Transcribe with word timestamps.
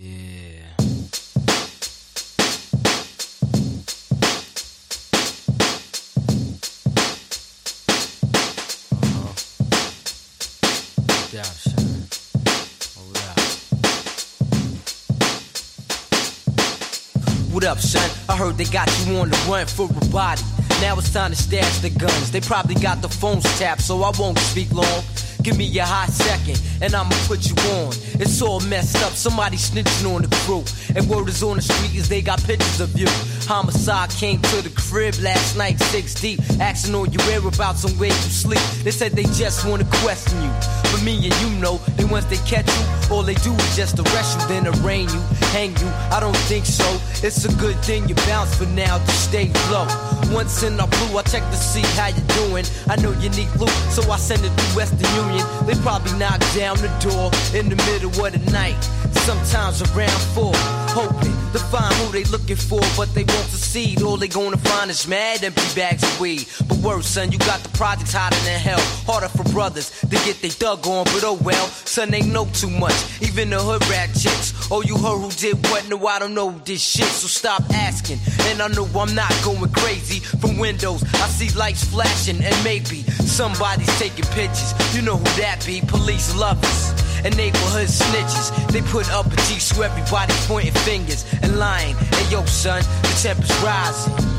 Uh-huh. 0.00 0.06
What 17.50 17.64
up, 17.64 17.78
son? 17.80 18.08
I 18.28 18.36
heard 18.36 18.56
they 18.56 18.66
got 18.66 18.88
you 19.04 19.16
on 19.16 19.30
the 19.30 19.46
run 19.50 19.66
for 19.66 19.86
a 19.90 20.04
body. 20.10 20.42
Now 20.80 20.96
it's 20.96 21.12
time 21.12 21.32
to 21.32 21.36
stash 21.36 21.78
the 21.78 21.90
guns. 21.90 22.30
They 22.30 22.40
probably 22.40 22.76
got 22.76 23.02
the 23.02 23.08
phones 23.08 23.42
tapped, 23.58 23.80
so 23.80 24.04
I 24.04 24.12
won't 24.16 24.38
speak 24.38 24.72
long. 24.72 25.02
Give 25.48 25.56
me 25.56 25.78
a 25.78 25.82
hot 25.86 26.10
second, 26.10 26.60
and 26.82 26.94
I'ma 26.94 27.16
put 27.26 27.48
you 27.48 27.54
on. 27.72 27.94
It's 28.20 28.42
all 28.42 28.60
messed 28.60 29.02
up, 29.02 29.12
somebody 29.12 29.56
snitching 29.56 30.14
on 30.14 30.20
the 30.20 30.28
crew. 30.44 30.62
And 30.94 31.08
word 31.08 31.26
is 31.26 31.42
on 31.42 31.56
the 31.56 31.62
street 31.62 31.94
is 31.94 32.06
they 32.06 32.20
got 32.20 32.42
pictures 32.44 32.80
of 32.82 32.94
you. 32.98 33.06
Homicide 33.48 34.10
came 34.10 34.42
to 34.42 34.60
the 34.60 34.68
crib 34.68 35.14
last 35.22 35.56
night, 35.56 35.80
six 35.80 36.12
deep, 36.12 36.38
asking 36.60 36.94
all 36.94 37.08
your 37.08 37.22
whereabouts 37.22 37.84
and 37.84 37.98
where 37.98 38.10
you 38.10 38.28
sleep. 38.28 38.60
They 38.84 38.90
said 38.90 39.12
they 39.12 39.22
just 39.22 39.66
wanna 39.66 39.86
question 39.86 40.42
you. 40.42 40.77
But 40.92 41.02
me 41.02 41.16
and 41.28 41.34
you 41.40 41.50
know, 41.60 41.78
that 41.96 42.10
once 42.10 42.24
they 42.26 42.38
catch 42.48 42.66
you, 42.66 43.14
all 43.14 43.22
they 43.22 43.34
do 43.34 43.52
is 43.52 43.76
just 43.76 43.98
arrest 43.98 44.40
you, 44.40 44.48
then 44.48 44.66
arraign 44.66 45.08
you, 45.08 45.20
hang 45.52 45.76
you. 45.76 45.88
I 46.10 46.20
don't 46.20 46.36
think 46.48 46.66
so. 46.66 46.86
It's 47.26 47.44
a 47.44 47.52
good 47.56 47.76
thing 47.84 48.08
you 48.08 48.14
bounce 48.26 48.54
for 48.56 48.66
now 48.66 48.98
to 48.98 49.12
stay 49.12 49.50
low. 49.70 49.86
Once 50.32 50.62
in 50.62 50.78
a 50.78 50.86
blue, 50.86 51.18
I 51.18 51.22
check 51.22 51.42
to 51.50 51.56
see 51.56 51.82
how 51.96 52.08
you 52.08 52.22
doing. 52.46 52.64
I 52.88 52.96
know 52.96 53.12
you 53.20 53.30
need 53.30 53.48
loot, 53.58 53.70
so 53.90 54.02
I 54.10 54.16
send 54.16 54.44
it 54.44 54.50
through 54.50 54.76
Western 54.76 55.08
Union. 55.14 55.44
They 55.66 55.74
probably 55.82 56.12
knock 56.18 56.40
down 56.54 56.76
the 56.78 56.92
door 57.00 57.30
in 57.58 57.68
the 57.68 57.76
middle 57.88 58.10
of 58.10 58.32
the 58.32 58.50
night. 58.50 58.80
Sometimes 59.24 59.82
around 59.92 60.20
four, 60.34 60.52
hoping 60.96 61.36
to 61.52 61.58
find 61.58 61.92
who 61.94 62.12
they 62.12 62.24
looking 62.24 62.56
for, 62.56 62.80
but 62.96 63.12
they 63.14 63.24
won't 63.24 63.48
succeed. 63.48 64.02
All 64.02 64.16
they 64.16 64.28
gonna 64.28 64.56
find 64.56 64.90
is 64.90 65.06
mad 65.06 65.42
empty 65.44 65.74
bags 65.74 66.02
of 66.02 66.20
weed. 66.20 66.46
But 66.66 66.78
worse, 66.78 67.06
son, 67.06 67.32
you 67.32 67.38
got 67.38 67.60
the 67.60 67.68
projects 67.70 68.12
hotter 68.12 68.38
than 68.44 68.58
hell. 68.60 68.80
Harder 69.06 69.28
for 69.28 69.37
brothers 69.58 69.90
to 70.02 70.16
get 70.22 70.40
they 70.40 70.50
dug 70.50 70.86
on, 70.86 71.02
but 71.06 71.24
oh 71.24 71.36
well, 71.42 71.66
son, 71.66 72.12
they 72.12 72.22
know 72.22 72.46
too 72.52 72.70
much. 72.70 72.94
Even 73.20 73.50
the 73.50 73.58
hood 73.58 73.84
rat 73.90 74.08
chicks. 74.14 74.54
Oh, 74.70 74.82
you 74.82 74.96
heard 74.96 75.18
who 75.18 75.30
did 75.32 75.56
what? 75.66 75.88
No, 75.88 76.06
I 76.06 76.20
don't 76.20 76.32
know 76.32 76.52
this 76.64 76.80
shit, 76.80 77.10
so 77.10 77.26
stop 77.26 77.64
asking. 77.74 78.20
And 78.46 78.62
I 78.62 78.68
know 78.68 78.86
I'm 78.94 79.16
not 79.16 79.34
going 79.42 79.68
crazy. 79.72 80.20
From 80.20 80.58
windows, 80.58 81.02
I 81.02 81.26
see 81.26 81.50
lights 81.58 81.82
flashing, 81.82 82.40
and 82.40 82.54
maybe 82.62 83.02
somebody's 83.26 83.90
taking 83.98 84.26
pictures. 84.26 84.70
You 84.94 85.02
know 85.02 85.16
who 85.16 85.24
that 85.42 85.64
be? 85.66 85.80
Police 85.80 86.36
lovers 86.36 86.94
and 87.24 87.36
neighborhood 87.36 87.88
snitches. 87.88 88.54
They 88.70 88.82
put 88.82 89.10
up 89.10 89.26
a 89.26 89.36
G 89.50 89.58
so 89.58 89.82
everybody 89.82 90.34
pointing 90.46 90.78
fingers 90.86 91.26
and 91.42 91.58
lying. 91.58 91.96
Hey 92.14 92.30
yo, 92.30 92.44
son, 92.44 92.80
the 93.02 93.20
temperature's 93.20 93.58
rising. 93.64 94.37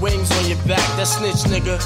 Wings 0.00 0.30
on 0.30 0.48
your 0.48 0.58
back. 0.66 0.84
That 0.96 1.06
snitch 1.06 1.44
nigga. 1.52 1.78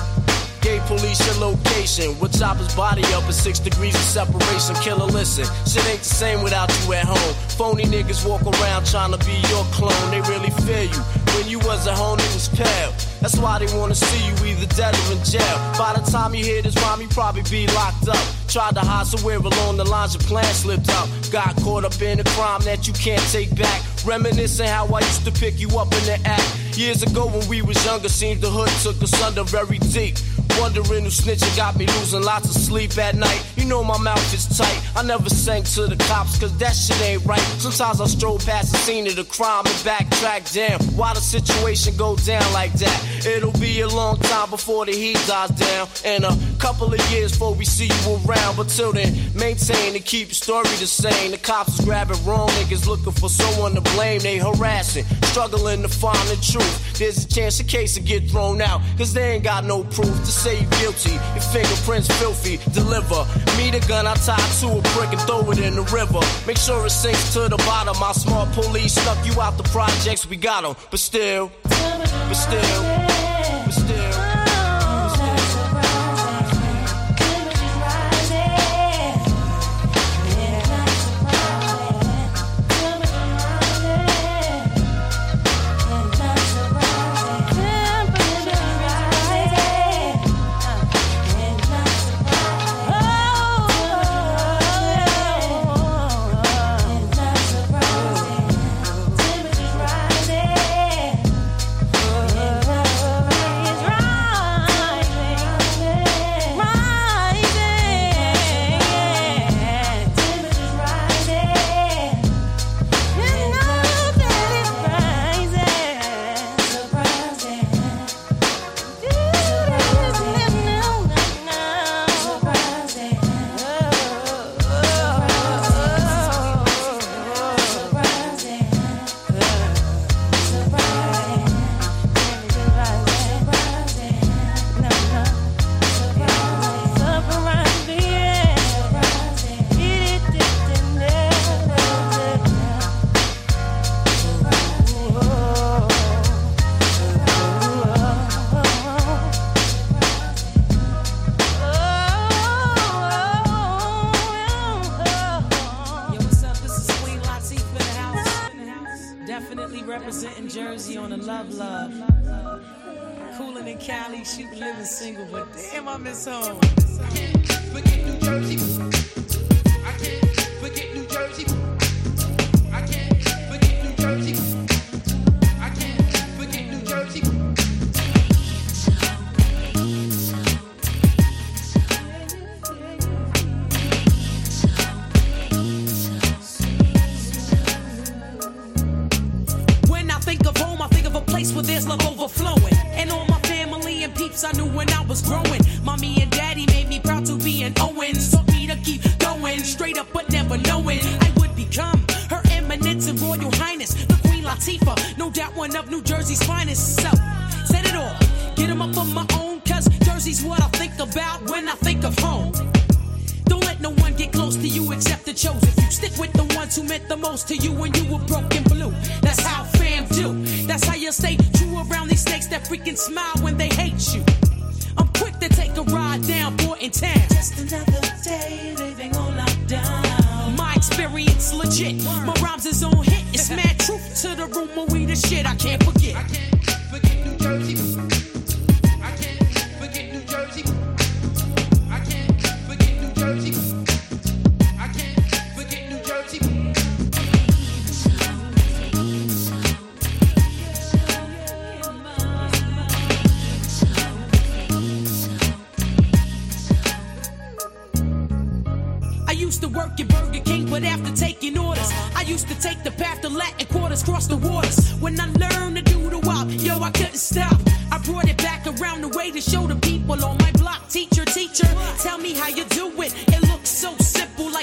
Gave 0.63 0.81
police 0.83 1.19
your 1.27 1.49
location. 1.49 2.19
With 2.21 2.33
his 2.33 2.75
body 2.75 3.03
up 3.15 3.25
at 3.25 3.35
six 3.35 3.59
degrees 3.59 3.95
of 3.97 4.03
separation. 4.03 4.77
Killer, 4.77 5.07
listen. 5.07 5.45
Shit 5.67 5.85
ain't 5.89 5.99
the 5.99 6.05
same 6.05 6.43
without 6.43 6.71
you 6.85 6.93
at 6.95 7.05
home. 7.05 7.35
Phony 7.59 7.85
niggas 7.85 8.25
walk 8.25 8.43
around 8.43 8.87
trying 8.87 9.11
to 9.11 9.19
be 9.27 9.35
your 9.51 9.65
clone. 9.75 10.11
They 10.13 10.21
really 10.31 10.51
fear 10.63 10.85
you. 10.85 11.03
When 11.35 11.49
you 11.49 11.59
was 11.61 11.89
at 11.89 11.97
home, 11.97 12.21
it 12.21 12.33
was 12.35 12.49
pale. 12.49 12.93
That's 13.21 13.37
why 13.39 13.59
they 13.59 13.67
wanna 13.77 13.95
see 13.95 14.27
you 14.27 14.35
either 14.47 14.67
dead 14.77 14.95
or 14.95 15.13
in 15.13 15.25
jail. 15.25 15.57
By 15.79 15.95
the 15.99 16.11
time 16.11 16.35
you 16.35 16.45
hear 16.45 16.63
this 16.63 16.77
rhyme, 16.77 17.01
you 17.01 17.09
probably 17.09 17.43
be 17.51 17.67
locked 17.69 18.09
up. 18.09 18.25
Tried 18.47 18.75
to 18.75 18.81
hide 18.81 19.07
somewhere 19.07 19.39
along 19.39 19.79
the 19.79 19.85
lines, 19.85 20.15
your 20.15 20.23
plan 20.25 20.45
slipped 20.55 20.91
out. 20.91 21.09
Got 21.33 21.57
caught 21.63 21.85
up 21.85 22.01
in 22.01 22.21
a 22.21 22.25
crime 22.37 22.61
that 22.63 22.87
you 22.87 22.93
can't 22.93 23.23
take 23.33 23.55
back. 23.57 23.83
Reminiscing 24.05 24.69
how 24.69 24.87
I 24.87 25.01
used 25.01 25.25
to 25.25 25.33
pick 25.33 25.59
you 25.59 25.69
up 25.79 25.93
in 25.93 26.05
the 26.05 26.21
act. 26.25 26.62
Years 26.77 27.03
ago 27.03 27.27
when 27.27 27.47
we 27.49 27.61
was 27.61 27.85
younger, 27.85 28.09
seemed 28.09 28.41
the 28.41 28.49
hood 28.49 28.69
took 28.83 29.03
us 29.03 29.23
under 29.23 29.45
very 29.45 29.79
deep. 29.79 30.17
Wondering 30.59 31.05
who 31.05 31.11
snitching 31.11 31.55
got 31.57 31.77
me 31.77 31.87
losing 31.87 32.23
lots 32.23 32.47
of 32.47 32.61
sleep 32.61 32.97
at 32.99 33.15
night. 33.15 33.45
You 33.57 33.67
know 33.67 33.85
my 33.85 33.99
mouth 33.99 34.35
is 34.35 34.47
tight. 34.57 34.81
I 34.97 35.03
never 35.03 35.29
sang 35.29 35.65
to 35.65 35.87
the 35.87 35.97
cops, 36.05 36.39
cause 36.39 36.57
that 36.59 36.73
shit 36.73 37.01
ain't 37.03 37.25
right. 37.25 37.41
Sometimes 37.59 38.01
I 38.01 38.07
stroll 38.07 38.39
past 38.39 38.73
the 38.73 38.79
scene 38.79 39.07
of 39.07 39.17
the 39.17 39.25
crime 39.25 39.65
and 39.67 39.75
backtrack. 39.85 40.53
Damn, 40.53 40.81
why 40.97 41.15
the 41.15 41.21
situation 41.21 41.97
go 41.97 42.17
down 42.17 42.51
like 42.53 42.73
that? 42.75 43.27
It'll 43.27 43.59
be 43.61 43.81
a 43.81 43.89
long 43.89 44.19
time 44.19 44.51
before 44.51 44.87
the 44.87 44.93
heat 44.93 45.19
dies 45.27 45.51
down. 45.51 45.89
And 46.05 46.25
a 46.25 46.33
couple 46.63 46.95
of 46.95 47.11
years 47.11 47.33
before 47.33 47.55
we 47.55 47.65
see 47.65 47.91
you 47.91 48.21
around. 48.25 48.57
But 48.57 48.69
till 48.69 48.93
then, 48.93 49.13
maintain 49.35 49.97
and 49.97 50.05
keep 50.05 50.29
your 50.29 50.35
story 50.47 50.71
the 50.79 50.87
same. 50.87 51.33
The 51.33 51.37
cops 51.37 51.81
is 51.81 51.85
grabbing 51.85 52.25
wrong 52.25 52.49
niggas 52.51 52.87
looking 52.87 53.13
for 53.13 53.29
someone 53.29 53.75
to 53.75 53.81
blame. 53.81 54.21
They 54.21 54.39
harassing, 54.39 55.05
struggling 55.25 55.83
to 55.83 55.89
find 55.89 56.25
the 56.29 56.37
truth. 56.37 56.99
There's 56.99 57.25
a 57.25 57.29
chance 57.29 57.59
the 57.59 57.65
case 57.65 57.99
will 57.99 58.07
get 58.07 58.31
thrown 58.31 58.63
out, 58.63 58.81
cause 58.97 59.13
they 59.13 59.33
ain't 59.33 59.43
got 59.43 59.65
no 59.65 59.83
proof 59.83 60.15
to 60.27 60.33
say 60.43 60.61
you 60.61 60.69
guilty. 60.79 61.15
Your 61.35 61.47
fingerprints 61.53 62.07
filthy, 62.21 62.59
deliver. 62.73 63.27
Me 63.59 63.73
the 63.73 63.85
gun 63.89 64.07
I 64.07 64.15
tied 64.15 64.39
to 64.61 64.69
a 64.69 64.83
brick 64.95 65.11
and 65.11 65.21
throw 65.23 65.51
it 65.51 65.59
in 65.59 65.75
the 65.75 65.87
river. 65.91 66.21
Make 66.47 66.59
sure 66.59 66.87
it 66.87 66.91
sinks 66.91 67.33
to 67.35 67.49
the 67.49 67.57
bottom. 67.67 67.99
My 67.99 68.13
smart 68.13 68.53
police 68.53 68.95
snuck 68.95 69.19
you 69.27 69.41
out 69.41 69.57
the 69.57 69.65
projects, 69.65 70.27
we 70.27 70.37
got 70.37 70.65
'em. 70.65 70.77
But 70.93 71.01
still, 71.01 71.51
but 71.65 72.35
still, 72.35 72.83
but 73.67 73.73
still. 73.73 74.02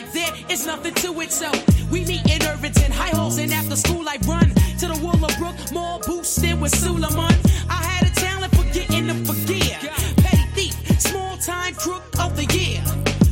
Like 0.02 0.12
there 0.14 0.34
is 0.50 0.66
nothing 0.66 0.94
to 0.96 1.20
it. 1.22 1.32
So 1.32 1.52
we 1.92 2.06
meet 2.06 2.26
in 2.30 2.42
Irvington, 2.48 2.92
high 2.92 3.16
halls, 3.16 3.38
and 3.38 3.52
after 3.52 3.76
school 3.76 4.08
I 4.08 4.18
run 4.26 4.50
to 4.80 4.88
the 4.88 5.00
Willowbrook 5.04 5.74
Mall, 5.74 6.00
boosting 6.06 6.60
with 6.60 6.74
Suleiman. 6.76 7.36
I 7.70 7.82
had 7.92 8.08
a 8.08 8.14
talent 8.16 8.56
for 8.56 8.64
getting 8.74 9.08
the 9.08 9.16
forget. 9.28 9.80
Petty 10.24 10.48
thief, 10.56 11.02
small 11.02 11.38
time 11.38 11.74
crook 11.76 12.04
of 12.20 12.36
the 12.36 12.46
year. 12.58 12.82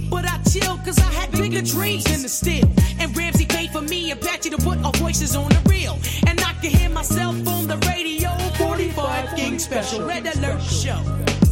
But 0.09 0.25
I 0.25 0.41
chill 0.49 0.77
cause 0.77 0.99
I 0.99 1.11
had 1.19 1.31
bigger 1.31 1.61
dreams 1.61 2.03
than 2.05 2.21
the 2.21 2.29
steal. 2.29 2.69
And 2.99 3.15
Ramsey 3.15 3.45
paid 3.45 3.71
for 3.71 3.81
me 3.81 4.11
and 4.11 4.19
Patchy 4.19 4.49
to 4.49 4.57
put 4.57 4.77
our 4.83 4.93
voices 4.93 5.35
on 5.35 5.49
the 5.49 5.61
reel. 5.69 5.97
And 6.27 6.39
I 6.41 6.53
can 6.61 6.71
hear 6.71 6.89
myself 6.89 7.35
on 7.47 7.67
the 7.67 7.77
radio. 7.87 8.29
45 8.57 9.35
King 9.35 9.59
Special 9.59 10.05
Red 10.05 10.25
Alert 10.25 10.61
Show. 10.63 11.46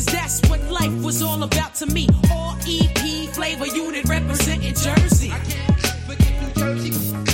Cause 0.00 0.14
that's 0.14 0.40
what 0.48 0.62
life 0.70 1.04
was 1.04 1.20
all 1.20 1.42
about 1.42 1.74
to 1.74 1.84
me. 1.84 2.08
All 2.30 2.56
EP 2.66 3.28
flavor 3.34 3.66
unit 3.66 4.08
representing 4.08 4.74
Jersey. 4.74 5.30
I 5.30 5.38
can't 5.40 5.78
forget 6.06 6.40
New 6.40 6.54
Jersey. 6.54 7.29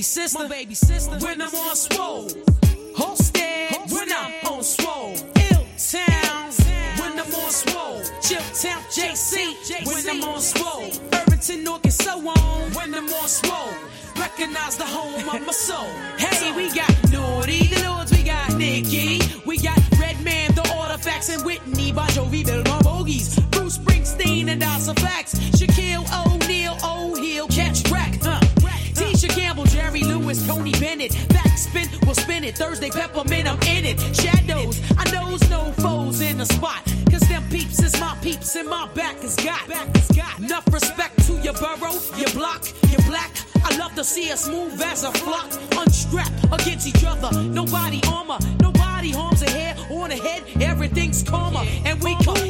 Baby 0.00 0.04
sister, 0.04 0.38
my 0.38 0.48
baby 0.48 0.74
sister. 0.74 1.18
When 1.18 1.42
I'm 1.42 1.54
on 1.54 1.76
swole. 1.76 2.28
Hosted. 2.96 3.92
When 3.92 4.10
I'm 4.10 4.32
on 4.46 4.62
swole. 4.62 5.14
Ill 5.50 5.66
Town. 5.76 6.50
When 6.96 7.18
I'm 7.20 7.34
on 7.34 7.50
swole. 7.50 8.00
Chip 8.22 8.42
Town. 8.62 8.82
JC 8.88 9.84
when 9.86 10.08
I'm 10.08 10.24
on 10.24 10.40
swole. 10.40 10.90
Irvington, 11.12 11.64
North 11.64 11.84
and 11.84 11.92
so 11.92 12.12
on. 12.16 12.72
When 12.72 12.94
I'm 12.94 13.12
on 13.12 13.28
swole. 13.28 13.74
Recognize 14.16 14.78
the 14.78 14.86
home 14.86 15.28
of 15.28 15.46
my 15.46 15.52
soul. 15.52 15.90
Hey, 16.16 16.50
we 16.56 16.72
got 16.74 16.90
Naughty, 17.12 17.66
the 17.66 17.86
Lords, 17.86 18.10
we 18.10 18.22
got 18.22 18.56
Nikki, 18.56 19.20
we 19.44 19.58
got 19.58 19.78
Redman, 19.98 20.54
the 20.54 20.66
Artifacts, 20.78 21.28
and 21.28 21.44
Whitney, 21.44 21.92
Bon 21.92 22.06
Jovi, 22.08 22.44
Bill 22.44 22.62
My 22.64 22.80
Bogies, 22.82 23.38
Bruce 23.50 23.78
Springsteen, 23.78 24.48
and 24.48 24.60
Dasa 24.60 24.98
Facts, 24.98 25.34
Shaquille 25.34 26.04
O'Neal, 26.20 26.29
Lewis, 30.30 30.46
Tony 30.46 30.72
Bennett, 30.72 31.10
Backspin, 31.34 31.88
we'll 32.06 32.14
spin 32.14 32.44
it. 32.44 32.56
Thursday 32.56 32.88
Peppermint, 32.88 33.48
I'm 33.48 33.60
in 33.62 33.84
it. 33.84 33.98
Shadows, 34.14 34.80
I 34.96 35.10
knows 35.10 35.40
no 35.50 35.72
foes 35.72 36.20
in 36.20 36.38
the 36.38 36.46
spot. 36.46 36.84
Cause 37.10 37.22
them 37.22 37.42
peeps 37.50 37.82
is 37.82 37.98
my 38.00 38.16
peeps 38.22 38.54
and 38.54 38.68
my 38.68 38.88
back 38.94 39.24
is 39.24 39.34
got. 39.34 39.66
Back 39.68 39.88
is 39.96 40.08
got. 40.16 40.38
Enough 40.38 40.72
respect 40.72 41.26
to 41.26 41.32
your 41.40 41.54
borough, 41.54 41.98
your 42.16 42.30
block, 42.30 42.62
your 42.90 43.02
black. 43.08 43.32
I 43.64 43.76
love 43.76 43.94
to 43.96 44.04
see 44.04 44.30
us 44.30 44.48
move 44.48 44.80
as 44.80 45.02
a 45.02 45.10
flock. 45.10 45.50
Unstrapped 45.76 46.44
against 46.52 46.86
each 46.86 47.04
other. 47.04 47.30
Nobody 47.42 48.00
armor, 48.08 48.38
nobody 48.60 49.10
harms 49.10 49.42
a 49.42 49.50
hair 49.50 49.74
on 49.90 50.12
a 50.12 50.16
head. 50.16 50.44
Everything's 50.60 51.24
calmer. 51.24 51.64
And 51.84 52.00
we 52.04 52.14
come 52.22 52.49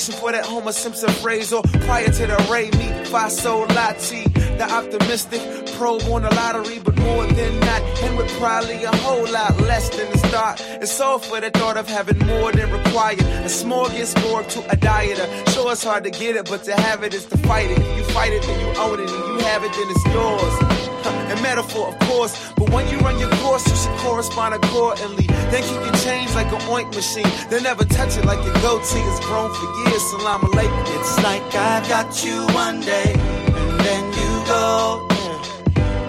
For 0.00 0.32
that 0.32 0.46
Homer 0.46 0.72
Simpson 0.72 1.10
phrase, 1.10 1.52
or 1.52 1.62
prior 1.62 2.06
to 2.06 2.26
the 2.26 2.48
Ray 2.50 2.70
me, 2.70 2.88
Faso 3.10 3.66
Lati. 3.68 4.24
the 4.56 4.64
optimistic, 4.64 5.42
probe 5.76 6.02
on 6.04 6.22
the 6.22 6.34
lottery, 6.34 6.78
but 6.78 6.96
more 6.96 7.26
than 7.26 7.60
that, 7.60 7.82
and 8.04 8.16
with 8.16 8.30
probably 8.38 8.82
a 8.84 8.96
whole 8.96 9.30
lot 9.30 9.60
less 9.60 9.90
than 9.90 10.10
the 10.10 10.16
start. 10.16 10.58
It's 10.80 10.98
all 11.02 11.18
for 11.18 11.38
the 11.38 11.50
thought 11.50 11.76
of 11.76 11.86
having 11.86 12.18
more 12.26 12.50
than 12.50 12.72
required. 12.72 13.20
A 13.20 13.50
smorgasbord 13.50 14.48
to 14.48 14.60
a 14.72 14.76
dieter. 14.76 15.28
Sure, 15.52 15.72
it's 15.72 15.84
hard 15.84 16.04
to 16.04 16.10
get 16.10 16.34
it, 16.34 16.48
but 16.48 16.64
to 16.64 16.72
have 16.72 17.04
it 17.04 17.12
is 17.12 17.26
to 17.26 17.36
fight 17.36 17.70
it. 17.70 17.78
If 17.78 17.98
you 17.98 18.04
fight 18.14 18.32
it, 18.32 18.40
then 18.42 18.58
you 18.58 18.80
own 18.80 19.00
it, 19.00 19.10
and 19.10 19.24
you 19.28 19.38
have 19.44 19.64
it, 19.64 19.72
then 19.72 19.86
it's 19.90 20.06
yours. 20.06 21.26
Metaphor, 21.42 21.88
of 21.88 21.98
course, 22.00 22.52
but 22.56 22.70
when 22.70 22.88
you 22.88 22.98
run 22.98 23.18
your 23.18 23.30
course, 23.42 23.66
you 23.68 23.76
should 23.76 23.96
correspond 23.98 24.54
accordingly. 24.54 25.26
Then 25.50 25.62
keep 25.62 25.80
your 25.84 25.96
change 26.04 26.34
like 26.34 26.50
an 26.52 26.60
oink 26.68 26.94
machine. 26.94 27.30
Then 27.48 27.62
never 27.62 27.84
touch 27.84 28.16
it 28.18 28.24
like 28.24 28.44
your 28.44 28.54
goatee 28.64 29.00
is 29.00 29.20
grown 29.20 29.50
for 29.52 29.68
years. 29.80 30.02
Salam 30.10 30.40
alaikum. 30.42 30.84
It's 31.00 31.16
like 31.22 31.42
I've 31.54 31.88
got 31.88 32.24
you 32.24 32.46
one 32.54 32.80
day, 32.80 33.12
and 33.14 33.80
then 33.80 34.04
you 34.18 34.30
go. 34.46 35.06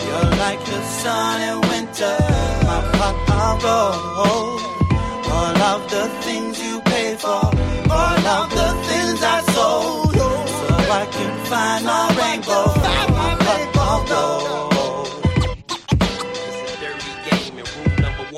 You're 0.06 0.32
like 0.46 0.60
the 0.66 0.82
sun 1.02 1.42
in 1.42 1.62
winter, 1.70 2.18
my 2.68 2.82
pot 2.96 3.16
of 3.48 3.62
gold. 3.64 4.62
All 5.32 5.58
of 5.74 5.90
the 5.90 6.10
things 6.26 6.62
you 6.62 6.82
pay 6.82 7.16
for, 7.16 7.30
all 7.30 8.28
of 8.38 8.50
the 8.50 8.70
things 8.90 9.24
I 9.24 9.42
sold, 9.56 10.14
so 10.14 10.68
I 10.92 11.08
can 11.10 11.46
find 11.46 11.86
my 11.86 12.06
rainbow, 12.20 12.81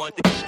one, 0.03 0.42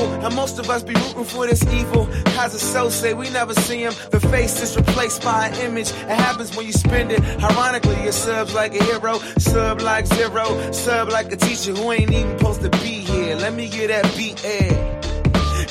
evil, 0.00 0.24
and 0.24 0.34
most 0.34 0.58
of 0.58 0.68
us 0.70 0.82
be 0.82 0.94
rooting 0.94 1.24
for 1.24 1.46
this 1.46 1.62
evil. 1.72 2.06
Cause 2.36 2.54
it's 2.54 2.62
so 2.62 2.88
say 2.88 3.14
we 3.14 3.30
never 3.30 3.54
see 3.54 3.82
him. 3.82 3.92
The 4.10 4.20
face 4.20 4.62
is 4.62 4.76
replaced 4.76 5.22
by 5.22 5.48
an 5.48 5.54
image. 5.60 5.90
It 5.90 6.08
happens 6.08 6.56
when 6.56 6.66
you 6.66 6.72
spend 6.72 7.12
it. 7.12 7.20
Ironically, 7.42 8.02
your 8.02 8.12
subs 8.12 8.54
like 8.54 8.74
a 8.74 8.82
hero, 8.84 9.18
sub 9.38 9.80
like 9.80 10.06
zero, 10.06 10.72
sub 10.72 11.08
like 11.08 11.32
a 11.32 11.36
teacher 11.36 11.72
who 11.72 11.92
ain't 11.92 12.10
even 12.10 12.38
supposed 12.38 12.62
to 12.62 12.70
be 12.70 13.00
here. 13.10 13.36
Let 13.36 13.54
me 13.54 13.68
get 13.68 13.88
that 13.88 14.14
beat 14.16 14.44
air. 14.44 15.00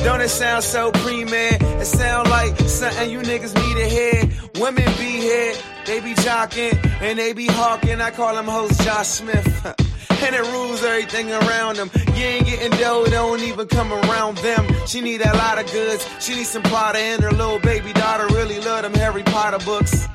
Don't 0.04 0.22
it 0.22 0.30
sound 0.30 0.64
so 0.64 0.92
pre-man? 0.92 1.58
It 1.62 1.86
sound 1.86 2.30
like 2.30 2.58
something 2.60 3.10
you 3.10 3.20
niggas 3.20 3.54
need 3.56 3.76
to 3.82 3.90
hear. 3.90 4.30
Women 4.62 4.86
be 4.98 5.20
here, 5.28 5.54
they 5.86 6.00
be 6.00 6.14
jocking, 6.14 6.74
and 7.02 7.20
they 7.20 7.34
be 7.34 7.48
hawking. 7.48 8.00
I 8.00 8.12
call 8.12 8.36
them 8.36 8.46
host 8.46 8.82
Josh 8.82 9.08
Smith. 9.08 9.76
and 10.10 10.36
it 10.36 10.41
rules 10.53 10.84
everything 10.84 11.32
around 11.32 11.77
them. 11.77 11.89
You 12.15 12.24
ain't 12.25 12.46
getting 12.46 12.72
dough, 12.79 13.06
don't 13.06 13.41
even 13.41 13.68
come 13.68 13.91
around 13.91 14.38
them. 14.39 14.68
She 14.86 15.01
need 15.01 15.22
a 15.22 15.34
lot 15.34 15.60
of 15.60 15.72
goods. 15.72 16.08
She 16.20 16.36
need 16.36 16.46
some 16.46 16.63
Potter 16.63 17.00
and 17.00 17.24
her 17.24 17.32
little 17.32 17.60
baby 17.60 17.94
daughter 17.94 18.27
really 18.36 18.60
love 18.60 18.84
them 18.84 18.94
Harry 18.94 19.24
Potter 19.24 19.63
books. 19.65 20.08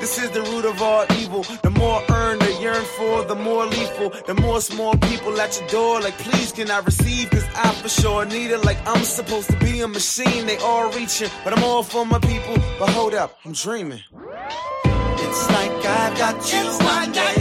This 0.00 0.18
is 0.18 0.30
the 0.30 0.40
root 0.40 0.64
of 0.64 0.80
all 0.80 1.04
evil. 1.18 1.42
The 1.62 1.68
more 1.68 2.02
earned, 2.08 2.40
the 2.40 2.52
yearn 2.54 2.84
for, 2.96 3.22
the 3.24 3.34
more 3.34 3.66
lethal. 3.66 4.08
The 4.26 4.34
more 4.40 4.60
small 4.62 4.96
people 4.96 5.38
at 5.38 5.60
your 5.60 5.68
door, 5.68 6.00
like, 6.00 6.16
please 6.16 6.52
can 6.52 6.70
I 6.70 6.78
receive? 6.78 7.28
Cause 7.30 7.44
I 7.54 7.70
for 7.74 7.88
sure 7.90 8.24
need 8.24 8.50
it. 8.50 8.64
Like, 8.64 8.78
I'm 8.88 9.04
supposed 9.04 9.50
to 9.50 9.56
be 9.58 9.80
a 9.82 9.88
machine. 9.88 10.46
They 10.46 10.56
all 10.56 10.90
reaching, 10.92 11.28
but 11.44 11.52
I'm 11.52 11.62
all 11.62 11.82
for 11.82 12.06
my 12.06 12.18
people. 12.18 12.54
But 12.78 12.88
hold 12.90 13.12
up, 13.12 13.38
I'm 13.44 13.52
dreaming. 13.52 14.00
It's 14.14 15.48
like 15.50 15.84
I've 15.84 16.16
got 16.16 16.52
you 16.52 16.64
one 16.86 17.12
day. 17.12 17.39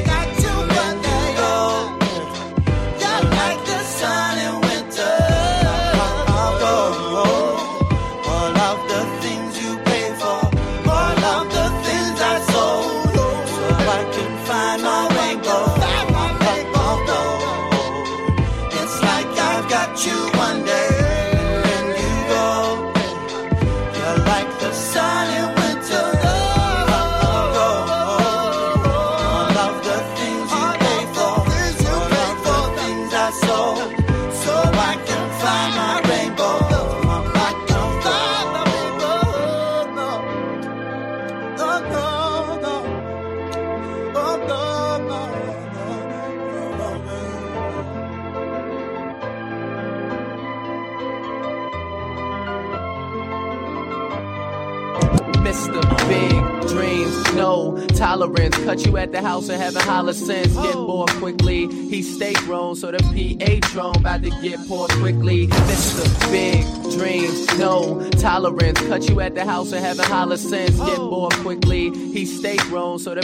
Cut 58.69 58.85
you 58.85 58.97
at 58.97 59.11
the 59.11 59.19
house 59.19 59.49
and 59.49 59.59
having 59.59 59.81
holler 59.81 60.13
since. 60.13 60.53
Get 60.53 60.75
oh. 60.75 60.85
bored 60.85 61.09
quickly. 61.13 61.65
He 61.89 62.03
stay 62.03 62.33
grown, 62.33 62.75
so 62.75 62.91
the 62.91 62.99
Patron 63.39 63.95
about 63.95 64.21
to 64.21 64.29
get 64.43 64.59
poured 64.67 64.91
quickly. 64.91 65.47
This 65.47 65.97
is 65.97 66.27
a 66.27 66.29
Big 66.29 66.78
Dreams, 66.91 67.57
no 67.57 68.09
tolerance. 68.11 68.79
Cut 68.87 69.07
you 69.09 69.19
at 69.21 69.35
the 69.35 69.45
house 69.45 69.71
and 69.71 69.83
having 69.83 70.05
holler 70.05 70.37
sense. 70.37 70.77
Get 70.77 70.99
oh. 70.99 71.09
bored 71.09 71.33
quickly. 71.35 71.91
He 71.91 72.25
stay 72.25 72.57
grown, 72.57 72.99
so 72.99 73.15
the 73.15 73.21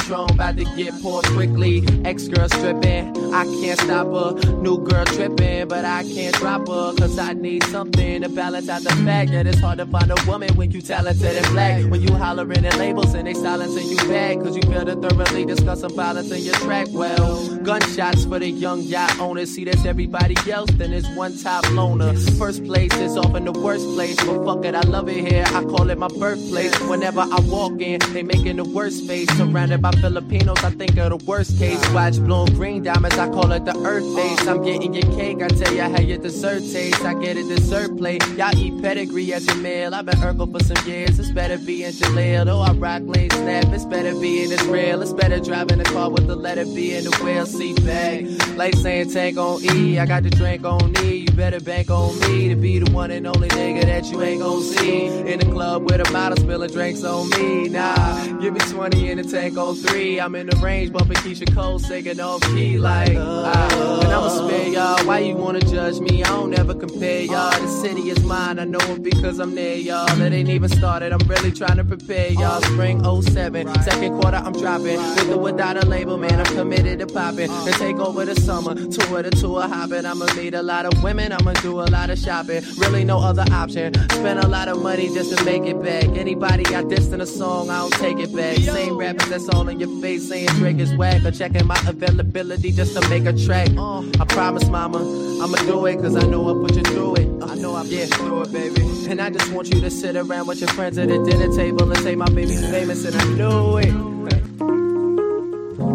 Patron 0.00 0.30
about 0.30 0.56
to 0.56 0.64
get 0.76 0.92
poor 1.02 1.22
quickly. 1.22 1.84
Ex 2.04 2.28
girl 2.28 2.48
stripping, 2.48 3.34
I 3.34 3.44
can't 3.44 3.80
stop 3.80 4.06
her. 4.08 4.52
New 4.60 4.78
girl 4.84 5.04
tripping, 5.06 5.68
but 5.68 5.84
I 5.84 6.02
can't 6.04 6.34
drop 6.36 6.68
her. 6.68 6.94
Cause 6.96 7.18
I 7.18 7.32
need 7.32 7.64
something 7.64 8.22
to 8.22 8.28
balance 8.28 8.68
out 8.68 8.82
the 8.82 8.90
fact 9.04 9.30
that 9.32 9.46
it's 9.46 9.60
hard 9.60 9.78
to 9.78 9.86
find 9.86 10.10
a 10.10 10.16
woman 10.26 10.54
when 10.56 10.70
you 10.70 10.80
talented 10.80 11.36
and 11.36 11.46
black. 11.48 11.84
When 11.84 12.02
you 12.02 12.12
hollering 12.14 12.64
at 12.64 12.76
labels 12.76 13.14
and 13.14 13.26
they 13.26 13.34
silencing 13.34 13.88
you 13.88 13.96
back. 14.08 14.38
Cause 14.38 14.56
you 14.56 14.62
fail 14.62 14.84
to 14.84 14.96
thoroughly 14.96 15.44
discuss 15.44 15.80
some 15.80 15.94
violence 15.94 16.30
in 16.30 16.42
your 16.42 16.54
track. 16.54 16.88
Well, 16.90 17.56
gunshots 17.58 18.24
for 18.24 18.38
the 18.38 18.50
young 18.50 18.82
yacht 18.82 19.18
owners. 19.18 19.50
See, 19.54 19.64
that's 19.64 19.84
everybody 19.84 20.36
else, 20.50 20.70
then 20.72 20.90
there's 20.90 21.08
one 21.10 21.36
top 21.38 21.68
loner. 21.70 22.14
First 22.38 22.64
place 22.64 22.92
is 23.00 23.16
often 23.16 23.44
the 23.44 23.52
worst 23.52 23.86
place. 23.94 24.16
But 24.16 24.44
fuck 24.44 24.64
it, 24.64 24.74
I 24.74 24.80
love 24.82 25.08
it 25.08 25.26
here. 25.26 25.44
I 25.46 25.62
call 25.64 25.90
it 25.90 25.98
my 25.98 26.08
birthplace. 26.08 26.78
Whenever 26.88 27.20
I 27.20 27.40
walk 27.46 27.80
in, 27.80 28.00
they 28.12 28.22
making 28.22 28.56
the 28.56 28.64
worst 28.64 29.06
face. 29.06 29.28
Surrounded 29.36 29.82
by 29.82 29.92
Filipinos, 29.92 30.62
I 30.62 30.70
think 30.70 30.96
of 30.98 31.10
the 31.10 31.24
worst 31.24 31.58
case. 31.58 31.80
Watch 31.90 32.18
blowing 32.18 32.54
green 32.54 32.82
diamonds, 32.82 33.16
I 33.18 33.28
call 33.28 33.52
it 33.52 33.64
the 33.64 33.76
earth 33.78 34.04
base. 34.16 34.46
I'm 34.46 34.62
getting 34.62 34.94
your 34.94 35.10
cake, 35.16 35.42
I 35.42 35.48
tell 35.48 35.72
you 35.74 35.82
how 35.82 36.00
your 36.00 36.18
dessert 36.18 36.60
tastes. 36.60 37.04
I 37.04 37.14
get 37.14 37.36
a 37.36 37.42
dessert 37.42 37.96
plate. 37.96 38.26
Y'all 38.36 38.56
eat 38.56 38.82
pedigree 38.82 39.32
as 39.32 39.46
your 39.46 39.56
meal. 39.56 39.94
I've 39.94 40.06
been 40.06 40.18
Urkel 40.18 40.50
for 40.50 40.62
some 40.64 40.86
years. 40.86 41.18
It's 41.18 41.30
better 41.30 41.58
be 41.58 41.84
in 41.84 41.92
Jaleel. 41.92 42.44
Though 42.46 42.60
I 42.60 42.72
rock 42.72 43.02
lane 43.04 43.30
snap, 43.30 43.66
it's 43.72 43.84
better 43.84 44.14
be 44.14 44.44
in 44.44 44.52
Israel. 44.52 45.02
It's 45.02 45.12
better 45.12 45.38
driving 45.40 45.80
a 45.80 45.84
car 45.84 46.10
with 46.10 46.26
the 46.26 46.36
letter 46.36 46.64
B 46.64 46.94
in 46.94 47.04
the 47.04 47.16
wheel 47.22 47.46
seat 47.46 47.82
bag. 47.84 48.26
Like 48.56 48.74
saying 48.74 49.10
tank 49.10 49.38
on 49.38 49.62
E, 49.64 49.98
I 49.98 50.06
got 50.06 50.22
the 50.22 50.30
drink 50.30 50.64
on 50.64 50.94
E. 51.04 51.16
You 51.16 51.30
better 51.32 51.60
bank 51.60 51.90
on 51.90 52.18
me 52.20 52.48
to 52.48 52.56
be 52.56 52.79
the 52.80 52.90
one 52.92 53.10
and 53.10 53.26
only 53.26 53.48
nigga 53.48 53.84
that 53.84 54.10
you 54.10 54.22
ain't 54.22 54.40
gon' 54.40 54.62
see. 54.62 55.06
In 55.06 55.38
the 55.38 55.46
club 55.46 55.90
with 55.90 56.00
a 56.00 56.12
bottle 56.12 56.36
spilling 56.36 56.70
drinks 56.70 57.04
on 57.04 57.28
me. 57.30 57.68
Nah, 57.68 58.26
give 58.38 58.54
me 58.54 58.60
20 58.60 59.10
in 59.10 59.18
the 59.18 59.24
tank 59.24 59.56
on 59.56 59.76
three. 59.76 60.20
I'm 60.20 60.34
in 60.34 60.46
the 60.46 60.56
range 60.56 60.92
bumping 60.92 61.16
Keyshia 61.18 61.54
Cole 61.54 61.78
singing 61.78 62.20
off 62.20 62.42
key 62.42 62.78
like. 62.78 63.16
Ah, 63.16 64.00
and 64.02 64.12
I'ma 64.12 64.28
spare 64.28 64.68
y'all. 64.68 65.06
Why 65.06 65.18
you 65.20 65.36
wanna 65.36 65.60
judge 65.60 66.00
me? 66.00 66.22
I 66.22 66.28
don't 66.28 66.58
ever 66.58 66.74
compare 66.74 67.22
y'all. 67.22 67.50
The 67.60 67.68
city 67.68 68.10
is 68.10 68.22
mine. 68.24 68.58
I 68.58 68.64
know 68.64 68.80
it 68.80 69.02
because 69.02 69.38
I'm 69.38 69.54
near 69.54 69.74
y'all. 69.74 70.20
It 70.20 70.32
ain't 70.32 70.48
even 70.48 70.68
started. 70.68 71.12
I'm 71.12 71.26
really 71.28 71.52
trying 71.52 71.76
to 71.76 71.84
prepare 71.84 72.32
y'all. 72.32 72.62
Spring 72.62 73.04
07, 73.04 73.82
second 73.82 74.20
quarter 74.20 74.38
I'm 74.38 74.52
dropping. 74.52 74.96
With 74.96 75.30
or 75.30 75.38
without 75.38 75.76
a 75.76 75.86
label, 75.86 76.16
man, 76.16 76.40
I'm 76.40 76.54
committed 76.54 76.98
to 77.00 77.06
popping. 77.06 77.50
And 77.50 77.74
take 77.74 77.96
over 77.96 78.24
the 78.24 78.40
summer, 78.40 78.74
tour 78.74 79.22
to 79.22 79.30
tour 79.30 79.62
hopping. 79.62 80.06
I'ma 80.06 80.26
meet 80.36 80.54
a 80.54 80.62
lot 80.62 80.86
of 80.86 81.02
women. 81.02 81.32
I'ma 81.32 81.52
do 81.54 81.80
a 81.80 81.88
lot 81.90 82.10
of 82.10 82.18
shopping. 82.18 82.62
Really 82.76 83.04
no 83.04 83.18
other 83.18 83.44
option. 83.52 83.94
Spend 84.10 84.38
a 84.38 84.48
lot 84.48 84.68
of 84.68 84.82
money 84.82 85.08
just 85.08 85.36
to 85.36 85.44
make 85.44 85.64
it 85.64 85.82
back. 85.82 86.04
Anybody 86.16 86.62
got 86.64 86.88
this 86.88 87.12
in 87.12 87.20
a 87.20 87.26
song, 87.26 87.70
I 87.70 87.80
don't 87.80 87.92
take 87.94 88.18
it 88.18 88.34
back. 88.34 88.56
Same 88.56 88.96
rappers 88.96 89.28
that's 89.28 89.48
all 89.48 89.68
in 89.68 89.80
your 89.80 90.00
face 90.00 90.28
saying 90.28 90.48
Drake 90.58 90.78
is 90.78 90.94
whack. 90.94 91.24
Or 91.24 91.30
checking 91.30 91.66
my 91.66 91.80
availability 91.86 92.72
just 92.72 92.96
to 92.96 93.08
make 93.08 93.26
a 93.26 93.32
track. 93.32 93.68
Uh, 93.76 94.00
I 94.20 94.24
promise, 94.26 94.68
mama, 94.68 94.98
I'ma 95.42 95.56
do 95.58 95.86
it 95.86 95.96
cause 96.00 96.16
I 96.16 96.26
know 96.26 96.48
I 96.50 96.66
put 96.66 96.76
you 96.76 96.82
through 96.82 97.16
it. 97.16 97.42
I 97.42 97.54
know 97.56 97.74
I've 97.74 97.86
yeah. 97.86 98.06
through 98.06 98.42
it, 98.42 98.52
baby. 98.52 98.82
And 99.08 99.20
I 99.20 99.30
just 99.30 99.52
want 99.52 99.72
you 99.74 99.80
to 99.80 99.90
sit 99.90 100.16
around 100.16 100.46
with 100.46 100.60
your 100.60 100.68
friends 100.70 100.98
at 100.98 101.08
the 101.08 101.18
dinner 101.24 101.54
table 101.54 101.90
and 101.90 102.00
say 102.02 102.14
my 102.14 102.28
baby's 102.28 102.60
famous, 102.70 103.04
and 103.04 103.16
I 103.16 103.24
know 103.34 103.76
it. 103.78 103.92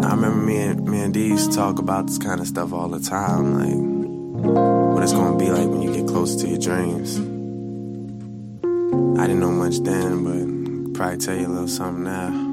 I 0.04 0.10
remember 0.10 0.44
me 0.44 0.56
and 0.58 0.84
me 0.88 1.00
and 1.00 1.14
D's 1.14 1.48
talk 1.48 1.78
about 1.78 2.06
this 2.06 2.18
kind 2.18 2.40
of 2.40 2.46
stuff 2.46 2.72
all 2.72 2.88
the 2.88 3.00
time, 3.00 3.54
like 3.54 4.92
what 4.94 5.02
it's 5.02 5.12
gonna 5.12 5.38
be 5.38 5.50
like 5.50 5.68
closer 6.16 6.38
to 6.38 6.48
your 6.48 6.58
dreams. 6.58 7.18
I 9.20 9.26
didn't 9.26 9.40
know 9.40 9.50
much 9.50 9.80
then, 9.80 10.24
but 10.24 10.94
probably 10.94 11.18
tell 11.18 11.36
you 11.36 11.46
a 11.46 11.48
little 11.48 11.68
something 11.68 12.04
now. 12.04 12.45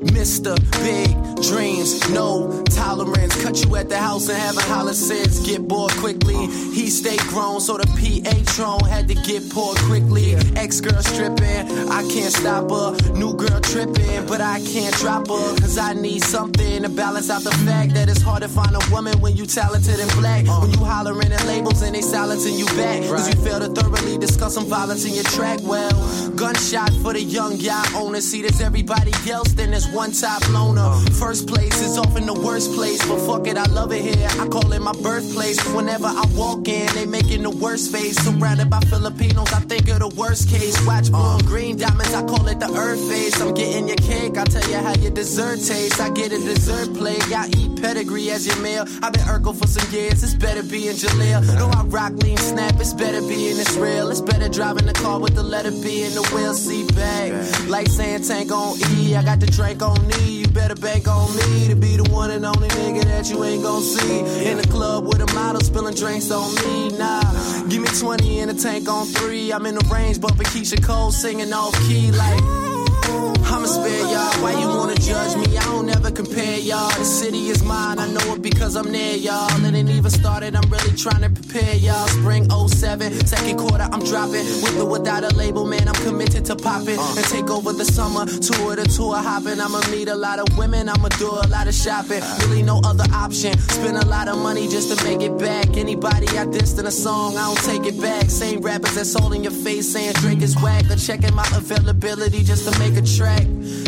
Mr. 0.00 0.56
Big 0.82 1.14
Dreams, 1.42 2.08
no 2.10 2.62
tolerance. 2.70 3.42
Cut 3.42 3.62
you 3.64 3.76
at 3.76 3.88
the 3.88 3.98
house 3.98 4.28
and 4.28 4.38
have 4.38 4.56
a 4.56 4.62
holler 4.62 4.94
since. 4.94 5.40
Get 5.46 5.66
bored 5.68 5.92
quickly. 5.92 6.46
He 6.72 6.88
stayed 6.88 7.20
grown, 7.20 7.60
so 7.60 7.76
the 7.76 7.86
Patron 7.98 8.80
had 8.88 9.08
to 9.08 9.14
get 9.14 9.48
poured 9.50 9.76
quickly. 9.78 10.36
Ex 10.56 10.80
girl 10.80 11.02
stripping, 11.02 11.88
I 11.90 12.02
can't 12.08 12.32
stop 12.32 12.70
her. 12.70 13.12
New 13.12 13.34
girl 13.34 13.60
tripping, 13.60 14.26
but 14.26 14.40
I 14.40 14.60
can't 14.60 14.94
drop 14.96 15.28
her. 15.28 15.56
Cause 15.60 15.76
I 15.76 15.92
need 15.92 16.22
something 16.22 16.82
to 16.82 16.88
balance 16.88 17.28
out 17.30 17.42
the 17.42 17.52
fact 17.68 17.92
that 17.94 18.08
it's 18.08 18.22
hard 18.22 18.42
to 18.42 18.48
find 18.48 18.74
a 18.74 18.90
woman 18.90 19.20
when 19.20 19.36
you 19.36 19.44
talented 19.46 20.00
and 20.00 20.10
black. 20.12 20.46
Uh. 20.48 20.60
When 20.60 20.70
you 20.70 20.84
hollering 20.84 21.32
at 21.32 21.44
labels 21.46 21.82
and 21.82 21.94
they 21.94 22.02
silencing 22.02 22.58
you 22.58 22.66
back. 22.66 23.02
Cause 23.02 23.28
you 23.28 23.40
fail 23.42 23.60
to 23.60 23.68
thoroughly 23.68 24.16
discuss 24.18 24.54
some 24.54 24.66
violence 24.66 25.04
in 25.04 25.12
your 25.14 25.24
track. 25.24 25.60
Well, 25.62 25.92
gunshot 26.30 26.92
for 27.02 27.12
the 27.12 27.22
young 27.22 27.56
yacht 27.56 27.94
owner. 27.94 28.20
See, 28.20 28.42
there's 28.42 28.60
everybody 28.60 29.12
else, 29.30 29.52
then 29.52 29.70
there's 29.70 29.89
one 29.92 30.12
top 30.12 30.48
loner. 30.50 30.92
First 31.12 31.48
place 31.48 31.80
is 31.80 31.98
often 31.98 32.26
the 32.26 32.34
worst 32.34 32.72
place, 32.74 33.04
but 33.06 33.18
fuck 33.26 33.46
it, 33.46 33.56
I 33.56 33.64
love 33.66 33.92
it 33.92 34.02
here. 34.02 34.28
I 34.40 34.46
call 34.46 34.72
it 34.72 34.80
my 34.80 34.92
birthplace. 34.92 35.58
Whenever 35.74 36.06
I 36.06 36.24
walk 36.34 36.68
in, 36.68 36.86
they 36.94 37.06
making 37.06 37.42
the 37.42 37.50
worst 37.50 37.92
face. 37.92 38.16
Surrounded 38.16 38.70
by 38.70 38.80
Filipinos, 38.80 39.52
I 39.52 39.60
think 39.60 39.88
of 39.88 40.00
the 40.00 40.08
worst 40.08 40.48
case. 40.48 40.74
Watch 40.86 41.08
and 41.12 41.44
green 41.46 41.76
diamonds, 41.76 42.14
I 42.14 42.22
call 42.22 42.46
it 42.48 42.60
the 42.60 42.70
earth 42.72 43.00
face. 43.08 43.40
I'm 43.40 43.54
getting 43.54 43.88
your 43.88 43.96
cake, 43.96 44.36
I'll 44.36 44.46
tell 44.46 44.68
you 44.70 44.78
how 44.78 44.94
your 44.94 45.10
dessert 45.10 45.58
tastes. 45.60 46.00
I 46.00 46.10
get 46.10 46.32
a 46.32 46.38
dessert 46.38 46.94
plate, 46.94 47.22
I 47.32 47.48
eat 47.48 47.80
pedigree 47.82 48.30
as 48.30 48.46
your 48.46 48.56
meal. 48.56 48.84
I've 49.02 49.12
been 49.12 49.22
Urkel 49.22 49.56
for 49.56 49.66
some 49.66 49.90
years, 49.92 50.22
it's 50.22 50.34
better 50.34 50.62
being 50.62 50.94
Jaleel. 50.94 51.42
No, 51.58 51.68
I 51.68 51.82
rock 51.84 52.12
lean 52.22 52.36
snap, 52.36 52.78
it's 52.78 52.94
better 52.94 53.20
being 53.20 53.56
this 53.56 53.76
real. 53.76 54.10
It's 54.10 54.20
better 54.20 54.48
driving 54.48 54.86
the 54.86 54.92
car 54.92 55.18
with 55.18 55.34
the 55.34 55.42
letter 55.42 55.70
B 55.70 56.04
in 56.04 56.14
the 56.14 56.22
wheel 56.34 56.54
seat 56.54 56.94
back. 56.94 57.32
Like 57.68 57.88
saying 57.88 58.22
tank 58.22 58.52
on 58.52 58.78
E, 58.92 59.16
I 59.16 59.22
got 59.22 59.40
the 59.40 59.46
drink 59.46 59.79
on 59.82 60.06
knee. 60.08 60.40
You 60.40 60.48
better 60.48 60.74
bank 60.74 61.08
on 61.08 61.34
me 61.36 61.68
to 61.68 61.74
be 61.74 61.96
the 61.96 62.08
one 62.10 62.30
and 62.30 62.44
only 62.44 62.68
nigga 62.68 63.04
that 63.04 63.30
you 63.30 63.42
ain't 63.44 63.62
gon' 63.62 63.82
see. 63.82 64.20
In 64.44 64.56
the 64.58 64.68
club 64.68 65.06
with 65.06 65.20
a 65.20 65.34
model 65.34 65.60
spilling 65.60 65.94
drinks 65.94 66.30
on 66.30 66.54
me. 66.56 66.96
Nah, 66.98 67.22
give 67.68 67.82
me 67.82 67.88
20 67.88 68.40
in 68.40 68.48
a 68.48 68.54
tank 68.54 68.88
on 68.88 69.06
three. 69.06 69.52
I'm 69.52 69.66
in 69.66 69.74
the 69.74 69.86
range, 69.92 70.20
bumping 70.20 70.46
Keyshia 70.46 70.82
Cole, 70.82 71.12
singing 71.12 71.52
off 71.52 71.74
key 71.88 72.10
like. 72.10 73.39
I'ma 73.50 73.66
spare 73.66 74.06
y'all. 74.12 74.42
Why 74.42 74.52
you 74.52 74.68
wanna 74.68 74.94
judge 74.94 75.36
me? 75.36 75.56
I 75.58 75.64
don't 75.64 75.88
ever 75.90 76.10
compare 76.12 76.58
y'all. 76.58 76.90
The 76.90 77.04
city 77.04 77.48
is 77.48 77.64
mine. 77.64 77.98
I 77.98 78.06
know 78.06 78.34
it 78.34 78.42
because 78.42 78.76
I'm 78.76 78.90
near 78.92 79.16
y'all. 79.16 79.48
It 79.64 79.74
ain't 79.74 79.90
even 79.90 80.10
started. 80.10 80.54
I'm 80.54 80.70
really 80.70 80.96
trying 80.96 81.22
to 81.22 81.30
prepare 81.30 81.74
y'all. 81.74 82.06
Spring 82.06 82.48
07, 82.48 83.26
second 83.26 83.58
quarter, 83.58 83.88
I'm 83.90 84.04
dropping. 84.04 84.46
With 84.62 84.78
or 84.78 84.86
without 84.86 85.24
a 85.24 85.34
label, 85.34 85.66
man, 85.66 85.88
I'm 85.88 86.00
committed 86.06 86.44
to 86.46 86.54
popping 86.54 86.98
uh. 86.98 87.14
and 87.16 87.26
take 87.26 87.50
over 87.50 87.72
the 87.72 87.84
summer. 87.84 88.24
Tour 88.26 88.76
to 88.76 88.84
tour 88.84 89.16
hopping. 89.16 89.60
I'ma 89.60 89.80
meet 89.90 90.08
a 90.08 90.16
lot 90.16 90.38
of 90.38 90.46
women. 90.56 90.88
I'ma 90.88 91.08
do 91.18 91.30
a 91.30 91.48
lot 91.48 91.66
of 91.66 91.74
shopping. 91.74 92.22
Uh. 92.22 92.38
Really 92.42 92.62
no 92.62 92.80
other 92.84 93.06
option. 93.12 93.58
Spend 93.58 93.96
a 93.96 94.06
lot 94.06 94.28
of 94.28 94.38
money 94.38 94.68
just 94.68 94.96
to 94.96 95.04
make 95.04 95.22
it 95.22 95.36
back. 95.38 95.76
Anybody 95.76 96.28
I 96.38 96.46
dissed 96.46 96.78
in 96.78 96.86
a 96.86 96.92
song, 96.92 97.36
I 97.36 97.52
don't 97.52 97.64
take 97.64 97.84
it 97.92 98.00
back. 98.00 98.30
Same 98.30 98.60
rappers 98.60 98.94
that's 98.94 99.14
in 99.34 99.42
your 99.42 99.52
face 99.52 99.92
saying 99.92 100.12
Drake 100.22 100.42
is 100.42 100.54
whack. 100.62 100.88
Or 100.90 100.96
checking 100.96 101.34
my 101.34 101.46
availability 101.54 102.44
just 102.44 102.70
to 102.70 102.78
make 102.78 102.96
a 102.96 103.02
track. 103.02 103.39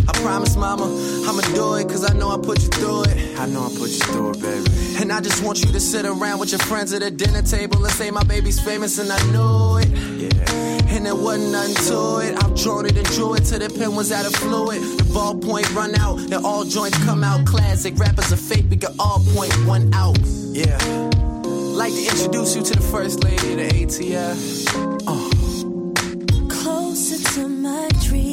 I 0.09 0.13
promise, 0.23 0.57
mama, 0.57 0.85
I'ma 1.27 1.43
do 1.55 1.75
it, 1.75 1.89
cause 1.89 2.09
I 2.09 2.15
know 2.15 2.31
I 2.31 2.37
put 2.37 2.61
you 2.61 2.69
through 2.69 3.05
it. 3.05 3.39
I 3.39 3.47
know 3.47 3.65
I 3.65 3.69
put 3.69 3.91
you 3.91 4.01
through 4.11 4.31
it, 4.33 4.41
baby. 4.41 4.71
And 5.01 5.13
I 5.13 5.21
just 5.21 5.43
want 5.45 5.65
you 5.65 5.71
to 5.73 5.81
sit 5.81 6.05
around 6.05 6.39
with 6.39 6.51
your 6.51 6.59
friends 6.61 6.93
at 6.93 7.03
a 7.03 7.11
dinner 7.11 7.43
table 7.43 7.85
and 7.85 7.93
say 7.93 8.11
my 8.11 8.25
baby's 8.25 8.61
famous, 8.61 8.99
and 8.99 9.11
I 9.11 9.33
know 9.33 9.77
it. 9.77 9.89
Yeah. 9.89 10.97
And 10.97 11.07
there 11.07 11.15
wasn't 11.15 11.53
nothing 11.53 11.75
to 11.87 12.19
it. 12.19 12.45
I've 12.45 12.55
drawn 12.57 12.87
it 12.87 12.97
and 12.97 13.07
drew 13.09 13.35
it 13.35 13.45
till 13.45 13.59
the 13.59 13.69
pen 13.69 13.95
was 13.95 14.13
out 14.13 14.27
of 14.27 14.35
fluid. 14.35 14.83
The 14.83 15.05
ballpoint 15.05 15.75
run 15.75 15.95
out, 15.97 16.19
and 16.19 16.35
all 16.45 16.65
joints 16.65 16.99
come 17.05 17.25
out 17.25 17.47
classic. 17.47 17.97
Rappers 17.97 18.33
are 18.33 18.37
fake, 18.37 18.67
we 18.71 18.77
can 18.77 18.95
all 18.99 19.21
point 19.35 19.53
one 19.67 19.93
out. 19.95 20.19
Yeah. 20.53 20.79
Like 21.73 21.93
to 21.95 22.03
introduce 22.03 22.55
you 22.55 22.63
to 22.63 22.75
the 22.75 22.87
first 22.93 23.25
lady 23.25 23.53
of 23.53 23.59
the 23.59 23.69
ATF. 23.87 25.03
Uh. 25.07 25.29
Closer 26.49 27.19
to 27.35 27.49
my 27.49 27.89
dreams. 28.03 28.32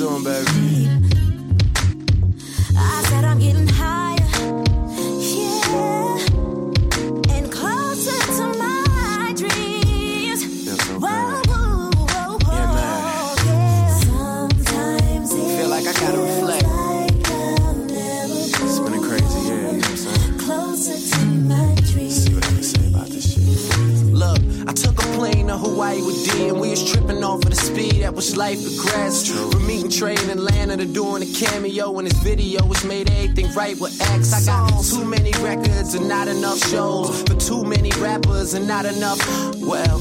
To 0.00 0.08
him, 0.08 0.24
baby. 0.24 0.69
Off 27.30 27.44
of 27.44 27.50
the 27.50 27.54
speed 27.54 28.02
at 28.02 28.12
which 28.12 28.34
life 28.34 28.60
progressed. 28.60 29.28
From 29.28 29.64
meeting 29.64 29.88
Trey 29.88 30.14
in 30.14 30.30
Atlanta 30.30 30.76
to 30.76 30.84
doing 30.84 31.22
a 31.22 31.26
cameo 31.26 31.96
in 32.00 32.06
his 32.06 32.18
video, 32.24 32.66
which 32.66 32.84
made 32.84 33.08
everything 33.08 33.54
right 33.54 33.78
with 33.78 33.94
X. 34.02 34.32
I 34.32 34.44
got 34.44 34.82
too 34.82 35.04
many 35.04 35.30
records 35.38 35.94
and 35.94 36.08
not 36.08 36.26
enough 36.26 36.58
shows 36.58 37.22
for 37.22 37.36
too 37.36 37.62
many 37.62 37.92
rappers 37.98 38.54
and 38.54 38.66
not 38.66 38.84
enough. 38.84 39.20
Well, 39.60 40.00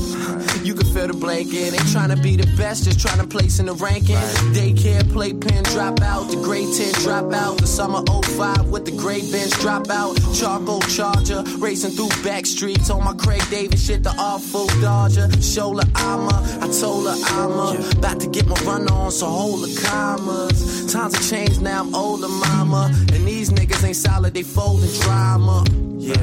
you 0.64 0.74
can 0.74 0.88
feel 0.88 1.06
the 1.06 1.14
blanket. 1.14 1.74
Ain't 1.74 1.92
trying 1.92 2.10
to 2.10 2.18
be 2.18 2.36
the 2.36 2.48
best, 2.58 2.86
just 2.86 3.00
trying 3.00 3.20
to 3.20 3.28
place 3.28 3.60
in 3.60 3.68
the 3.68 3.76
ranking. 3.76 4.16
Daycare, 4.58 5.08
playpen, 5.14 5.64
drop 5.66 6.02
out. 6.02 6.32
The 6.32 6.38
grade 6.38 6.74
10 6.76 6.94
drop 7.04 7.32
out. 7.32 7.60
The 7.60 7.68
summer 7.68 8.02
05 8.08 8.70
with 8.70 8.86
the 8.86 8.92
grade 8.98 9.32
bench 9.32 9.54
drop 9.62 9.88
out. 9.92 10.18
Charcoal 10.34 10.82
charger, 10.82 11.44
racing 11.60 11.92
through 11.92 12.10
back 12.24 12.48
streets 12.48 12.90
on 12.90 13.04
my 13.04 13.14
Craig 13.14 13.44
David 13.52 13.78
shit, 13.78 14.02
the 14.02 14.16
Artful 14.18 14.66
Dodger. 14.82 15.30
Shoulder 15.42 15.86
armor, 15.96 16.40
I 16.62 16.68
told 16.80 17.06
her 17.06 17.19
I'm 17.26 17.98
about 17.98 18.20
to 18.22 18.28
get 18.28 18.48
my 18.48 18.56
run 18.64 18.90
on, 18.90 19.12
so 19.12 19.26
hold 19.28 19.62
the 19.62 19.82
commas. 19.82 20.92
Times 20.92 21.16
have 21.16 21.30
changed, 21.30 21.62
now 21.62 21.82
I'm 21.82 21.96
older, 21.96 22.28
mama. 22.28 22.92
And 23.14 23.26
these 23.28 23.50
niggas 23.50 23.84
ain't 23.86 23.96
solid, 23.96 24.34
they 24.34 24.44
folding 24.44 24.92
drama. 25.02 25.66
Yeah, 26.00 26.16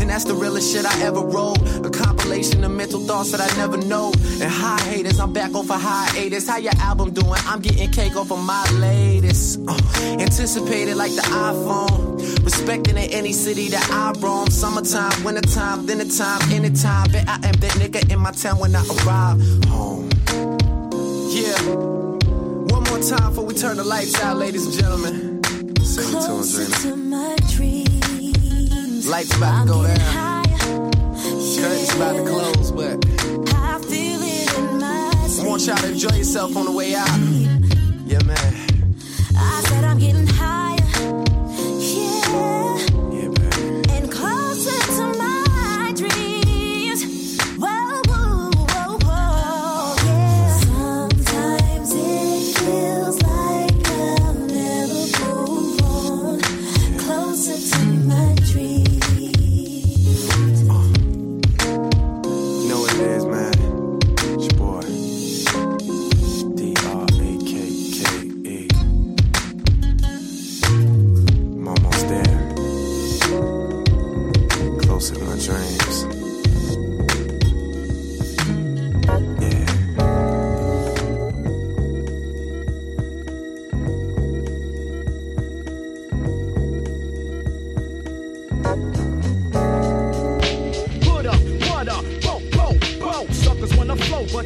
and 0.00 0.10
that's 0.10 0.24
the 0.24 0.34
realest 0.34 0.72
shit 0.72 0.84
I 0.84 1.02
ever 1.02 1.20
wrote. 1.20 1.58
A 1.86 1.88
compilation 1.88 2.64
of 2.64 2.72
mental 2.72 3.00
thoughts 3.00 3.30
that 3.30 3.40
I 3.40 3.56
never 3.56 3.76
know. 3.76 4.12
And 4.40 4.50
high 4.50 4.80
haters, 4.80 5.20
I'm 5.20 5.32
back 5.32 5.54
off 5.54 5.70
of 5.70 5.80
hiatus. 5.80 6.48
How 6.48 6.58
your 6.58 6.74
album 6.78 7.12
doing? 7.12 7.40
I'm 7.46 7.60
getting 7.60 7.90
cake 7.90 8.16
off 8.16 8.32
of 8.32 8.44
my 8.44 8.68
latest. 8.72 9.60
Uh, 9.68 9.78
anticipated 10.18 10.96
like 10.96 11.14
the 11.14 11.22
iPhone. 11.22 12.44
Respecting 12.44 12.98
in 12.98 13.10
any 13.10 13.32
city 13.32 13.68
that 13.68 13.88
I 13.90 14.18
roam. 14.20 14.48
Summertime, 14.50 15.24
wintertime, 15.24 15.86
dinner 15.86 16.04
time, 16.04 16.42
anytime. 16.52 17.10
Bet 17.12 17.28
I 17.28 17.34
am 17.36 17.54
that 17.62 17.72
nigga 17.78 18.12
in 18.12 18.18
my 18.18 18.32
town 18.32 18.58
when 18.58 18.74
I 18.74 18.84
arrive 18.84 19.40
home. 19.66 20.10
Yeah. 21.32 21.62
One 21.62 22.82
more 22.84 22.98
time 22.98 23.28
before 23.30 23.44
we 23.44 23.54
turn 23.54 23.76
the 23.76 23.84
lights 23.84 24.20
out, 24.20 24.36
ladies 24.36 24.66
and 24.66 24.74
gentlemen. 24.74 25.40
Sing 25.84 26.08
it 26.08 26.10
to 26.10 26.18
him, 26.18 26.22
Closer 26.26 26.82
to 26.88 26.96
my 26.96 27.36
dreams. 27.52 29.08
Lights 29.08 29.36
about 29.36 29.66
to 29.66 29.72
go 29.72 29.86
down. 29.86 29.98
higher. 30.00 30.90
Curtains 31.60 31.94
about 31.94 32.16
to 32.16 32.24
close, 32.24 32.72
but 32.72 33.04
I 33.54 33.78
feel 33.82 34.20
it 34.22 34.58
in 34.58 34.78
my 34.78 35.10
I 35.40 35.46
want 35.46 35.64
y'all 35.66 35.76
to 35.76 35.88
enjoy 35.92 36.16
yourself 36.16 36.56
on 36.56 36.64
the 36.64 36.72
way 36.72 36.94
out. 36.96 37.08
Yeah, 38.06 38.22
man. 38.24 38.54
I 39.36 39.62
said 39.68 39.84
I'm 39.84 39.98
getting 39.98 40.26
higher. 40.26 40.59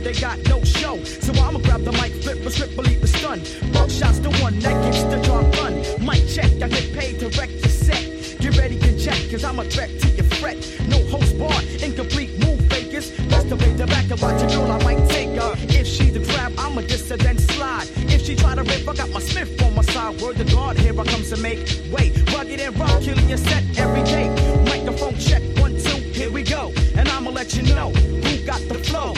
They 0.05 0.12
got 0.12 0.38
no 0.49 0.62
show. 0.62 1.03
So 1.05 1.33
I'ma 1.43 1.59
grab 1.61 1.83
the 1.83 1.93
mic, 1.93 2.12
flip 2.23 2.45
a 2.45 2.51
script, 2.51 2.77
believe 2.77 3.01
the 3.01 3.09
stun. 3.09 3.40
Shot's 3.88 4.19
the 4.19 4.31
one 4.43 4.59
that 4.61 4.75
gets 4.85 5.03
the 5.05 5.21
job 5.23 5.51
done. 5.53 5.75
Mic 6.05 6.27
check, 6.29 6.51
I 6.62 6.69
get 6.69 6.93
paid 6.93 7.19
to 7.21 7.29
wreck 7.38 7.51
your 7.51 7.69
set. 7.69 8.05
Get 8.40 8.57
ready, 8.59 8.77
get 8.79 8.99
checked, 8.99 9.31
cause 9.31 9.45
I'm 9.45 9.59
a 9.59 9.64
threat 9.64 9.88
to 10.01 10.09
your 10.09 10.25
fret. 10.25 10.59
No 10.88 10.99
host 11.07 11.38
bar, 11.38 11.61
incomplete 11.81 12.38
move 12.45 12.61
fakers. 12.69 13.11
To 13.49 13.57
wait 13.57 13.77
the 13.77 13.87
back 13.87 14.11
and 14.11 14.21
watch 14.21 14.43
a 14.43 14.47
girl, 14.47 14.73
I 14.73 14.83
might 14.83 15.09
take 15.11 15.29
her. 15.38 15.53
If 15.69 15.87
she 15.87 16.11
the 16.11 16.21
grab, 16.21 16.53
I'ma 16.59 16.81
diss 16.81 17.11
and 17.11 17.21
dissident 17.21 17.40
slide. 17.40 17.88
If 18.11 18.25
she 18.25 18.35
try 18.35 18.55
to 18.55 18.62
rip, 18.62 18.88
I 18.88 18.95
got 18.95 19.11
my 19.11 19.21
Smith 19.21 19.62
on 19.62 19.75
my 19.75 19.83
side. 19.83 20.21
Word 20.21 20.37
to 20.37 20.45
God, 20.45 20.79
here 20.79 20.99
I 20.99 21.05
comes 21.05 21.31
to 21.31 21.37
make 21.37 21.59
way. 21.93 22.11
Rugged 22.35 22.61
and 22.61 22.79
rock, 22.79 23.03
killing 23.03 23.29
your 23.29 23.38
set 23.38 23.62
every 23.79 24.03
day. 24.03 24.29
Microphone 24.64 25.17
check, 25.19 25.43
one, 25.59 25.77
two, 25.79 26.01
here 26.19 26.31
we 26.31 26.43
go. 26.43 26.73
And 26.97 27.09
I'ma 27.09 27.31
let 27.31 27.55
you 27.55 27.62
know 27.75 27.90
who 27.90 28.47
got 28.47 28.61
the 28.69 28.79
flow. 28.83 29.14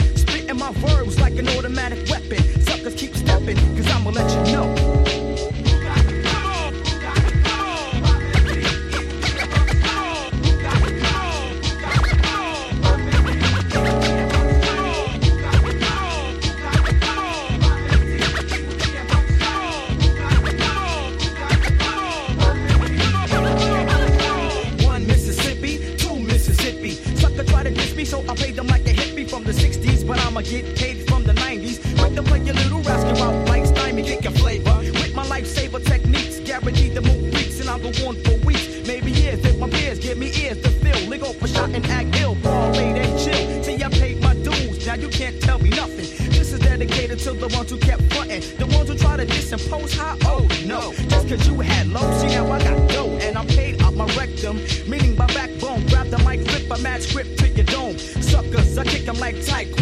My 0.57 0.71
verbs 0.71 1.19
like 1.19 1.37
an 1.37 1.47
automatic 1.49 2.09
weapon. 2.09 2.39
Suckers 2.63 2.95
keep 2.95 3.15
stepping, 3.15 3.57
cause 3.75 3.87
I'ma 3.91 4.09
let 4.09 4.29
you 4.31 4.53
know. 4.53 4.96
For 37.93 38.13
weeks, 38.45 38.87
maybe 38.87 39.11
years. 39.11 39.43
If 39.45 39.57
my 39.59 39.69
peers 39.69 39.99
give 39.99 40.17
me 40.17 40.27
ears 40.27 40.61
to 40.61 40.69
fill, 40.69 41.09
lick 41.09 41.23
off 41.23 41.41
a 41.41 41.47
shot 41.47 41.69
and 41.69 41.85
act 41.87 42.15
ill, 42.21 42.35
late 42.35 42.97
and 42.97 43.19
chill. 43.19 43.63
See, 43.63 43.83
I 43.83 43.89
paid 43.89 44.21
my 44.21 44.33
dues, 44.35 44.85
now 44.85 44.95
you 44.95 45.09
can't 45.09 45.39
tell 45.41 45.59
me 45.59 45.69
nothing. 45.69 46.07
This 46.29 46.53
is 46.53 46.59
dedicated 46.59 47.19
to 47.19 47.33
the 47.33 47.47
ones 47.55 47.69
who 47.69 47.77
kept 47.77 48.01
frontin', 48.13 48.41
the 48.57 48.65
ones 48.75 48.89
who 48.89 48.97
try 48.97 49.17
to 49.17 49.25
disimpose 49.25 49.95
how 49.95 50.17
old. 50.29 50.49
No, 50.65 50.93
just 50.93 51.27
cause 51.29 51.47
you 51.47 51.59
had 51.61 51.87
low, 51.87 52.11
see 52.19 52.27
now 52.27 52.51
I 52.51 52.59
got 52.59 52.89
dough, 52.89 53.17
and 53.21 53.37
I'm 53.37 53.47
paid 53.47 53.81
up 53.81 53.93
my 53.93 54.05
rectum, 54.15 54.57
meaning 54.87 55.15
my 55.15 55.27
backbone. 55.27 55.85
Grab 55.87 56.07
the 56.09 56.19
mic, 56.19 56.47
flip 56.47 56.69
a 56.71 56.81
mad 56.81 57.01
script 57.03 57.39
to 57.39 57.49
your 57.49 57.65
dome. 57.65 57.97
Suckers, 57.97 58.77
I 58.77 58.83
kick 58.83 59.07
'em 59.07 59.19
like 59.19 59.35
Taekwondo. 59.35 59.76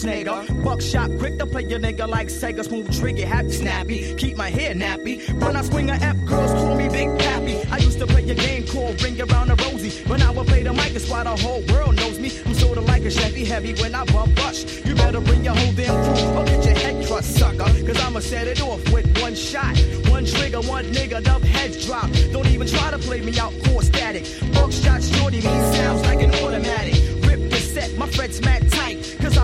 Schwarzenegger. 0.00 0.64
Buckshot 0.64 1.18
quick 1.18 1.38
to 1.38 1.46
play 1.46 1.62
your 1.62 1.78
nigga 1.78 2.08
like 2.08 2.28
Sega. 2.28 2.64
Smooth 2.64 2.98
trigger, 2.98 3.26
happy 3.26 3.52
snappy. 3.52 4.14
Keep 4.14 4.36
my 4.36 4.50
hair 4.50 4.74
nappy. 4.74 5.28
When 5.40 5.56
I 5.56 5.62
swing 5.62 5.90
a 5.90 5.94
F, 5.94 6.16
girls 6.24 6.52
call 6.52 6.76
me 6.76 6.88
Big 6.88 7.08
Pappy. 7.18 7.62
I 7.70 7.78
used 7.78 7.98
to 7.98 8.06
play 8.06 8.28
a 8.28 8.34
game 8.34 8.66
called 8.66 9.02
Ring 9.02 9.20
Around 9.20 9.48
the 9.48 9.56
Rosie. 9.56 10.02
But 10.06 10.18
now 10.18 10.32
I 10.32 10.44
play 10.44 10.62
the 10.62 10.72
mic, 10.72 10.94
it's 10.94 11.08
why 11.08 11.24
the 11.24 11.36
whole 11.36 11.62
world 11.72 11.96
knows 11.96 12.18
me. 12.18 12.32
I'm 12.46 12.54
sorta 12.54 12.80
like 12.80 13.04
a 13.04 13.10
Chevy 13.10 13.44
Heavy 13.44 13.74
when 13.80 13.94
I 13.94 14.04
bump 14.06 14.34
bust. 14.36 14.84
You 14.84 14.94
better 14.94 15.20
bring 15.20 15.44
your 15.44 15.54
whole 15.54 15.72
damn 15.72 15.94
crew 16.04 16.38
or 16.38 16.44
get 16.44 16.64
your 16.64 16.74
head 16.74 17.06
crushed, 17.06 17.34
sucker. 17.36 17.64
Cause 17.86 18.00
I'ma 18.00 18.20
set 18.20 18.46
it 18.46 18.60
off 18.62 18.80
with 18.92 19.06
one 19.20 19.34
shot. 19.34 19.76
One 20.08 20.24
trigger, 20.24 20.60
one 20.62 20.86
nigga, 20.86 21.22
dub 21.22 21.42
heads 21.42 21.84
drop. 21.86 22.10
Don't 22.32 22.46
even 22.46 22.66
try 22.66 22.90
to 22.90 22.98
play 22.98 23.20
me 23.20 23.38
out, 23.38 23.52
core 23.64 23.82
static. 23.82 24.24
Buckshot 24.54 25.02
shorty 25.02 25.38
me 25.38 25.42
sounds 25.42 26.02
like 26.02 26.22
an 26.22 26.34
automatic. 26.36 26.94
Rip 27.26 27.50
the 27.50 27.56
set, 27.56 27.96
my 27.96 28.06
fret's 28.06 28.40
mad 28.40 28.70
tight. 28.70 28.89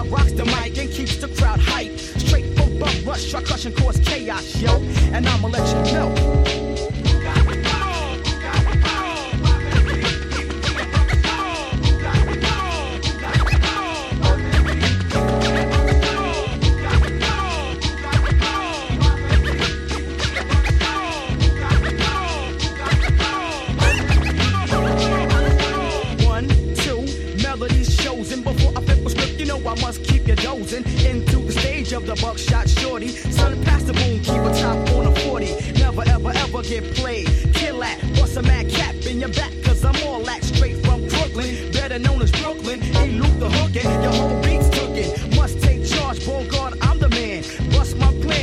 Rocks 0.09 0.33
the 0.33 0.45
mic 0.45 0.79
and 0.79 0.91
keeps 0.91 1.17
the 1.17 1.29
crowd 1.29 1.61
hype. 1.61 1.99
Straight 1.99 2.57
from 2.57 2.79
bump 2.79 3.07
rush, 3.07 3.35
I 3.35 3.43
crush 3.43 3.65
and 3.65 3.77
cause 3.77 3.99
chaos, 3.99 4.61
yo. 4.61 4.71
And 5.13 5.27
I'ma 5.27 5.49
let 5.49 5.67
you 5.69 5.93
know. 5.93 6.66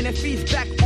And 0.06 0.18
feeds 0.18 0.52
back 0.52 0.83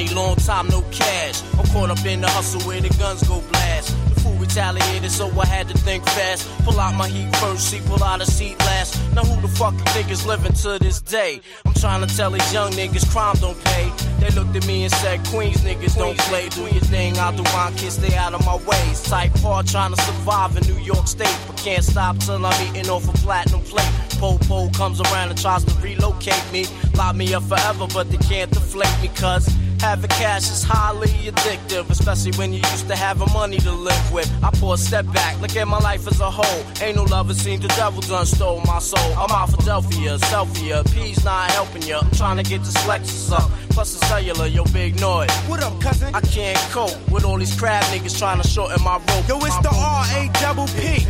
money, 0.00 0.14
long 0.14 0.36
time 0.36 0.68
no 0.68 0.82
cash. 0.90 1.42
I'm 1.58 1.66
caught 1.66 1.90
up 1.90 2.04
in 2.04 2.20
the 2.20 2.28
hustle 2.28 2.60
where 2.62 2.80
the 2.80 2.88
guns 2.98 3.22
go 3.26 3.40
blast. 3.52 3.96
The 4.14 4.20
fool 4.20 4.34
retaliated, 4.34 5.10
so 5.10 5.28
I 5.38 5.46
had 5.46 5.68
to 5.68 5.78
think 5.78 6.04
fast. 6.04 6.48
Pull 6.64 6.78
out 6.78 6.94
my 6.94 7.08
heat 7.08 7.34
first, 7.36 7.70
see, 7.70 7.80
pull 7.86 8.02
out 8.02 8.20
a 8.20 8.26
seat 8.26 8.58
last. 8.60 8.98
Now 9.14 9.22
who 9.22 9.40
the 9.40 9.48
fuck 9.48 9.74
you 9.74 9.84
think 9.92 10.10
is 10.10 10.26
living 10.26 10.52
to 10.52 10.78
this 10.78 11.00
day? 11.00 11.40
I'm 11.64 11.74
trying 11.74 12.06
to 12.06 12.16
tell 12.16 12.30
these 12.30 12.52
young 12.52 12.72
niggas 12.72 13.10
crime 13.10 13.36
don't 13.40 13.62
pay. 13.64 13.90
They 14.20 14.30
looked 14.30 14.56
at 14.56 14.66
me 14.66 14.84
and 14.84 14.92
said, 14.92 15.24
Queens 15.26 15.58
niggas 15.58 15.96
don't 15.96 16.18
play. 16.18 16.48
Do 16.48 16.62
your 16.62 16.84
thing 16.92 17.18
out 17.18 17.36
the 17.36 17.42
wine, 17.54 17.74
kids, 17.74 17.94
stay 17.94 18.16
out 18.16 18.34
of 18.34 18.44
my 18.44 18.56
ways. 18.56 19.02
Type 19.02 19.32
hard 19.38 19.66
trying 19.66 19.94
to 19.94 20.02
survive 20.02 20.56
in 20.56 20.66
New 20.74 20.80
York 20.82 21.06
State, 21.06 21.36
but 21.46 21.56
can't 21.56 21.84
stop 21.84 22.18
till 22.18 22.44
I'm 22.44 22.68
eating 22.68 22.90
off 22.90 23.08
a 23.08 23.12
platinum 23.18 23.62
plate. 23.62 23.90
Po-po 24.18 24.68
comes 24.70 25.00
around 25.00 25.30
and 25.30 25.40
tries 25.40 25.64
to 25.64 25.74
relocate 25.80 26.44
me. 26.52 26.66
Lock 26.94 27.16
me 27.16 27.32
up 27.32 27.42
forever, 27.44 27.86
but 27.92 28.10
they 28.10 28.18
can't 28.18 28.50
deflate 28.50 29.00
me, 29.00 29.08
cuz 29.08 29.48
Having 29.80 30.10
cash 30.10 30.50
is 30.50 30.62
highly 30.62 31.08
addictive, 31.08 31.88
especially 31.88 32.32
when 32.32 32.52
you 32.52 32.58
used 32.58 32.86
to 32.88 32.94
having 32.94 33.32
money 33.32 33.56
to 33.60 33.72
live 33.72 34.12
with. 34.12 34.30
I 34.44 34.50
pull 34.50 34.74
a 34.74 34.78
step 34.78 35.06
back, 35.14 35.40
look 35.40 35.56
at 35.56 35.66
my 35.66 35.78
life 35.78 36.06
as 36.06 36.20
a 36.20 36.30
whole. 36.30 36.62
Ain't 36.82 36.96
no 36.96 37.04
love, 37.04 37.30
it 37.30 37.36
seems 37.36 37.62
the 37.62 37.68
devil 37.68 38.02
done 38.02 38.26
stole 38.26 38.60
my 38.66 38.78
soul. 38.78 39.12
I'm 39.16 39.30
out 39.30 39.48
Philadelphia, 39.48 40.18
selfie, 40.18 40.94
P's 40.94 41.24
not 41.24 41.50
helping 41.52 41.82
you. 41.82 41.96
I'm 41.96 42.10
trying 42.10 42.36
to 42.36 42.42
get 42.42 42.58
this 42.62 42.76
Lexus 42.84 43.32
up. 43.32 43.50
Plus 43.70 43.98
the 43.98 44.04
cellular, 44.04 44.46
yo, 44.46 44.64
Big 44.64 44.96
Noyd. 44.96 45.30
What 45.48 45.62
up, 45.62 45.80
cousin? 45.80 46.14
I 46.14 46.20
can't 46.20 46.58
cope 46.70 46.94
with 47.10 47.24
all 47.24 47.38
these 47.38 47.58
crab 47.58 47.82
niggas 47.84 48.18
trying 48.18 48.42
to 48.42 48.46
shorten 48.46 48.82
my 48.84 48.96
rope. 48.96 49.28
Yo, 49.28 49.38
it's 49.38 49.56
the 49.60 49.70
R 49.72 50.04
A 50.18 50.28
double 50.40 50.66
P 50.66 51.06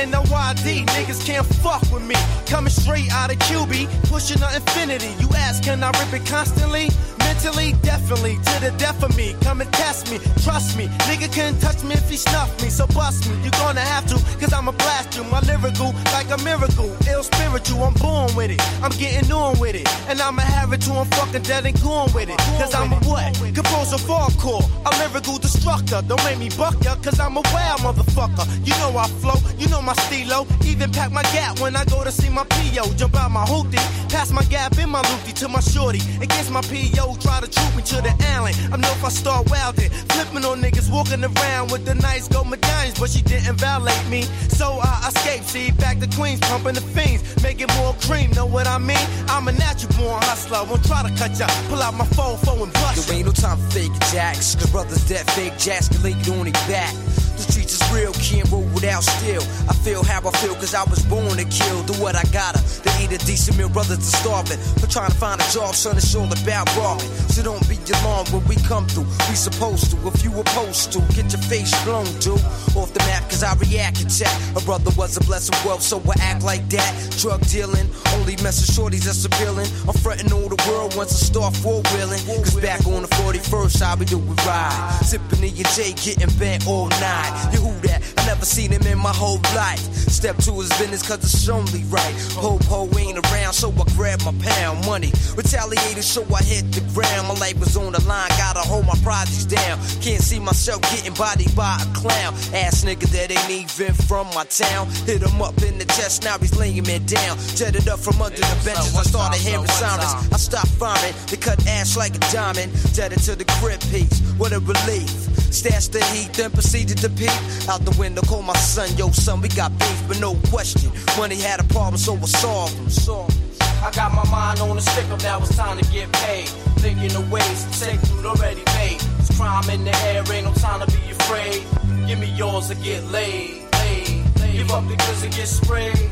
E 0.00 0.04
R 0.04 0.08
N 0.08 0.14
O 0.14 0.22
Y 0.30 0.54
D. 0.64 0.84
Niggas 0.86 1.24
can't 1.26 1.46
fuck 1.46 1.82
with 1.92 2.06
me. 2.06 2.14
Coming 2.46 2.72
straight 2.72 3.10
out 3.12 3.30
of 3.30 3.38
QB, 3.38 3.86
pushing 4.08 4.38
the 4.38 4.46
Infiniti. 4.46 5.10
You 5.20 5.28
ask, 5.36 5.62
can 5.62 5.82
I 5.82 5.90
rip 5.98 6.12
it 6.20 6.26
constantly? 6.26 6.88
Mentally, 7.18 7.72
definitely, 7.82 8.36
to 8.36 8.60
the 8.60 8.74
death 8.76 9.02
of 9.02 9.16
me. 9.16 9.36
Come 9.42 9.60
and 9.60 9.72
test 9.72 10.10
me, 10.10 10.18
trust 10.42 10.76
me. 10.76 10.88
Nigga 11.06 11.32
couldn't 11.32 11.60
touch 11.60 11.84
me 11.84 11.94
if 11.94 12.08
he 12.10 12.16
snuffed 12.16 12.60
me, 12.62 12.68
so 12.68 12.86
bust 12.88 13.28
me. 13.28 13.36
You're 13.42 13.58
gonna 13.62 13.80
have 13.80 14.04
to, 14.08 14.16
cause 14.40 14.52
I'ma 14.52 14.72
blast 14.72 15.16
you. 15.16 15.24
My 15.24 15.40
lyrical, 15.40 15.94
like 16.12 16.28
a 16.30 16.38
miracle. 16.42 16.90
Ill 17.08 17.22
spiritual, 17.22 17.84
I'm 17.84 17.94
born 17.94 18.34
with 18.34 18.50
it. 18.50 18.60
I'm 18.82 18.90
getting 18.98 19.30
on 19.32 19.58
with 19.60 19.76
it. 19.76 19.86
And 20.08 20.20
I'ma 20.20 20.42
have 20.42 20.72
it 20.72 20.80
I'm 20.90 21.06
fucking 21.06 21.42
dead 21.42 21.66
and 21.66 21.80
gone 21.82 22.12
with 22.12 22.28
it. 22.28 22.38
Cause 22.58 22.74
I'm 22.74 22.92
a 22.92 22.96
what? 23.08 23.32
Composer 23.54 24.00
hardcore, 24.10 24.64
a 24.84 24.90
lyrical 24.98 25.38
destructor. 25.38 26.02
Don't 26.08 26.22
make 26.24 26.38
me 26.38 26.50
buck 26.58 26.74
ya, 26.84 26.96
cause 26.96 27.20
I'm 27.20 27.36
a 27.36 27.42
wild 27.54 27.80
motherfucker. 27.80 28.44
You 28.66 28.74
know 28.80 28.98
I 28.98 29.06
flow, 29.22 29.38
you 29.56 29.68
know 29.68 29.80
my 29.80 29.89
stilo. 29.94 30.46
Even 30.64 30.90
pack 30.90 31.10
my 31.12 31.22
gap 31.34 31.60
when 31.60 31.76
I 31.76 31.84
go 31.84 32.04
to 32.04 32.12
see 32.12 32.30
my 32.30 32.44
PO. 32.44 32.94
Jump 32.94 33.16
out 33.16 33.30
my 33.30 33.44
hoopty, 33.44 33.80
pass 34.10 34.30
my 34.32 34.42
gap 34.44 34.78
in 34.78 34.88
my 34.90 35.02
loopty 35.02 35.32
to 35.40 35.48
my 35.48 35.60
shorty. 35.60 36.00
Against 36.20 36.50
my 36.50 36.62
PO, 36.62 37.16
try 37.20 37.40
to 37.40 37.48
troop 37.48 37.76
me 37.76 37.82
to 37.82 37.96
the 38.02 38.14
alley. 38.34 38.52
I 38.72 38.76
know 38.76 38.90
if 38.90 39.04
I 39.04 39.08
start 39.08 39.50
wilding, 39.50 39.90
flipping 40.12 40.44
on 40.44 40.60
niggas, 40.62 40.90
walking 40.90 41.22
around 41.24 41.72
with 41.72 41.84
the 41.84 41.94
nice 41.94 42.28
gold 42.28 42.48
medallions, 42.48 42.98
but 42.98 43.10
she 43.10 43.22
didn't 43.22 43.56
violate 43.56 44.06
me. 44.08 44.22
So 44.48 44.78
I 44.82 45.08
escaped, 45.08 45.48
see, 45.48 45.70
back 45.72 45.98
to 46.00 46.08
Queens, 46.16 46.40
pumping 46.40 46.74
the 46.74 46.80
fiends, 46.80 47.22
making 47.42 47.68
more 47.78 47.94
cream, 48.02 48.30
know 48.32 48.46
what 48.46 48.66
I 48.66 48.78
mean? 48.78 49.06
I'm 49.28 49.48
a 49.48 49.52
natural 49.52 49.92
born 49.98 50.22
hustler, 50.22 50.64
won't 50.68 50.84
try 50.84 51.02
to 51.02 51.14
cut 51.16 51.38
ya. 51.38 51.46
Pull 51.68 51.82
out 51.82 51.94
my 51.94 52.06
phone, 52.06 52.36
phone 52.38 52.62
and 52.62 52.72
bust 52.74 53.08
There 53.08 53.16
ain't 53.16 53.26
no 53.26 53.32
time 53.32 53.58
for 53.58 53.70
fake 53.70 53.92
jacks. 54.12 54.54
The 54.54 54.68
brothers 54.68 55.04
that 55.08 55.28
fake 55.30 55.56
jacks 55.58 55.88
can 55.88 56.02
lay 56.02 56.12
on 56.12 56.44
their 56.44 56.52
back. 56.68 56.94
The 57.40 57.52
streets 57.52 57.80
is 57.80 57.92
real, 57.92 58.12
can't 58.20 58.44
roll 58.52 58.68
without 58.76 59.02
steel. 59.02 59.40
I 59.64 59.72
feel 59.72 60.04
how 60.04 60.20
I 60.20 60.30
feel 60.44 60.54
cause 60.56 60.74
I 60.74 60.84
was 60.84 61.00
born 61.06 61.40
to 61.40 61.44
kill. 61.48 61.82
Do 61.84 61.94
what 61.94 62.14
I 62.14 62.22
gotta. 62.36 62.60
To 62.60 62.90
eat 63.00 63.16
a 63.16 63.18
decent 63.24 63.56
meal, 63.56 63.70
brothers 63.70 63.96
are 63.96 64.16
starving. 64.20 64.60
But 64.78 64.90
trying 64.90 65.10
to 65.10 65.16
find 65.16 65.40
a 65.40 65.48
job, 65.48 65.74
son, 65.74 65.96
it's 65.96 66.14
all 66.14 66.28
about 66.28 66.68
robbing. 66.76 67.08
So 67.32 67.42
don't 67.42 67.64
be 67.66 67.80
alarmed 67.96 68.28
when 68.28 68.44
we 68.44 68.56
come 68.68 68.84
through. 68.86 69.08
We 69.32 69.34
supposed 69.40 69.90
to, 69.90 69.96
if 70.08 70.22
you 70.22 70.36
opposed 70.38 70.92
to, 70.92 71.00
get 71.16 71.32
your 71.32 71.40
face 71.48 71.72
blown 71.82 72.04
to. 72.28 72.36
Off 72.76 72.92
the 72.92 73.00
map 73.08 73.24
cause 73.32 73.42
I 73.42 73.56
react 73.56 74.02
and 74.02 74.12
check. 74.12 74.36
A 74.54 74.60
brother 74.60 74.92
was 75.00 75.16
a 75.16 75.24
blessed 75.24 75.56
wealth, 75.64 75.80
so 75.80 75.96
I 76.12 76.20
act 76.20 76.44
like 76.44 76.68
that. 76.76 76.92
Drug 77.16 77.40
dealing, 77.48 77.88
only 78.20 78.36
messing 78.44 78.68
shorties 78.68 79.08
that's 79.08 79.24
appealing. 79.24 79.68
I'm 79.88 79.96
fronting 79.96 80.30
all 80.30 80.48
the 80.52 80.60
world 80.68 80.94
once 80.94 81.16
I 81.16 81.24
start 81.24 81.56
four 81.56 81.80
wheeling. 81.96 82.20
Cause 82.44 82.60
back 82.60 82.84
on 82.86 83.00
the 83.00 83.08
41st, 83.24 83.80
I'll 83.80 83.96
be 83.96 84.04
doing 84.04 84.28
ride. 84.44 85.00
Sipping 85.08 85.42
in 85.42 85.56
your 85.56 85.68
J, 85.72 85.96
getting 85.96 86.28
bent 86.38 86.66
all 86.66 86.88
night. 87.00 87.29
You 87.52 87.60
who 87.60 87.72
that? 87.88 88.02
I 88.18 88.26
never 88.26 88.44
seen 88.44 88.70
him 88.70 88.82
in 88.82 88.98
my 88.98 89.12
whole 89.12 89.40
life. 89.54 89.80
Step 90.10 90.36
to 90.36 90.52
his 90.60 90.68
business 90.78 91.06
cause 91.06 91.24
it's 91.24 91.48
only 91.48 91.84
right. 91.84 92.14
Ho 92.36 92.58
ho 92.68 92.88
ain't 92.98 93.18
around, 93.18 93.54
so 93.54 93.72
I 93.72 93.84
grab 93.96 94.20
my 94.22 94.34
pound 94.44 94.84
money. 94.84 95.12
Retaliated, 95.34 96.04
so 96.04 96.22
I 96.34 96.42
hit 96.42 96.70
the 96.72 96.82
ground. 96.92 97.28
My 97.28 97.34
life 97.34 97.58
was 97.58 97.76
on 97.76 97.92
the 97.92 98.02
line, 98.04 98.28
gotta 98.36 98.60
hold 98.60 98.86
my 98.86 98.98
projects 99.02 99.46
down. 99.46 99.78
Can't 100.02 100.22
see 100.22 100.38
myself 100.38 100.82
getting 100.82 101.14
bodied 101.14 101.54
by 101.56 101.78
a 101.80 101.86
clown. 101.94 102.34
Ass 102.52 102.84
nigga 102.84 103.08
that 103.16 103.30
ain't 103.30 103.50
even 103.50 103.94
from 103.94 104.26
my 104.34 104.44
town. 104.44 104.88
Hit 105.06 105.22
him 105.22 105.40
up 105.40 105.56
in 105.62 105.78
the 105.78 105.86
chest, 105.96 106.24
now 106.24 106.36
he's 106.38 106.54
laying 106.56 106.84
me 106.84 106.98
down. 106.98 107.38
Jetted 107.56 107.88
up 107.88 107.98
from 107.98 108.20
under 108.20 108.36
the 108.36 108.60
benches, 108.64 108.94
I 108.94 109.02
started 109.02 109.40
hearing 109.40 109.66
sirens. 109.66 110.12
I 110.32 110.36
stopped 110.36 110.74
farming, 110.76 111.14
they 111.28 111.36
cut 111.38 111.64
ash 111.66 111.96
like 111.96 112.14
a 112.14 112.20
diamond. 112.32 112.72
Jetted 112.92 113.20
to 113.20 113.36
the 113.36 113.46
crib 113.56 113.80
piece, 113.88 114.20
what 114.36 114.52
a 114.52 114.60
relief. 114.60 115.39
Stashed 115.50 115.92
the 115.92 116.04
heat, 116.06 116.32
then 116.34 116.50
proceeded 116.50 116.98
to 116.98 117.08
peep. 117.10 117.30
Out 117.68 117.84
the 117.84 117.94
window, 117.98 118.22
call 118.22 118.42
my 118.42 118.54
son, 118.54 118.88
yo 118.96 119.10
son, 119.10 119.40
we 119.40 119.48
got 119.48 119.76
beef, 119.78 120.02
but 120.06 120.20
no 120.20 120.34
question. 120.48 120.92
Money 121.18 121.36
had 121.36 121.60
a 121.60 121.64
problem, 121.64 121.96
so 121.96 122.14
I 122.14 122.20
solved. 122.20 122.92
Solved 122.92 123.32
him. 123.32 123.50
I 123.82 123.90
got 123.90 124.12
my 124.12 124.28
mind 124.30 124.60
on 124.60 124.76
a 124.76 124.80
stick 124.80 125.08
up, 125.10 125.22
now 125.22 125.38
it's 125.38 125.56
time 125.56 125.78
to 125.78 125.92
get 125.92 126.12
paid. 126.12 126.48
Thinking 126.78 127.14
of 127.16 127.30
ways 127.32 127.64
to 127.64 127.80
take 127.80 127.98
food 128.00 128.26
already 128.26 128.62
made. 128.76 129.02
It's 129.18 129.36
crime 129.36 129.68
in 129.70 129.84
the 129.84 129.96
air, 130.06 130.22
ain't 130.32 130.46
no 130.46 130.52
time 130.54 130.80
to 130.80 130.86
be 130.86 131.10
afraid. 131.10 131.64
Give 132.06 132.18
me 132.18 132.30
yours 132.36 132.70
or 132.70 132.74
get 132.76 133.04
laid. 133.10 133.66
laid, 133.72 134.40
laid. 134.40 134.52
Give 134.52 134.70
up 134.70 134.86
the 134.86 134.96
goods 134.96 135.22
and 135.24 135.34
get 135.34 135.48
sprayed. 135.48 136.10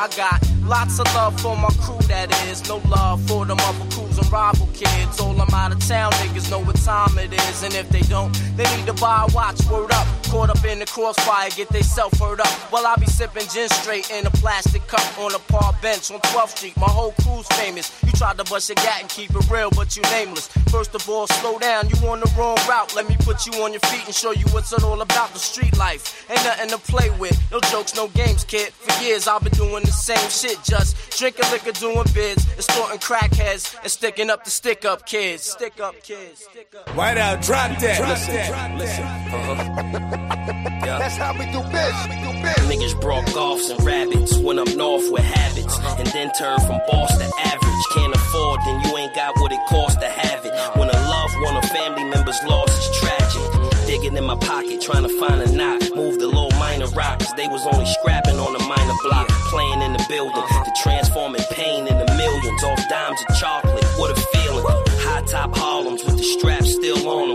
I 0.00 0.08
got 0.16 0.40
lots 0.62 0.98
of 0.98 1.14
love 1.14 1.38
for 1.40 1.54
my 1.56 1.68
crew, 1.82 1.98
that 2.08 2.32
is. 2.48 2.66
No 2.68 2.78
love 2.88 3.20
for 3.28 3.44
them 3.44 3.58
other 3.60 3.84
crews 3.90 4.09
and 4.09 4.09
rival 4.30 4.68
kids. 4.72 5.20
All 5.20 5.34
them 5.34 5.48
out 5.52 5.72
of 5.72 5.86
town 5.86 6.12
niggas 6.12 6.50
know 6.50 6.60
what 6.60 6.76
time 6.76 7.18
it 7.18 7.32
is. 7.32 7.62
And 7.62 7.74
if 7.74 7.88
they 7.88 8.02
don't, 8.02 8.32
they 8.56 8.64
need 8.76 8.86
to 8.86 8.94
buy 8.94 9.26
a 9.28 9.34
watch. 9.34 9.60
Word 9.70 9.90
up. 9.92 10.19
Caught 10.30 10.50
up 10.50 10.64
in 10.64 10.78
the 10.78 10.86
crossfire, 10.86 11.50
get 11.50 11.68
they 11.70 11.82
self 11.82 12.16
hurt 12.20 12.38
up. 12.38 12.46
While 12.70 12.86
I 12.86 12.94
be 12.94 13.06
sipping 13.06 13.48
gin 13.48 13.68
straight 13.68 14.08
in 14.12 14.24
a 14.26 14.30
plastic 14.30 14.86
cup 14.86 15.18
on 15.18 15.34
a 15.34 15.40
park 15.50 15.82
bench 15.82 16.08
on 16.12 16.20
12th 16.20 16.56
Street. 16.56 16.76
My 16.76 16.86
whole 16.86 17.12
crew's 17.22 17.48
famous. 17.58 17.90
You 18.04 18.12
tried 18.12 18.38
to 18.38 18.44
bust 18.44 18.68
your 18.68 18.76
gat 18.76 19.00
and 19.00 19.08
keep 19.08 19.30
it 19.30 19.50
real, 19.50 19.70
but 19.70 19.96
you 19.96 20.02
nameless. 20.02 20.46
First 20.70 20.94
of 20.94 21.08
all, 21.08 21.26
slow 21.26 21.58
down, 21.58 21.88
you 21.88 21.96
on 22.08 22.20
the 22.20 22.32
wrong 22.38 22.56
route. 22.68 22.94
Let 22.94 23.08
me 23.08 23.16
put 23.20 23.44
you 23.44 23.60
on 23.64 23.72
your 23.72 23.80
feet 23.80 24.06
and 24.06 24.14
show 24.14 24.30
you 24.30 24.44
what's 24.52 24.72
it 24.72 24.84
all 24.84 25.00
about. 25.00 25.32
The 25.32 25.40
street 25.40 25.76
life 25.76 26.30
ain't 26.30 26.44
nothing 26.44 26.70
to 26.70 26.78
play 26.78 27.10
with. 27.18 27.36
No 27.50 27.58
jokes, 27.68 27.96
no 27.96 28.06
games, 28.08 28.44
kid. 28.44 28.72
For 28.72 29.02
years 29.02 29.26
I've 29.26 29.42
been 29.42 29.52
doing 29.54 29.82
the 29.82 29.90
same 29.90 30.30
shit, 30.30 30.62
just 30.62 31.18
drinking 31.18 31.50
liquor, 31.50 31.72
doing 31.72 32.06
bids, 32.14 32.46
extorting 32.52 33.00
crackheads, 33.00 33.74
and 33.82 33.90
sticking 33.90 34.30
up 34.30 34.44
the 34.44 34.50
stick 34.50 34.84
up 34.84 35.06
kids. 35.06 35.42
Stick 35.42 35.80
up 35.80 36.00
kids. 36.04 36.46
Stick 36.50 36.72
up. 36.78 36.88
White 36.94 37.18
out, 37.18 37.42
drop 37.42 37.76
that. 37.80 38.00
Listen, 38.08 38.78
listen. 38.78 39.04
Uh-huh. 39.04 40.16
Yeah. 40.28 40.98
That's 40.98 41.16
how 41.16 41.32
we 41.32 41.46
do 41.46 41.62
business. 41.70 42.08
We 42.08 42.16
do 42.20 42.32
business. 42.42 42.66
Niggas 42.70 43.00
brought 43.00 43.26
golfs 43.26 43.70
and 43.70 43.82
rabbits, 43.84 44.36
went 44.38 44.58
up 44.58 44.74
north 44.74 45.10
with 45.10 45.22
habits, 45.24 45.78
uh-huh. 45.78 45.96
and 45.98 46.06
then 46.08 46.32
turned 46.32 46.62
from 46.62 46.80
boss 46.88 47.16
to 47.18 47.24
average. 47.24 47.84
Can't 47.94 48.14
afford, 48.14 48.60
then 48.64 48.80
you 48.84 48.96
ain't 48.96 49.14
got 49.14 49.34
what 49.40 49.52
it 49.52 49.60
costs 49.68 49.98
to 49.98 50.08
have 50.08 50.44
it. 50.44 50.52
When 50.78 50.88
a 50.88 50.92
loved 50.92 51.34
one 51.42 51.56
or 51.56 51.62
family 51.62 52.04
member's 52.04 52.40
loss 52.44 52.70
is 52.70 52.98
tragic. 53.00 53.42
Mm-hmm. 53.42 53.86
Digging 53.86 54.16
in 54.16 54.24
my 54.24 54.36
pocket, 54.36 54.80
trying 54.80 55.02
to 55.02 55.20
find 55.20 55.40
a 55.40 55.50
knot. 55.52 55.82
Move 55.94 56.18
the 56.18 56.26
little 56.26 56.50
minor 56.58 56.86
rocks. 56.88 57.32
They 57.32 57.48
was 57.48 57.66
only 57.66 57.86
scrapping 57.86 58.38
on 58.38 58.52
the 58.52 58.60
minor 58.60 58.94
block. 59.02 59.28
Playing 59.50 59.82
in 59.82 59.92
the 59.92 60.04
building, 60.08 60.36
uh-huh. 60.36 60.64
to 60.64 60.72
transforming 60.82 61.42
pain 61.50 61.88
into 61.88 62.06
millions. 62.14 62.62
Off 62.62 62.88
dimes 62.88 63.20
of 63.28 63.36
chocolate, 63.38 63.84
what 63.96 64.16
a 64.16 64.20
feeling. 64.32 64.64
High 65.02 65.22
top 65.22 65.56
Harlems 65.56 66.04
with 66.04 66.16
the 66.18 66.22
straps 66.22 66.72
still 66.74 67.08
on 67.08 67.29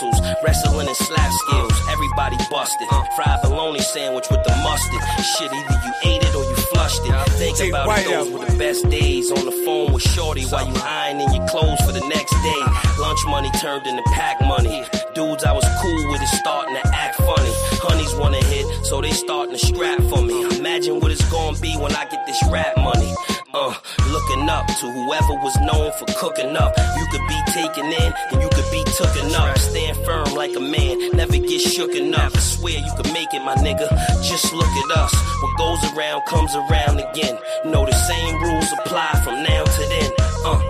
baggies, 0.00 0.42
wrestling 0.42 0.86
and 0.86 0.96
slap 0.96 1.32
skills. 1.32 1.72
Everybody 1.88 2.36
busted. 2.50 2.88
Fried 3.14 3.40
bologna 3.42 3.80
sandwich 3.80 4.26
with 4.30 4.42
the 4.44 4.50
mustard. 4.62 5.00
Shit, 5.38 5.52
either 5.52 5.86
you 5.86 5.92
ate 6.04 6.22
it 6.22 6.34
or 6.34 6.44
you 6.44 6.56
flushed 6.56 7.00
it. 7.04 7.32
Think 7.32 7.70
about 7.70 7.98
it, 7.98 8.04
those 8.04 8.30
were 8.30 8.44
the 8.44 8.58
best 8.58 8.88
days. 8.90 9.30
On 9.30 9.44
the 9.44 9.52
phone 9.64 9.92
with 9.92 10.02
Shorty 10.02 10.44
while 10.44 10.66
you 10.66 10.74
ironing 10.82 11.32
your 11.32 11.46
clothes 11.48 11.80
for 11.80 11.92
the 11.92 12.06
next 12.08 12.32
day. 12.42 12.62
Lunch 12.98 13.20
money 13.26 13.50
turned 13.60 13.86
into 13.86 14.02
pack 14.12 14.40
money. 14.40 14.84
Dudes 15.14 15.44
I 15.44 15.52
was 15.52 15.64
cool 15.80 16.12
with 16.12 16.22
is 16.22 16.38
starting 16.38 16.74
to 16.74 16.86
act 16.94 17.16
funny. 17.16 17.52
Honeys 17.82 18.14
wanna 18.16 18.42
hit, 18.44 18.66
so 18.84 19.00
they 19.00 19.12
starting 19.12 19.56
to 19.56 19.66
scrap 19.66 20.00
for 20.10 20.22
me. 20.22 20.44
Imagine 20.58 21.00
what 21.00 21.10
it's 21.10 21.24
gonna 21.30 21.58
be 21.58 21.76
when 21.76 21.94
I 21.94 22.04
get 22.06 22.26
this 22.26 22.42
rap 22.50 22.76
money. 22.76 23.14
Uh, 23.54 23.74
looking 24.10 24.48
up 24.48 24.66
to 24.66 24.90
whoever 24.90 25.34
was 25.42 25.56
known 25.60 25.92
for 25.98 26.04
cooking 26.18 26.56
up. 26.56 26.74
You 26.98 27.06
could 27.10 27.26
be 27.28 27.40
taken 27.52 27.86
in, 27.86 28.12
and 28.32 28.42
you 28.42 28.48
could 28.50 28.70
be 28.70 28.82
tooken 28.84 29.32
up. 29.34 29.56
Stand 29.58 29.96
firm 30.04 30.34
like 30.34 30.54
a 30.56 30.60
man, 30.60 31.10
never 31.12 31.32
get 31.32 31.60
shooken 31.62 32.12
up. 32.16 32.34
I 32.34 32.38
swear 32.40 32.78
you 32.78 32.92
can 33.00 33.12
make 33.12 33.32
it, 33.32 33.42
my 33.44 33.54
nigga. 33.56 33.88
Just 34.22 34.52
look 34.52 34.66
at 34.68 34.98
us. 34.98 35.14
What 35.42 35.56
goes 35.58 35.92
around 35.94 36.22
comes 36.26 36.54
around 36.54 36.98
again. 37.00 37.38
Know 37.64 37.86
the 37.86 37.92
same 37.92 38.42
rules 38.42 38.70
apply 38.80 39.20
from 39.24 39.42
now 39.42 39.64
to 39.64 39.82
then. 39.88 40.10
Uh. 40.44 40.60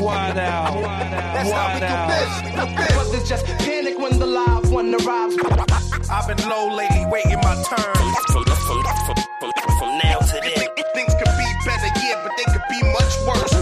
Wide 0.00 0.38
out. 0.38 0.82
That's 0.82 1.50
how 1.50 1.74
we 1.74 1.80
Wide 1.80 1.80
do 1.80 1.86
out. 1.86 2.08
business. 2.08 2.42
We 2.42 2.50
do 2.50 2.76
business. 2.76 2.92
Brothers 2.94 3.28
just 3.28 3.46
panic 3.58 3.98
when 3.98 4.18
the 4.18 4.26
live 4.26 4.70
one 4.72 4.94
arrives. 4.94 5.36
I've 6.10 6.26
been 6.28 6.48
low 6.48 6.74
lately, 6.74 7.04
waiting 7.06 7.36
my 7.36 7.62
turn. 7.68 7.98
Now 10.02 10.18
to 10.18 10.40
then. 10.40 10.68
Things 10.94 11.14
could 11.14 11.34
be 11.36 11.48
better, 11.66 11.90
yeah, 12.00 12.22
but 12.22 12.32
they 12.36 12.44
could 12.52 12.62
be 12.70 12.80
much 12.92 13.14
worse. 13.26 13.54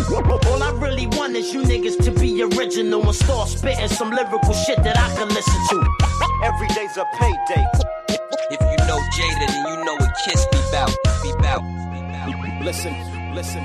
All 0.46 0.62
I 0.62 0.70
really 0.72 1.06
want 1.06 1.36
is 1.36 1.52
you 1.52 1.62
niggas 1.62 2.02
to 2.04 2.10
be 2.10 2.42
original 2.42 3.02
and 3.04 3.14
start 3.14 3.48
spitting 3.48 3.88
some 3.88 4.10
lyrical 4.10 4.52
shit 4.52 4.82
that 4.82 4.98
I 4.98 5.14
can 5.16 5.28
listen 5.28 5.60
to. 5.70 5.78
Every 6.44 6.68
day's 6.68 6.96
a 6.96 7.04
payday. 7.18 7.64
If 8.50 8.60
you 8.60 8.86
know 8.86 9.00
Jada, 9.16 9.46
then 9.46 9.66
you 9.66 9.84
know 9.84 9.94
what 9.94 10.12
Kiss 10.24 10.46
be 10.52 10.58
bout. 10.72 10.94
Be 11.22 11.32
bout. 11.42 11.62
Listen, 12.62 12.94
listen. 13.34 13.64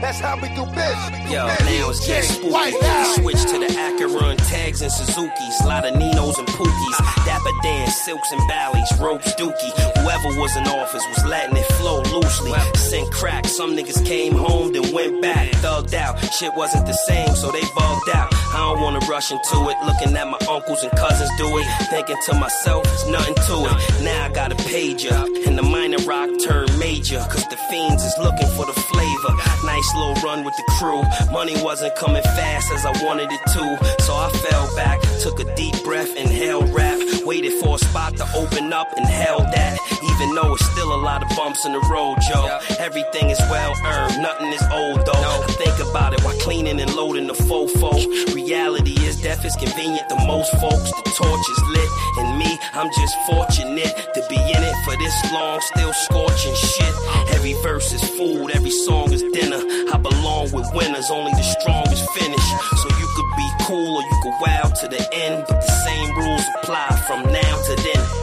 That's 0.00 0.20
how 0.20 0.36
we 0.36 0.48
do 0.54 0.64
business. 0.66 1.30
Yo, 1.30 1.46
now 1.46 1.90
it's 1.90 2.06
getting 2.06 2.30
spooky. 2.30 3.20
Switch 3.20 3.42
to 3.50 3.58
the 3.58 3.70
Acheron 3.78 4.36
tags 4.36 4.82
and 4.82 4.90
Suzuki's. 4.92 5.60
Lot 5.64 5.84
of 5.84 5.96
Ninos 5.96 6.38
and 6.38 6.48
Pookies. 6.48 7.21
Dapper 7.32 7.62
Dan, 7.62 7.88
Silks 7.88 8.30
and 8.30 8.46
Bally's, 8.46 8.92
Ropes 9.00 9.34
Dookie. 9.36 9.72
Whoever 9.96 10.38
was 10.38 10.54
in 10.54 10.64
office 10.68 11.02
was 11.08 11.24
letting 11.24 11.56
it 11.56 11.64
flow 11.80 12.02
loosely. 12.12 12.52
Sent 12.74 13.10
crack, 13.10 13.46
some 13.46 13.74
niggas 13.74 14.04
came 14.04 14.34
home, 14.34 14.74
then 14.74 14.92
went 14.92 15.22
back. 15.22 15.48
Thugged 15.64 15.94
out, 15.94 16.20
shit 16.34 16.52
wasn't 16.54 16.84
the 16.84 16.92
same, 16.92 17.34
so 17.34 17.50
they 17.50 17.62
bugged 17.74 18.10
out. 18.14 18.28
I 18.52 18.58
don't 18.58 18.82
wanna 18.82 18.98
rush 19.08 19.32
into 19.32 19.56
it. 19.70 19.76
Looking 19.86 20.14
at 20.14 20.28
my 20.28 20.36
uncles 20.46 20.82
and 20.82 20.92
cousins 20.92 21.30
do 21.38 21.48
it. 21.56 21.64
Thinking 21.88 22.18
to 22.26 22.34
myself, 22.34 22.84
it's 22.92 23.06
nothing 23.06 23.34
to 23.34 23.56
it. 23.64 24.04
Now 24.04 24.26
I 24.26 24.28
got 24.28 24.52
a 24.52 24.56
pager, 24.68 25.46
and 25.46 25.56
the 25.56 25.62
minor 25.62 26.04
rock 26.04 26.28
turned 26.44 26.78
major. 26.78 27.24
Cause 27.30 27.48
the 27.48 27.56
fiends 27.70 28.04
is 28.04 28.14
looking 28.18 28.48
for 28.48 28.66
the 28.66 28.76
flavor. 28.92 29.32
Nice 29.64 29.94
little 29.94 30.20
run 30.22 30.44
with 30.44 30.54
the 30.58 30.66
crew. 30.76 31.00
Money 31.32 31.56
wasn't 31.64 31.96
coming 31.96 32.22
fast 32.36 32.70
as 32.72 32.84
I 32.84 32.92
wanted 33.02 33.32
it 33.32 33.40
to. 33.56 34.02
So 34.02 34.12
I 34.14 34.28
fell 34.28 34.76
back, 34.76 35.00
took 35.22 35.40
a 35.40 35.54
deep 35.56 35.82
breath, 35.82 36.14
inhaled 36.14 36.68
rap. 36.74 37.00
Waited 37.24 37.52
for 37.62 37.76
a 37.76 37.78
spot 37.78 38.16
to 38.16 38.26
open 38.34 38.72
up 38.72 38.88
and 38.96 39.06
held 39.06 39.42
that. 39.42 39.78
Even 40.22 40.36
though 40.36 40.54
it's 40.54 40.64
still 40.70 40.94
a 40.94 41.02
lot 41.02 41.20
of 41.20 41.36
bumps 41.36 41.66
in 41.66 41.72
the 41.72 41.80
road, 41.90 42.16
Joe. 42.30 42.46
Everything 42.78 43.30
is 43.30 43.40
well 43.50 43.74
earned, 43.84 44.22
nothing 44.22 44.52
is 44.52 44.62
old 44.70 45.04
though. 45.04 45.18
I 45.18 45.50
think 45.58 45.74
about 45.90 46.14
it 46.14 46.22
while 46.22 46.38
cleaning 46.38 46.78
and 46.78 46.94
loading 46.94 47.26
the 47.26 47.34
fofo. 47.34 47.90
Reality 48.32 48.94
is 49.02 49.20
death 49.20 49.44
is 49.44 49.56
convenient 49.56 50.08
to 50.10 50.14
most 50.24 50.52
folks. 50.62 50.92
The 50.94 51.10
torch 51.18 51.46
is 51.50 51.62
lit, 51.74 51.90
and 52.18 52.38
me, 52.38 52.56
I'm 52.72 52.86
just 52.94 53.16
fortunate 53.26 53.90
to 54.14 54.22
be 54.30 54.38
in 54.38 54.62
it 54.62 54.76
for 54.84 54.94
this 54.96 55.32
long, 55.32 55.60
still 55.74 55.92
scorching 55.92 56.54
shit. 56.54 56.94
Every 57.34 57.54
verse 57.54 57.92
is 57.92 58.08
food, 58.10 58.52
every 58.54 58.70
song 58.70 59.12
is 59.12 59.22
dinner. 59.34 59.58
I 59.90 59.98
belong 59.98 60.52
with 60.52 60.70
winners, 60.72 61.10
only 61.10 61.32
the 61.32 61.42
strongest 61.42 62.08
finish. 62.14 62.46
So 62.78 62.86
you 62.94 63.08
could 63.18 63.30
be 63.34 63.48
cool 63.66 63.96
or 63.98 64.02
you 64.02 64.18
could 64.22 64.38
wow 64.38 64.70
to 64.70 64.86
the 64.86 65.02
end, 65.14 65.46
but 65.48 65.60
the 65.66 65.74
same 65.82 66.14
rules 66.14 66.44
apply 66.62 66.94
from 67.08 67.24
now 67.24 67.54
to 67.66 67.74
then. 67.74 68.22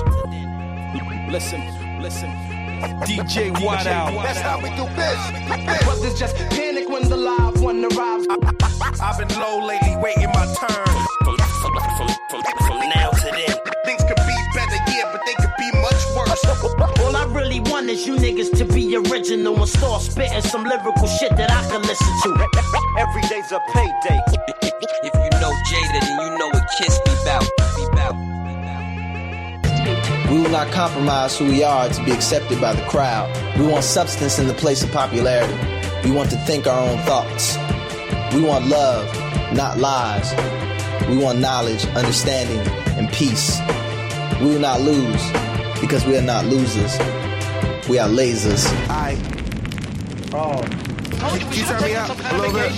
Listen, 1.30 1.62
listen. 2.00 2.30
DJ 3.04 3.52
White 3.64 3.88
out. 3.88 4.14
That's 4.24 4.40
how 4.40 4.58
we 4.58 4.70
do 4.76 4.86
business. 4.96 5.84
Brothers 5.84 6.18
just 6.18 6.36
panic 6.50 6.90
when 6.90 7.08
the 7.10 7.18
live 7.18 7.62
one 7.62 7.84
arrives. 7.84 8.26
I've 9.02 9.18
been 9.18 9.40
low 9.40 9.66
lately, 9.66 9.96
waiting 9.98 10.32
my 10.34 10.46
turn. 10.60 10.96
From, 11.24 11.38
from, 11.38 11.74
from, 11.98 12.10
from, 12.30 12.42
from 12.68 12.80
now 12.96 13.10
to 13.12 13.30
then. 13.32 13.56
Things 13.86 14.02
could 14.08 14.16
be 14.16 14.38
better, 14.56 14.80
yeah, 14.88 15.12
but 15.12 15.22
they 15.26 15.34
could 15.34 15.54
be 15.60 15.70
much 15.82 16.02
worse. 16.16 16.44
All 17.04 17.16
I 17.16 17.26
really 17.32 17.60
want 17.60 17.90
is 17.90 18.08
you 18.08 18.16
niggas 18.16 18.58
to 18.58 18.66
be 18.66 18.96
original 18.96 19.56
and 19.58 19.70
start 19.70 20.02
spitting 20.02 20.42
some 20.42 20.64
lyrical 20.64 21.08
shit 21.08 21.36
that 21.36 21.52
I 21.52 21.68
can 21.70 21.82
listen 21.82 22.14
to. 22.24 22.32
Every 22.98 23.22
day's 23.24 23.52
a 23.52 23.60
payday. 23.74 24.20
If 25.04 25.14
you 25.14 25.40
know 25.40 25.52
Jada, 25.68 26.00
then 26.00 26.32
you 26.32 26.38
know 26.38 26.48
what 26.48 26.64
Kiss 26.78 27.00
be. 27.00 27.12
Be 27.12 27.19
We 30.30 30.40
will 30.40 30.52
not 30.52 30.72
compromise 30.72 31.40
who 31.40 31.46
we 31.46 31.64
are 31.64 31.90
to 31.90 32.04
be 32.06 32.12
accepted 32.12 32.62
by 32.62 32.74
the 32.74 32.84
crowd. 32.84 33.36
We 33.58 33.66
want 33.66 33.84
substance 33.84 34.38
in 34.38 34.48
the 34.48 34.54
place 34.54 34.84
of 34.84 34.92
popularity. 34.92 35.54
We 36.04 36.12
want 36.12 36.30
to 36.30 36.38
think 36.46 36.68
our 36.68 36.88
own 36.88 37.00
thoughts. 37.00 37.58
We 38.36 38.44
want 38.44 38.68
love, 38.68 39.12
not 39.56 39.80
lies. 39.80 40.32
We 41.10 41.18
want 41.18 41.40
knowledge, 41.40 41.84
understanding, 41.96 42.60
and 42.96 43.12
peace. 43.12 43.60
We 44.40 44.52
will 44.52 44.60
not 44.60 44.82
lose 44.82 45.32
because 45.82 46.06
we 46.06 46.16
are 46.16 46.22
not 46.22 46.46
losers. 46.46 46.96
We 47.90 47.98
are 47.98 48.08
lasers. 48.08 48.68
I. 48.88 49.18
Oh. 50.32 50.62
Can 51.18 51.52
you 51.52 51.64
turn 51.64 51.82
me 51.82 51.96
up 51.96 52.10
a 52.10 52.38
little 52.38 52.54
bit? 52.54 52.72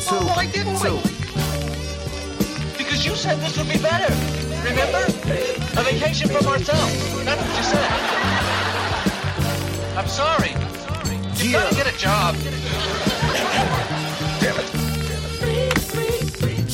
Two. 0.00 0.16
Oh, 0.16 0.32
why 0.34 0.46
didn't 0.46 0.78
two. 0.80 0.96
Because 2.78 3.04
you 3.04 3.14
said 3.14 3.38
this 3.40 3.58
would 3.58 3.68
be 3.68 3.78
better. 3.78 4.41
Remember? 4.64 5.04
A 5.78 5.82
vacation 5.84 6.28
from 6.28 6.46
ourselves. 6.46 7.24
That's 7.24 7.42
what 7.42 7.56
you 7.56 7.64
said. 7.64 7.90
I'm 9.98 10.08
sorry. 10.08 10.50
You 11.42 11.50
Yeah. 11.50 11.62
gotta 11.62 11.74
get 11.74 11.86
a 11.92 11.98
job. 11.98 12.36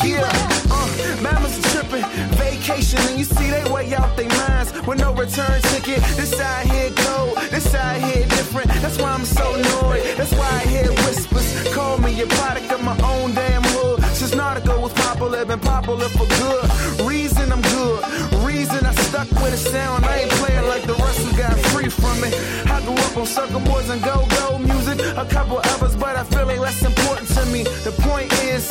Yeah, 0.05 0.29
uh, 0.71 1.23
mamas 1.23 1.61
tripping, 1.73 2.05
vacation, 2.37 3.01
and 3.09 3.19
you 3.19 3.25
see 3.25 3.51
they 3.51 3.65
way 3.71 3.95
out 3.95 4.17
their 4.17 4.29
minds 4.29 4.73
with 4.87 4.99
no 4.99 5.13
return 5.15 5.61
ticket. 5.73 6.03
This 6.17 6.31
side 6.31 6.67
here 6.67 6.91
cold, 6.97 7.37
this 7.51 7.71
side 7.71 8.03
here 8.03 8.25
different. 8.27 8.69
That's 8.83 8.99
why 8.99 9.11
I'm 9.13 9.25
so 9.25 9.55
annoyed. 9.55 10.03
That's 10.17 10.33
why 10.33 10.49
I 10.49 10.67
hear 10.69 10.89
whispers. 11.05 11.49
Call 11.75 11.99
me 11.99 12.21
a 12.23 12.27
product 12.27 12.71
of 12.73 12.83
my 12.83 12.97
own 13.03 13.35
damn 13.35 13.63
hood. 13.63 14.01
Since 14.19 14.35
Nautical 14.35 14.83
was 14.83 14.93
popular, 14.95 15.45
been 15.45 15.61
popular 15.61 16.09
for 16.09 16.27
good. 16.27 17.07
Reason 17.07 17.53
I'm 17.53 17.63
good, 17.63 18.03
reason 18.45 18.85
I 18.85 18.93
stuck 18.93 19.31
with 19.41 19.55
a 19.55 19.57
sound. 19.57 20.05
I 20.05 20.23
ain't 20.23 20.31
playing 20.43 20.67
like 20.67 20.83
the 20.83 20.95
rest 20.95 21.21
who 21.21 21.31
got 21.39 21.57
free 21.71 21.89
from 21.89 22.25
it. 22.25 22.35
I 22.69 22.81
grew 22.85 22.95
up 22.95 23.17
on 23.17 23.27
circle 23.27 23.61
boards 23.61 23.91
and 23.91 24.03
go-go 24.03 24.59
music, 24.59 24.99
a 25.17 25.25
couple 25.25 25.59
others, 25.63 25.95
but 25.95 26.17
I 26.17 26.25
feel 26.25 26.47
they 26.47 26.59
less 26.59 26.83
important 26.85 27.29
to 27.29 27.47
me. 27.47 27.63
The 27.63 27.93
point 28.11 28.33
is, 28.43 28.69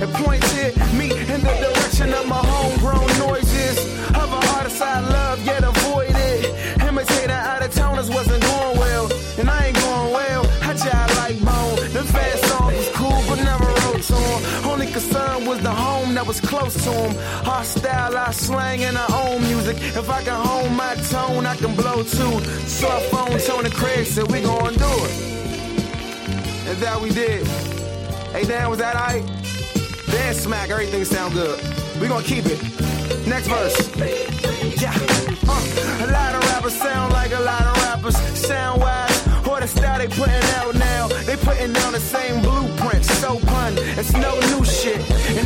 it 0.00 0.10
pointed 0.24 0.74
me 0.96 1.12
in 1.12 1.42
the 1.44 1.54
direction 1.60 2.14
of 2.14 2.26
my 2.26 2.40
homegrown 2.40 3.06
noises. 3.18 3.76
Of 4.16 4.32
a 4.32 4.40
artist 4.56 4.80
I 4.80 5.00
love, 5.00 5.44
yet 5.44 5.62
was 16.26 16.40
close 16.40 16.74
to 16.84 16.90
him. 16.90 17.12
style, 17.64 18.16
I 18.16 18.30
slang, 18.32 18.82
in 18.82 18.96
our 18.96 19.10
own 19.12 19.42
music. 19.42 19.76
If 19.78 20.10
I 20.10 20.22
can 20.22 20.34
hone 20.34 20.74
my 20.74 20.94
tone, 21.10 21.46
I 21.46 21.56
can 21.56 21.74
blow 21.74 22.02
too. 22.02 22.40
So 22.66 22.88
I 22.88 23.00
phone 23.10 23.38
Tony 23.38 23.70
Craig, 23.70 24.06
said 24.06 24.30
we 24.30 24.40
gon' 24.40 24.74
do 24.74 24.92
it. 25.06 25.26
And 26.68 26.76
that 26.78 27.00
we 27.00 27.10
did. 27.10 27.46
Hey, 28.32 28.44
Dan, 28.44 28.68
was 28.68 28.78
that 28.78 28.96
alright? 28.96 29.24
Dan 30.10 30.34
smack, 30.34 30.70
everything 30.70 31.04
sound 31.04 31.32
good. 31.34 31.60
We 32.00 32.08
gonna 32.08 32.24
keep 32.24 32.46
it. 32.46 32.60
Next 33.26 33.46
verse. 33.48 33.76
Yeah. 34.80 34.92
Uh, 35.48 36.04
a 36.04 36.08
lot 36.10 36.34
of 36.34 36.42
rappers 36.50 36.74
sound 36.74 37.12
like 37.12 37.32
a 37.32 37.40
lot 37.40 37.62
of 37.62 37.76
rappers. 37.84 38.16
Sound 38.36 38.80
wise, 38.80 39.26
or 39.46 39.60
the 39.60 39.66
style 39.66 39.98
they 39.98 40.08
putting 40.08 40.42
out 40.58 40.74
now. 40.74 41.08
They 41.08 41.36
putting 41.36 41.72
down 41.72 41.92
the 41.92 42.00
same 42.00 42.42
blueprint. 42.42 43.04
So 43.04 43.38
pun. 43.40 43.74
It's 43.98 44.12
no 44.12 44.38
new 44.50 44.64
shit. 44.64 44.98
And 45.38 45.45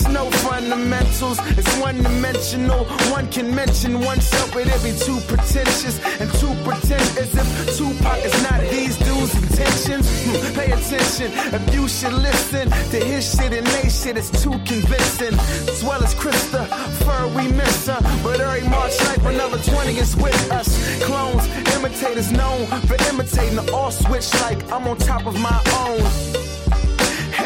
It's 0.00 0.08
no 0.08 0.30
fundamentals. 0.48 1.38
It's 1.58 1.76
one 1.76 2.02
dimensional. 2.02 2.86
One 3.12 3.28
can 3.28 3.54
mention 3.54 4.00
oneself, 4.00 4.50
but 4.54 4.66
it'd 4.66 4.82
be 4.82 4.96
too 4.98 5.20
pretentious 5.28 6.00
and 6.18 6.32
too 6.40 6.54
pretend 6.64 7.04
as 7.20 7.36
if 7.36 7.76
Tupac 7.76 8.24
is 8.24 8.32
not 8.42 8.60
these 8.70 8.96
dudes' 8.96 9.34
intentions. 9.36 10.08
Hmm, 10.24 10.54
pay 10.58 10.72
attention 10.72 11.28
if 11.52 11.74
you 11.74 11.86
should 11.86 12.14
listen 12.14 12.70
to 12.70 12.96
his 12.96 13.30
shit 13.30 13.52
and 13.52 13.66
they 13.66 13.90
shit. 13.90 14.16
It's 14.16 14.30
too 14.42 14.56
convincing. 14.64 15.34
As 15.68 15.84
well 15.84 16.02
as 16.02 16.14
Krista, 16.14 16.64
fur 17.04 17.28
we 17.36 17.52
miss 17.52 17.86
her. 17.86 18.00
But 18.22 18.40
every 18.40 18.66
March 18.70 18.96
9th, 18.96 19.34
another 19.34 19.58
20 19.58 19.98
is 19.98 20.16
with 20.16 20.50
us. 20.50 20.70
Clones, 21.04 21.46
imitators 21.76 22.32
known 22.32 22.64
for 22.88 22.96
imitating 23.12 23.56
the 23.56 23.70
all 23.74 23.90
switch 23.90 24.32
like 24.40 24.58
I'm 24.72 24.88
on 24.88 24.96
top 24.96 25.26
of 25.26 25.38
my 25.38 25.60
own. 25.84 26.59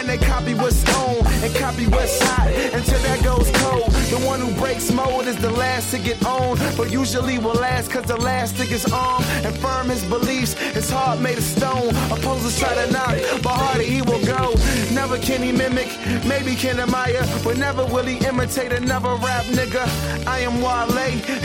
And 0.05 0.21
they 0.21 0.27
copy 0.27 0.53
what's 0.53 0.85
on 0.97 1.27
and 1.43 1.55
copy 1.55 1.87
what's 1.87 2.21
hot 2.21 2.49
until 2.75 2.99
that 2.99 3.25
goes 3.25 3.51
cold. 3.63 3.91
The 4.13 4.19
one 4.27 4.39
who 4.39 4.53
breaks 4.61 4.93
mold 4.93 5.27
is 5.27 5.37
the 5.37 5.51
last 5.51 5.93
to 5.93 5.99
get 5.99 6.23
on, 6.27 6.59
but 6.77 6.93
usually 6.93 7.39
will 7.39 7.55
last 7.55 7.91
cause 7.91 8.05
the 8.05 8.19
last 8.19 8.55
stick 8.55 8.71
is 8.71 8.85
on 8.93 9.25
and 9.47 9.57
firm 9.61 9.89
his 9.89 10.05
beliefs. 10.05 10.53
His 10.53 10.91
heart 10.91 11.21
made 11.21 11.39
of 11.39 11.45
stone. 11.45 11.89
Opposers 12.13 12.59
try 12.59 12.75
to 12.75 12.93
knock, 12.93 13.17
but 13.43 13.55
harder 13.57 13.83
he 13.83 14.03
will 14.03 14.23
go. 14.27 14.53
Never 14.93 15.17
can 15.17 15.43
he 15.43 15.53
mimic, 15.53 15.89
maybe 16.27 16.55
can 16.55 16.81
admire, 16.81 17.25
but 17.43 17.57
never 17.57 17.87
will 17.87 18.05
he 18.05 18.19
imitate 18.27 18.73
another 18.73 19.15
rap 19.25 19.47
nigga. 19.57 19.89
I 20.27 20.41
am 20.41 20.61
Wale, 20.61 20.99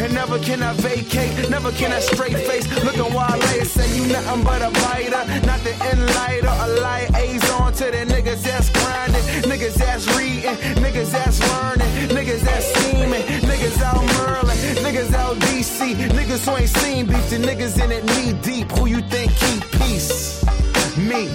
and 0.04 0.14
never 0.14 0.38
can 0.40 0.62
I 0.62 0.74
vacate, 0.74 1.50
never 1.50 1.72
can 1.72 1.94
I 1.94 2.02
straight 2.02 2.36
face. 2.36 2.68
Look 2.84 2.98
at 2.98 3.10
Wale 3.10 3.66
say 3.66 3.88
you 3.96 4.06
nothing 4.12 4.44
but 4.44 4.62
a 4.62 4.72
biter, 4.84 5.24
not 5.48 5.62
the 5.62 5.72
enlighter, 5.92 6.52
a 6.52 6.68
liaison 6.84 7.72
to 7.72 7.86
the 7.86 8.04
niggas 8.14 8.49
that's 8.50 8.70
grinding, 8.70 9.26
niggas 9.52 9.76
that's 9.76 10.06
reading, 10.18 10.56
niggas 10.84 11.12
that's 11.12 11.40
learning, 11.52 11.92
niggas 12.10 12.42
that's 12.42 12.66
scheming, 12.74 13.24
niggas 13.50 13.82
out 13.82 14.04
Merlin, 14.18 14.58
niggas 14.86 15.14
out 15.14 15.36
DC, 15.46 15.96
niggas 16.18 16.44
who 16.48 16.58
ain't 16.58 16.70
seen 16.70 17.06
beef, 17.06 17.30
the 17.30 17.38
niggas 17.38 17.76
in 17.84 17.92
it 17.92 18.04
knee 18.14 18.34
deep. 18.42 18.72
Who 18.74 18.88
you 18.88 19.02
think 19.02 19.32
keep 19.36 19.62
peace? 19.80 20.44
Me. 20.98 21.30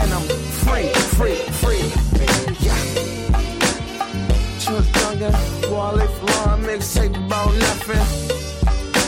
And 0.00 0.08
I'm 0.16 0.26
free, 0.64 0.88
free, 1.16 1.40
free. 1.60 1.84
Yeah. 2.66 2.80
Truth 4.64 4.90
Younger, 5.00 5.32
Wale 5.70 6.06
Flora 6.18 6.58
mixtape 6.66 7.16
about 7.26 7.52
nothing. 7.66 8.04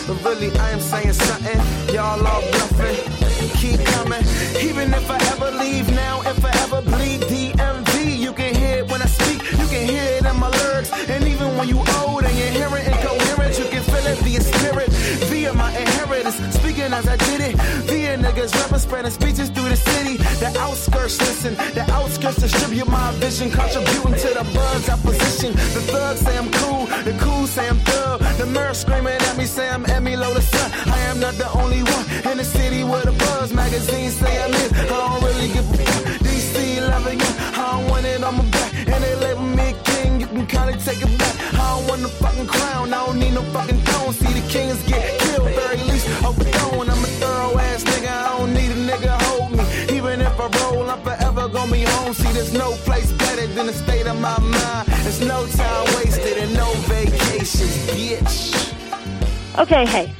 But 0.07 0.17
really, 0.25 0.51
I 0.59 0.71
am 0.71 0.81
saying 0.81 1.13
something. 1.13 1.61
Y'all 1.95 2.27
all 2.27 2.43
bluffing. 2.53 3.24
Keep 3.53 3.85
coming. 3.85 4.25
Even 4.61 4.93
if 4.95 5.11
I 5.11 5.19
ever 5.33 5.51
leave 5.59 5.89
now, 5.91 6.23
if 6.23 6.45
I 6.45 6.51
ever 6.65 6.81
bleed 6.83 7.21
DMV, 7.23 8.19
you 8.19 8.33
can 8.33 8.55
hear 8.55 8.79
it 8.79 8.91
when 8.91 9.03
I 9.03 9.07
speak. 9.07 9.43
You 9.53 9.67
can 9.69 9.87
hear 9.87 10.03
it 10.03 10.25
in 10.25 10.37
my 10.41 10.49
lyrics. 10.49 10.91
And 11.09 11.25
even 11.29 11.57
when 11.57 11.69
you 11.69 11.79
old 12.01 12.25
and 12.25 12.37
you're 12.39 12.49
hearing 12.49 12.87
incoherent, 12.87 13.59
you 13.59 13.67
can 13.67 13.83
feel 13.83 14.07
it 14.07 14.19
via 14.19 14.41
spirit, 14.41 14.89
via 15.29 15.53
my 15.53 15.71
inheritance. 15.77 16.37
Speaking 16.57 16.93
as 16.93 17.07
I 17.07 17.17
did 17.17 17.41
it, 17.41 17.57
via 17.89 18.17
niggas 18.17 18.55
rapping, 18.61 18.79
spreading 18.79 19.11
speeches 19.11 19.51
the 19.75 19.91
city. 19.91 20.17
The 20.39 20.51
outskirts 20.59 21.19
listen, 21.21 21.55
the 21.75 21.85
outskirts 21.93 22.37
distribute 22.37 22.89
my 22.89 23.13
vision, 23.23 23.51
contributing 23.51 24.15
to 24.25 24.31
the 24.39 24.45
buzz 24.55 24.89
opposition. 24.89 25.53
The 25.75 25.83
thugs 25.93 26.21
say 26.21 26.37
I'm 26.39 26.51
cool, 26.53 26.87
the 27.09 27.15
cool 27.21 27.47
say 27.47 27.69
I'm 27.69 27.79
thug. 27.89 28.21
The 28.39 28.47
mirror 28.47 28.75
screaming 28.75 29.19
at 29.29 29.37
me, 29.37 29.47
say 29.47 29.69
I'm 29.69 29.85
Emmy 29.91 30.17
the 30.17 30.41
sun. 30.41 30.71
I 30.87 30.99
am 31.11 31.19
not 31.21 31.35
the 31.35 31.51
only 31.63 31.83
one 31.83 32.05
in 32.31 32.39
the 32.39 32.45
city 32.45 32.85
with 32.85 33.07
a 33.07 33.13
buzz. 33.13 33.53
Magazines 33.53 34.15
say 34.15 34.33
I'm 34.45 34.55
it. 34.55 34.71
I 34.75 34.87
don't 34.87 35.23
really 35.23 35.49
give 35.49 35.67
a 35.71 35.77
fuck. 35.77 36.03
DC 36.25 36.55
loving 36.93 37.19
you, 37.19 37.33
I 37.59 37.65
don't 37.73 37.91
want 37.91 38.07
it 38.07 38.23
on 38.23 38.37
my 38.37 38.45
back. 38.51 38.71
And 38.93 39.01
they 39.05 39.15
label 39.17 39.49
me 39.59 39.75
king, 39.85 40.21
you 40.21 40.27
can 40.27 40.47
kinda 40.47 40.75
take 40.87 41.03
it 41.03 41.19
back. 41.19 41.35
I 41.55 41.65
don't 41.73 41.89
want 41.89 42.03
no 42.03 42.09
fucking 42.23 42.47
crown, 42.47 42.95
I 42.95 43.07
don't 43.07 43.19
need 43.19 43.35
no 43.35 43.43
fucking 43.55 43.81
throne. 43.87 44.13
See 44.13 44.33
the 44.39 44.45
kings 44.49 44.83
get 44.85 45.03
killed, 45.21 45.51
very 45.61 45.79
least 45.91 46.07
overthrown. 46.23 46.91
I'm 46.91 47.05
a 47.09 47.11
thorough 47.21 47.59
ass 47.59 47.83
nigga, 47.85 48.11
I 48.11 48.39
don't 48.39 48.53
need 48.55 48.71
a 48.71 48.81
nigga 48.91 49.14
gonna 51.71 51.89
home. 51.91 52.15
See, 52.15 52.33
there's 52.33 52.53
no 52.53 52.73
place 52.85 53.11
better 53.13 53.47
than 53.47 53.67
the 53.67 53.73
state 53.73 54.07
of 54.07 54.21
my 54.21 54.39
mind. 54.39 54.89
There's 55.03 55.21
no 55.21 55.47
time 55.47 55.85
wasted 55.97 56.39
and 56.39 56.55
no 56.55 56.73
vacations, 56.87 57.87
bitch. 57.89 59.59
Okay, 59.59 59.87
hey. 59.87 60.13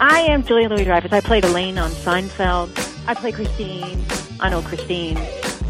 I 0.00 0.20
am 0.20 0.42
Julia 0.42 0.68
Louis 0.68 0.84
Dreyfus. 0.84 1.12
I 1.12 1.20
played 1.20 1.44
Elaine 1.44 1.78
on 1.78 1.90
Seinfeld. 1.90 2.70
I 3.06 3.14
play 3.14 3.32
Christine. 3.32 4.04
I 4.40 4.50
know 4.50 4.60
Christine. 4.60 5.16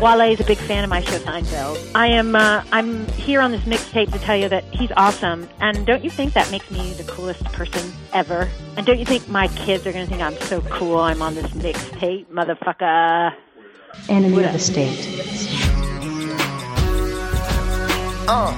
Wale 0.01 0.33
is 0.33 0.41
a 0.41 0.45
big 0.45 0.59
fan 0.59 0.83
of 0.83 0.91
my 0.91 1.01
show 1.03 1.19
Seinfeld. 1.19 1.79
I 1.95 2.09
am 2.09 2.35
uh, 2.35 2.65
I'm 2.73 3.07
here 3.13 3.41
on 3.41 3.53
this 3.53 3.63
mixtape 3.63 4.11
to 4.13 4.19
tell 4.19 4.37
you 4.37 4.49
that 4.49 4.65
he's 4.73 4.91
awesome. 4.97 5.49
And 5.61 5.87
don't 5.87 6.03
you 6.03 6.11
think 6.11 6.33
that 6.33 6.51
makes 6.51 6.69
me 6.71 6.95
the 6.95 7.05
coolest 7.05 7.45
person 7.47 7.93
ever? 8.13 8.49
And 8.77 8.85
don't 8.85 8.99
you 8.99 9.07
think 9.07 9.29
my 9.29 9.49
kids 9.49 9.87
are 9.87 9.93
going 9.93 10.07
to 10.07 10.11
think 10.11 10.23
I'm 10.23 10.37
so 10.49 10.63
cool? 10.63 10.99
I'm 10.99 11.23
on 11.23 11.35
this 11.37 11.51
mixtape, 11.53 12.27
motherfucker. 12.27 13.35
Enemy 14.09 14.45
of 14.45 14.53
the 14.53 14.59
state. 14.59 15.09
Uh. 18.29 18.53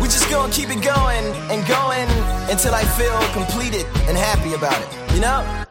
We 0.00 0.08
just 0.08 0.30
gonna 0.30 0.52
keep 0.52 0.70
it 0.70 0.82
going 0.82 1.24
and 1.50 1.66
going 1.66 2.08
until 2.50 2.74
I 2.74 2.84
feel 2.84 3.18
completed 3.32 3.86
and 4.08 4.16
happy 4.16 4.54
about 4.54 4.80
it. 4.80 5.14
You 5.14 5.20
know? 5.20 5.64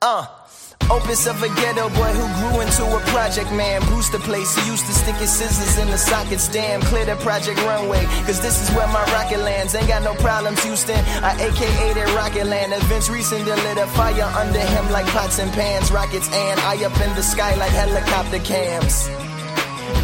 Uh. 0.00 0.41
Opus 0.90 1.26
of 1.26 1.42
a 1.42 1.48
ghetto 1.60 1.88
boy 1.90 2.12
who 2.12 2.26
grew 2.40 2.60
into 2.60 2.84
a 2.84 3.00
project 3.12 3.52
man. 3.52 3.80
The 4.12 4.18
place, 4.18 4.54
he 4.54 4.70
used 4.70 4.84
to 4.86 4.92
stick 4.92 5.14
his 5.14 5.32
scissors 5.32 5.78
in 5.78 5.88
the 5.88 5.96
sockets. 5.96 6.46
Damn, 6.48 6.82
clear 6.82 7.06
the 7.06 7.16
project 7.16 7.58
runway. 7.62 8.04
Cause 8.26 8.42
this 8.42 8.60
is 8.60 8.68
where 8.76 8.86
my 8.88 9.02
rocket 9.14 9.38
lands. 9.38 9.74
Ain't 9.74 9.88
got 9.88 10.02
no 10.02 10.12
problems, 10.14 10.62
Houston. 10.64 10.98
I 11.22 11.32
AKA 11.40 11.94
that 11.94 12.12
rocket 12.14 12.46
land. 12.46 12.74
Events 12.74 13.08
recent 13.08 13.46
that 13.46 13.56
lit 13.64 13.78
a 13.78 13.86
fire 13.92 14.28
under 14.36 14.58
him 14.58 14.90
like 14.90 15.06
pots 15.06 15.38
and 15.38 15.50
pans. 15.52 15.90
Rockets 15.90 16.28
and 16.30 16.60
I 16.60 16.84
up 16.84 17.00
in 17.00 17.14
the 17.14 17.22
sky 17.22 17.54
like 17.54 17.70
helicopter 17.70 18.40
cams. 18.40 19.08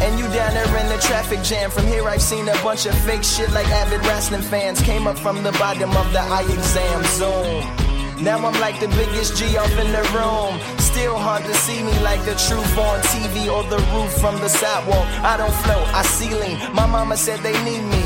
And 0.01 0.17
you 0.17 0.25
down 0.33 0.55
there 0.55 0.77
in 0.77 0.89
the 0.89 0.97
traffic 1.01 1.43
jam. 1.43 1.69
From 1.69 1.85
here, 1.85 2.07
I've 2.07 2.23
seen 2.23 2.47
a 2.47 2.57
bunch 2.63 2.87
of 2.87 2.97
fake 3.05 3.23
shit 3.23 3.51
like 3.51 3.67
avid 3.67 3.99
wrestling 4.07 4.41
fans. 4.41 4.81
Came 4.81 5.05
up 5.05 5.19
from 5.19 5.43
the 5.43 5.51
bottom 5.51 5.91
of 5.95 6.11
the 6.13 6.21
eye 6.21 6.47
exam 6.49 7.03
zone. 7.03 7.88
Now 8.21 8.37
I'm 8.45 8.59
like 8.59 8.79
the 8.81 8.89
biggest 8.89 9.37
G 9.37 9.55
up 9.57 9.71
in 9.71 9.91
the 9.93 10.03
room. 10.11 10.59
Still 10.79 11.17
hard 11.17 11.43
to 11.45 11.53
see 11.53 11.81
me 11.81 11.97
like 11.99 12.19
the 12.25 12.35
truth 12.35 12.77
on 12.77 12.99
TV 13.13 13.47
or 13.47 13.63
the 13.69 13.79
roof 13.93 14.11
from 14.19 14.35
the 14.41 14.49
sidewalk. 14.49 15.07
I 15.23 15.37
don't 15.37 15.53
float, 15.63 15.87
I 15.93 16.01
ceiling. 16.03 16.57
My 16.73 16.85
mama 16.85 17.15
said 17.15 17.39
they 17.39 17.55
need 17.63 17.83
me. 17.83 18.03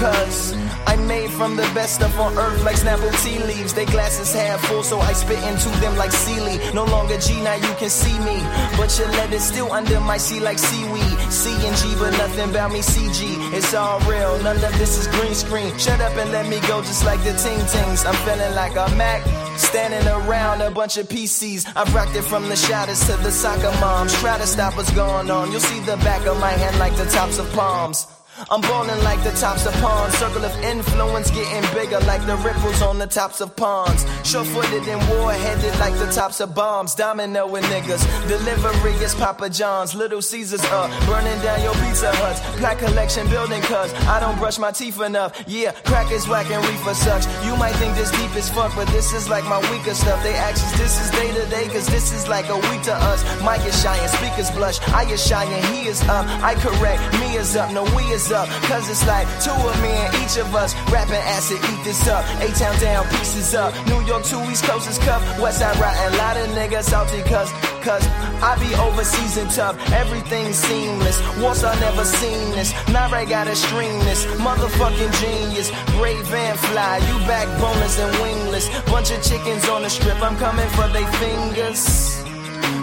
Cause 0.00 0.54
I'm 0.86 1.06
made 1.06 1.30
from 1.30 1.56
the 1.56 1.68
best 1.74 1.96
stuff 1.96 2.18
on 2.18 2.36
earth 2.38 2.62
like 2.64 2.76
Snapple 2.76 3.12
tea 3.22 3.38
leaves. 3.38 3.72
They 3.74 3.84
glasses 3.86 4.32
half 4.32 4.60
full, 4.66 4.82
so 4.82 4.98
I 5.00 5.12
spit 5.12 5.42
into 5.44 5.68
them 5.80 5.96
like 5.96 6.12
Sealy. 6.12 6.58
No 6.72 6.84
longer 6.84 7.18
G, 7.18 7.40
now 7.42 7.54
you 7.54 7.74
can 7.78 7.90
see 7.90 8.18
me. 8.20 8.38
But 8.76 8.96
your 8.98 9.08
letter's 9.08 9.44
still 9.44 9.70
under 9.72 10.00
my 10.00 10.16
sea 10.16 10.40
like 10.40 10.58
seaweed. 10.58 11.18
C 11.32 11.50
and 11.66 11.76
G, 11.76 11.94
but 11.98 12.10
nothing 12.12 12.50
about 12.50 12.72
me 12.72 12.80
CG. 12.80 13.20
It's 13.52 13.74
all 13.74 14.00
real, 14.00 14.42
none 14.42 14.56
of 14.56 14.78
this 14.78 14.98
is 14.98 15.06
green 15.08 15.34
screen. 15.34 15.76
Shut 15.78 16.00
up 16.00 16.16
and 16.16 16.30
let 16.32 16.48
me 16.48 16.60
go 16.68 16.82
just 16.82 17.04
like 17.04 17.22
the 17.24 17.32
Ting 17.32 17.60
Tings. 17.66 18.04
I'm 18.04 18.14
feeling 18.26 18.54
like 18.54 18.76
a 18.76 18.88
Mac. 18.96 19.22
Standing 19.58 20.06
around 20.08 20.60
a 20.62 20.70
bunch 20.70 20.96
of 20.98 21.08
PCs. 21.08 21.66
I've 21.74 21.92
rocked 21.94 22.14
it 22.14 22.22
from 22.22 22.48
the 22.48 22.56
shadows 22.56 23.00
to 23.06 23.16
the 23.16 23.30
soccer 23.30 23.72
moms. 23.80 24.14
Try 24.20 24.38
to 24.38 24.46
stop 24.46 24.76
what's 24.76 24.92
going 24.92 25.30
on. 25.30 25.50
You'll 25.50 25.60
see 25.60 25.80
the 25.80 25.96
back 25.98 26.26
of 26.26 26.38
my 26.38 26.50
hand 26.50 26.78
like 26.78 26.96
the 26.96 27.06
tops 27.06 27.38
of 27.38 27.52
palms. 27.52 28.06
I'm 28.50 28.60
balling 28.60 29.02
like 29.02 29.22
the 29.24 29.32
tops 29.32 29.66
of 29.66 29.74
ponds. 29.74 30.16
Circle 30.16 30.44
of 30.44 30.54
influence 30.62 31.30
getting 31.30 31.62
bigger 31.74 31.98
like 32.00 32.24
the 32.26 32.36
ripples 32.36 32.82
on 32.82 32.98
the 32.98 33.06
tops 33.06 33.40
of 33.40 33.54
ponds. 33.56 34.06
Sure 34.24 34.44
footed 34.44 34.86
and 34.86 35.00
war 35.10 35.32
headed 35.32 35.76
like 35.78 35.94
the 35.98 36.06
tops 36.12 36.40
of 36.40 36.54
bombs. 36.54 36.94
Domino 36.94 37.46
with 37.46 37.64
niggas. 37.64 38.02
Delivery 38.28 38.92
is 39.04 39.14
Papa 39.14 39.50
John's. 39.50 39.94
Little 39.94 40.22
Caesars 40.22 40.64
up. 40.66 40.90
Burning 41.06 41.38
down 41.42 41.62
your 41.62 41.74
pizza 41.74 42.10
huts. 42.14 42.40
Black 42.58 42.78
collection 42.78 43.28
building 43.28 43.60
cuz 43.62 43.92
I 44.06 44.20
don't 44.20 44.38
brush 44.38 44.58
my 44.58 44.70
teeth 44.70 45.00
enough. 45.00 45.32
Yeah, 45.46 45.72
crack 45.84 46.10
is 46.12 46.28
whack 46.28 46.50
and 46.50 46.64
reefer 46.66 46.94
sucks. 46.94 47.26
You 47.44 47.56
might 47.56 47.74
think 47.76 47.96
this 47.96 48.10
deep 48.12 48.34
as 48.36 48.48
fuck, 48.50 48.74
but 48.76 48.88
this 48.88 49.12
is 49.12 49.28
like 49.28 49.44
my 49.44 49.58
weaker 49.70 49.94
stuff. 49.94 50.22
They 50.22 50.34
actions, 50.34 50.72
this 50.78 51.00
is 51.00 51.10
day 51.10 51.32
to 51.32 51.44
day 51.50 51.66
cause 51.68 51.86
this 51.86 52.12
is 52.12 52.28
like 52.28 52.48
a 52.48 52.56
week 52.70 52.82
to 52.82 52.94
us. 52.94 53.20
Mike 53.42 53.64
is 53.66 53.80
shy 53.82 53.96
and 53.96 54.10
speakers 54.10 54.50
blush. 54.52 54.78
I 54.88 55.10
is 55.10 55.24
shy 55.26 55.44
and 55.44 55.64
he 55.74 55.88
is 55.88 56.00
up. 56.02 56.24
I 56.42 56.54
correct. 56.54 57.02
Me 57.20 57.36
is 57.36 57.56
up. 57.56 57.72
No, 57.72 57.82
we 57.96 58.04
is 58.12 58.27
up. 58.32 58.48
Cause 58.68 58.88
it's 58.88 59.06
like 59.06 59.26
two 59.42 59.50
of 59.50 59.76
me 59.82 59.88
and 59.88 60.14
each 60.22 60.36
of 60.36 60.54
us 60.54 60.74
rapping 60.92 61.22
acid, 61.36 61.58
eat 61.58 61.84
this 61.84 62.06
up. 62.08 62.24
A 62.40 62.48
town 62.52 62.78
down, 62.80 63.06
pieces 63.08 63.54
up. 63.54 63.74
New 63.86 64.00
York 64.06 64.22
to 64.24 64.36
East 64.50 64.64
Coast 64.64 64.88
is 64.88 64.98
cuff. 64.98 65.22
West 65.40 65.58
Side 65.58 65.76
riding, 65.78 66.18
lot 66.18 66.36
of 66.36 66.48
niggas 66.56 66.84
salty 66.84 67.22
cause, 67.22 67.50
cause 67.82 68.06
I 68.42 68.56
be 68.60 68.74
overseas 68.76 69.36
and 69.36 69.50
tough. 69.50 69.76
Everything 69.92 70.52
seamless. 70.52 71.18
Warsaw 71.38 71.74
never 71.80 72.04
seen 72.04 72.50
this. 72.52 72.72
Nare 72.88 73.26
gotta 73.26 73.56
stream 73.56 73.98
this. 74.00 74.24
Motherfucking 74.46 75.12
genius. 75.20 75.70
Brave 75.96 76.32
and 76.32 76.58
fly. 76.58 76.98
You 76.98 77.16
backboneless 77.26 77.98
and 77.98 78.22
wingless. 78.22 78.68
Bunch 78.90 79.10
of 79.10 79.22
chickens 79.22 79.68
on 79.68 79.82
the 79.82 79.90
strip. 79.90 80.20
I'm 80.22 80.36
coming 80.36 80.68
for 80.70 80.88
they 80.88 81.04
fingers 81.18 82.27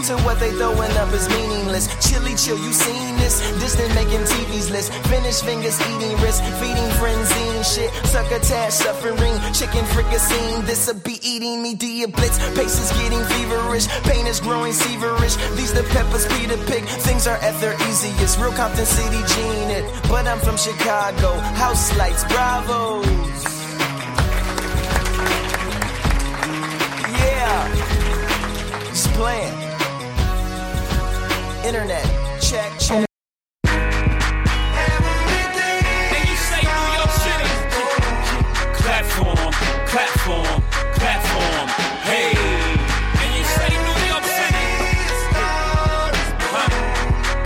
to 0.05 0.15
what 0.21 0.39
they 0.39 0.51
throwing 0.51 0.91
up 1.01 1.11
is 1.13 1.27
meaningless. 1.29 1.89
Chilly 1.97 2.35
chill, 2.35 2.57
you 2.57 2.71
seen 2.73 3.17
this? 3.17 3.41
Distant 3.59 3.89
making 3.95 4.21
TV's 4.21 4.69
list. 4.69 4.93
Finish 5.09 5.41
fingers 5.41 5.81
eating 5.81 6.15
wrist, 6.21 6.43
feeding 6.61 6.89
frenzy 7.01 7.63
shit. 7.63 7.91
Succotash 8.05 8.73
suffering, 8.73 9.33
chicken 9.53 9.83
fricassee. 9.93 10.61
This'll 10.67 10.99
be 11.01 11.17
eating 11.23 11.63
me, 11.63 11.73
dia 11.73 12.07
blitz. 12.07 12.37
Pace 12.53 12.77
is 12.77 12.91
getting 12.99 13.23
feverish, 13.33 13.87
pain 14.05 14.27
is 14.27 14.39
growing 14.39 14.73
severish. 14.73 15.35
These 15.57 15.73
the 15.73 15.83
peppers, 15.89 16.27
Peter 16.37 16.57
pick. 16.69 16.83
Things 17.01 17.25
are 17.25 17.37
at 17.37 17.59
their 17.59 17.73
easiest. 17.89 18.37
Real 18.37 18.51
Compton 18.51 18.85
City 18.85 19.21
gene 19.33 19.71
it, 19.71 19.85
but 20.07 20.27
I'm 20.27 20.39
from 20.39 20.57
Chicago. 20.57 21.33
House 21.57 21.97
lights, 21.97 22.23
bravos. 22.25 23.05
Yeah, 27.17 27.73
just 28.93 29.09
playing 29.13 29.74
internet. 31.65 32.05
Check, 32.41 32.71
check. 32.79 33.05
And 36.13 36.23
you 36.29 36.37
say 36.37 36.61
New 36.61 36.89
York 36.93 37.13
City. 37.25 37.49
Platform, 38.85 39.51
platform, 39.89 40.61
platform. 40.99 41.67
Hey. 42.05 42.37
And 43.21 43.29
you 43.37 43.43
say 43.57 43.69
New 43.73 43.99
York 44.13 44.25
City. 44.39 44.67
Uh-huh. 46.53 46.69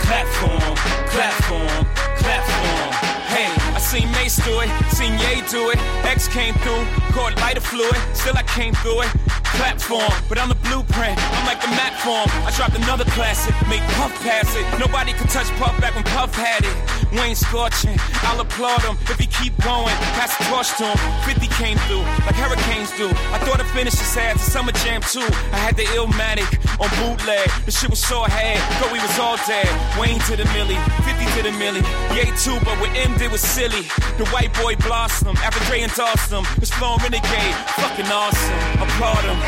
Platform, 0.04 0.76
platform, 1.08 1.86
platform. 2.20 2.92
Hey, 3.32 3.48
I 3.72 3.78
seen 3.80 4.10
Mace 4.12 4.36
do 4.44 4.60
it, 4.60 4.68
seen 5.00 5.16
Ye 5.18 5.40
do 5.48 5.70
it. 5.70 5.78
X 6.04 6.28
came 6.28 6.54
through, 6.62 6.84
caught 7.16 7.34
lighter 7.36 7.60
fluid. 7.60 7.96
Still 8.12 8.36
I 8.36 8.42
came 8.42 8.74
through 8.74 9.02
it 9.02 9.10
platform, 9.56 10.12
but 10.28 10.38
I'm 10.38 10.48
the 10.48 10.60
blueprint. 10.66 11.18
I'm 11.18 11.46
like 11.46 11.60
the 11.60 11.68
map 11.68 11.94
form. 12.00 12.28
I 12.46 12.50
dropped 12.56 12.76
another 12.76 13.04
classic, 13.16 13.54
make 13.68 13.82
Puff 13.98 14.12
pass 14.22 14.54
it. 14.54 14.64
Nobody 14.78 15.12
could 15.12 15.28
touch 15.28 15.48
Puff 15.58 15.78
back 15.80 15.94
when 15.94 16.04
Puff 16.04 16.34
had 16.34 16.64
it. 16.64 16.99
Wayne 17.12 17.34
scorching. 17.34 17.96
I'll 18.22 18.40
applaud 18.40 18.82
him 18.82 18.96
if 19.10 19.18
he 19.18 19.26
keep 19.26 19.56
going. 19.62 19.94
Pass 20.14 20.36
the 20.38 20.44
torch 20.46 20.70
to 20.78 20.86
him. 20.86 20.98
50 21.26 21.46
came 21.58 21.76
through 21.86 22.04
like 22.26 22.36
hurricanes 22.38 22.90
do. 22.96 23.08
I 23.34 23.38
thought 23.42 23.60
I 23.60 23.66
finished 23.74 23.98
this 23.98 24.14
the 24.14 24.38
summer 24.38 24.72
jam 24.72 25.00
too. 25.02 25.26
I 25.52 25.58
had 25.58 25.76
the 25.76 25.84
Illmatic 25.98 26.48
on 26.78 26.88
bootleg. 27.00 27.48
The 27.66 27.72
shit 27.72 27.90
was 27.90 27.98
so 27.98 28.24
ahead, 28.24 28.58
thought 28.78 28.92
we 28.92 29.00
was 29.00 29.18
all 29.18 29.36
dead. 29.46 29.68
Wayne 29.98 30.20
to 30.30 30.36
the 30.36 30.46
millie, 30.54 30.78
50 31.02 31.26
to 31.36 31.42
the 31.50 31.54
millie. 31.58 31.84
Yay 32.14 32.30
too, 32.38 32.58
but 32.64 32.78
what 32.80 32.90
M 32.96 33.16
did 33.18 33.30
was 33.32 33.40
silly. 33.40 33.82
The 34.18 34.26
white 34.30 34.52
boy 34.54 34.76
blossom 34.76 35.36
after 35.38 35.60
Dre 35.66 35.82
endorsed 35.82 36.30
him. 36.30 36.44
His 36.58 36.70
flow 36.70 36.96
renegade, 37.02 37.54
fucking 37.80 38.06
awesome. 38.06 38.54
Applaud 38.82 39.24
him. 39.26 39.38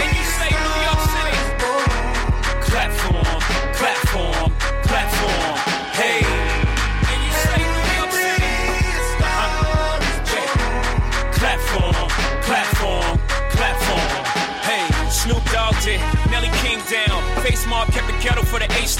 And 0.00 0.08
you 0.14 0.24
say 0.38 0.50
New 0.50 0.78
York 0.86 1.02
City. 1.14 1.36
Clap 2.70 2.90
for 3.02 3.18
him, 3.18 3.40
clap 3.74 3.98
for 4.12 4.26
him, 4.29 4.29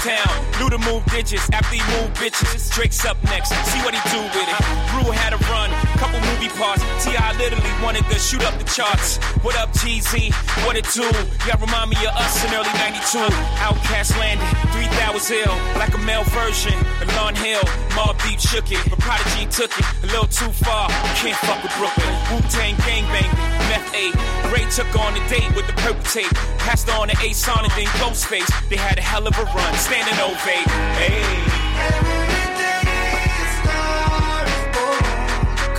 H-Town. 0.01 0.59
Knew 0.59 0.69
to 0.69 0.77
move 0.79 1.05
digits 1.05 1.47
after 1.51 1.75
he 1.75 1.81
moved 1.93 2.15
bitches. 2.15 2.73
Drake's 2.73 3.05
up 3.05 3.21
next. 3.25 3.49
See 3.49 3.79
what 3.81 3.93
he 3.93 4.01
do 4.09 4.21
with 4.21 4.49
it. 4.49 4.57
Brew 4.89 5.11
had 5.11 5.33
a 5.33 5.37
run. 5.45 5.69
Couple 5.97 6.19
movie 6.19 6.49
parts. 6.57 6.81
T.I. 7.03 7.37
literally 7.37 7.71
wanted 7.83 8.05
to 8.09 8.17
shoot 8.17 8.43
up 8.43 8.57
the 8.57 8.65
charts. 8.65 9.19
What 9.41 9.57
up, 9.57 9.73
TZ? 9.73 10.29
What 10.69 10.77
it 10.77 10.85
do? 10.93 11.01
Y'all 11.49 11.57
remind 11.57 11.89
me 11.89 11.97
of 12.05 12.13
us 12.13 12.45
in 12.45 12.53
early 12.53 12.69
92. 12.77 13.25
OutKast 13.57 14.13
landed. 14.19 14.45
3000 14.69 15.35
Hill. 15.35 15.55
Like 15.81 15.95
a 15.95 15.97
male 15.97 16.23
version. 16.29 16.77
of 17.01 17.09
Lauryn 17.17 17.35
Hill. 17.35 17.65
Mobb 17.97 18.21
Deep 18.21 18.39
shook 18.39 18.71
it. 18.71 18.77
But 18.87 18.99
Prodigy 18.99 19.47
took 19.49 19.73
it. 19.73 19.85
A 20.03 20.05
little 20.13 20.27
too 20.27 20.51
far. 20.61 20.89
Can't 21.17 21.35
fuck 21.41 21.57
with 21.63 21.73
Brooklyn. 21.73 22.13
Wu-Tang 22.29 22.75
gangbang. 22.85 23.33
Meth 23.65 23.89
8. 23.97 24.13
Ray 24.53 24.69
took 24.69 24.93
on 25.01 25.17
a 25.17 25.27
date 25.27 25.49
with 25.55 25.65
the 25.65 25.73
purple 25.81 26.03
tape. 26.03 26.29
Passed 26.61 26.89
on 26.89 27.07
to 27.07 27.17
Ace 27.25 27.47
on 27.49 27.65
and 27.65 27.73
then 27.73 27.89
Ghostface. 27.97 28.45
They 28.69 28.77
had 28.77 28.99
a 28.99 29.01
hell 29.01 29.25
of 29.25 29.35
a 29.39 29.43
run. 29.43 29.73
Standing 29.73 30.21
ovate. 30.21 30.69
Hey. 31.01 31.25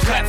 Clap 0.03 0.27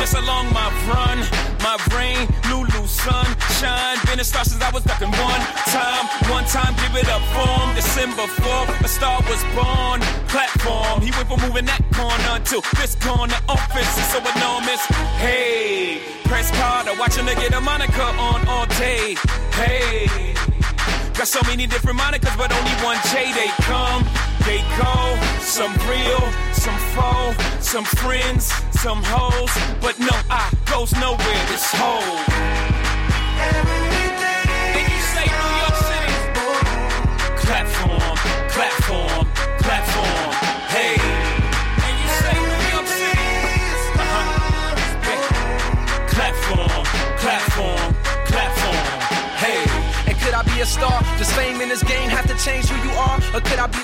just 0.00 0.14
along 0.14 0.50
my 0.54 0.68
run? 0.88 1.18
My 1.60 1.76
rain, 1.94 2.26
Lulu, 2.48 2.86
sunshine. 2.88 3.98
Been 4.06 4.18
a 4.18 4.24
star 4.24 4.44
since 4.44 4.62
I 4.62 4.70
was 4.72 4.82
ducking 4.82 5.12
one 5.12 5.42
time. 5.68 6.04
One 6.32 6.44
time, 6.46 6.72
give 6.80 6.96
it 6.96 7.08
up 7.08 7.20
for 7.34 7.48
'em. 7.60 7.74
December 7.74 8.26
4th, 8.40 8.70
a 8.80 8.88
star 8.88 9.20
was 9.28 9.42
born. 9.54 10.00
Platform, 10.32 11.02
he 11.02 11.10
went 11.10 11.28
from 11.28 11.40
moving 11.46 11.66
that 11.66 11.82
corner 11.92 12.34
to 12.50 12.56
this 12.80 12.94
corner. 13.06 13.38
Office 13.46 13.92
is 14.00 14.06
so 14.14 14.18
enormous. 14.34 14.80
Hey, 15.24 16.00
press 16.24 16.50
Carter, 16.50 16.94
watching 16.98 17.26
her 17.26 17.34
get 17.34 17.52
a 17.52 17.60
moniker 17.60 18.10
on 18.28 18.40
all 18.48 18.66
day. 18.84 19.16
Hey. 19.52 20.08
Got 21.12 21.28
so 21.28 21.40
many 21.46 21.66
different 21.66 21.98
monikers, 22.00 22.34
but 22.38 22.50
only 22.58 22.74
one 22.82 22.98
J. 23.12 23.30
They 23.38 23.50
come, 23.68 24.02
they 24.46 24.60
go. 24.80 24.96
Some 25.40 25.74
real, 25.92 26.22
some 26.54 26.78
faux, 26.94 27.36
some 27.60 27.84
friends, 27.84 28.44
some 28.82 29.02
hoes. 29.04 29.50
But 29.82 29.98
no, 29.98 30.08
I 30.30 30.50
goes 30.64 30.92
nowhere. 30.92 31.46
This 31.48 31.70
whole. 31.72 32.30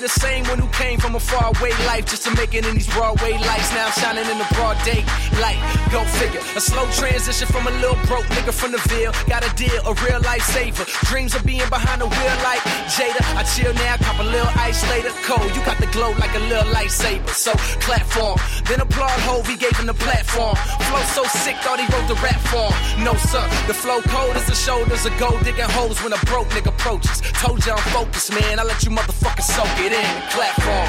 The 0.07 0.19
same 0.19 0.43
one 0.45 0.59
who 0.59 0.67
came 0.69 0.97
from 0.99 1.15
a 1.15 1.19
faraway 1.19 1.71
life 1.83 2.05
just 2.05 2.23
to 2.23 2.31
make 2.39 2.53
it 2.53 2.65
in 2.65 2.73
these 2.75 2.87
Broadway 2.87 3.33
lights? 3.33 3.71
Now 3.75 3.87
I'm 3.87 3.95
shining 3.99 4.27
in 4.31 4.37
the 4.37 4.47
broad 4.55 4.79
day 4.87 5.03
light. 5.43 5.59
Go 5.91 5.99
figure. 6.15 6.39
A 6.55 6.61
slow 6.61 6.87
transition 6.95 7.47
from 7.47 7.67
a 7.67 7.73
little 7.83 7.99
broke 8.07 8.27
nigga 8.31 8.53
from 8.53 8.71
the 8.71 8.79
Ville. 8.87 9.11
Got 9.27 9.43
a 9.43 9.51
deal, 9.59 9.75
a 9.83 9.93
real 10.07 10.21
life 10.21 10.43
saver. 10.43 10.85
Dreams 11.11 11.35
of 11.35 11.43
being 11.43 11.67
behind 11.67 11.99
the 11.99 12.07
wheel 12.07 12.35
like 12.47 12.63
Jada. 12.87 13.19
I 13.35 13.43
chill 13.43 13.73
now, 13.73 13.97
cop 13.97 14.19
a 14.19 14.23
little 14.23 14.51
ice 14.55 14.79
later. 14.89 15.11
Cold, 15.27 15.51
you 15.55 15.61
got 15.67 15.77
the 15.77 15.91
glow 15.91 16.11
like 16.23 16.33
a 16.35 16.43
little 16.47 16.71
lightsaber. 16.71 17.35
So 17.35 17.51
platform. 17.83 18.39
Then 18.63 18.79
applaud 18.79 19.19
Hove, 19.27 19.47
he 19.47 19.57
gave 19.57 19.75
him 19.75 19.87
the 19.87 19.97
platform. 20.07 20.55
Flow 20.87 21.03
so 21.11 21.23
sick, 21.43 21.57
thought 21.67 21.83
he 21.83 21.87
wrote 21.91 22.07
the 22.07 22.19
rap 22.23 22.39
form. 22.47 22.71
No, 23.03 23.11
sir, 23.27 23.43
the 23.67 23.75
flow 23.75 23.99
cold 24.07 24.35
as 24.39 24.47
the 24.47 24.55
shoulders 24.55 25.05
of 25.05 25.11
gold 25.19 25.43
digging 25.43 25.67
holes 25.75 25.99
when 26.03 26.13
a 26.13 26.21
broke 26.31 26.47
nigga 26.55 26.71
approaches. 26.87 27.21
Told 27.43 27.65
you 27.65 27.73
I'm 27.73 27.83
focused, 27.91 28.31
man. 28.31 28.59
I 28.59 28.63
let 28.63 28.83
you 28.83 28.91
motherfuckers 28.91 29.43
soak 29.43 29.67
it 29.79 29.91
in. 29.91 30.13
Clap 30.31 30.55
for. 30.63 30.83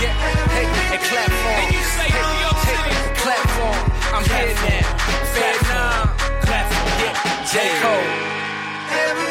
Yeah, 0.00 0.12
hey, 0.52 0.66
and 0.92 1.02
clap 1.08 1.30
for. 1.30 1.56
And 1.60 1.74
you 1.74 1.82
say 1.96 2.08
New 2.12 2.36
York 2.44 2.60
City. 2.68 2.94
Clap 3.22 3.44
for. 3.56 3.74
I'm 4.14 4.24
Clap 4.24 4.40
here 4.40 4.54
now. 4.68 4.98
Fair 5.34 5.54
Clap 5.64 6.16
for. 6.18 6.46
Clap. 6.46 6.66
Yeah, 7.00 7.14
J. 7.52 7.56
Cole. 7.80 9.29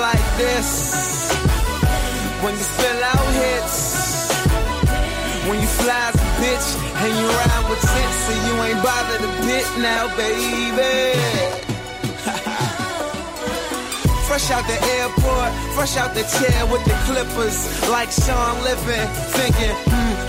Like 0.00 0.36
this, 0.38 1.30
when 2.42 2.54
you 2.56 2.64
spill 2.64 3.04
out 3.04 3.34
hits, 3.36 4.32
when 5.46 5.60
you 5.60 5.66
fly 5.66 6.08
as 6.08 6.14
a 6.14 6.18
bitch 6.40 6.74
and 7.04 7.12
you 7.18 7.26
ride 7.28 7.64
with 7.68 7.80
tits 7.84 8.30
and 8.32 8.40
you 8.48 8.54
ain't 8.64 8.80
bothered 8.82 9.20
a 9.20 9.28
bit 9.44 9.68
now, 9.78 10.08
baby. 10.16 11.20
Fresh 14.28 14.50
out 14.52 14.66
the 14.66 14.80
airport, 14.96 15.52
fresh 15.74 15.96
out 15.96 16.14
the 16.14 16.22
chair 16.22 16.66
with 16.72 16.84
the 16.84 16.94
clippers, 17.04 17.88
like 17.90 18.10
Sean 18.10 18.62
living, 18.62 19.08
thinking, 19.36 19.76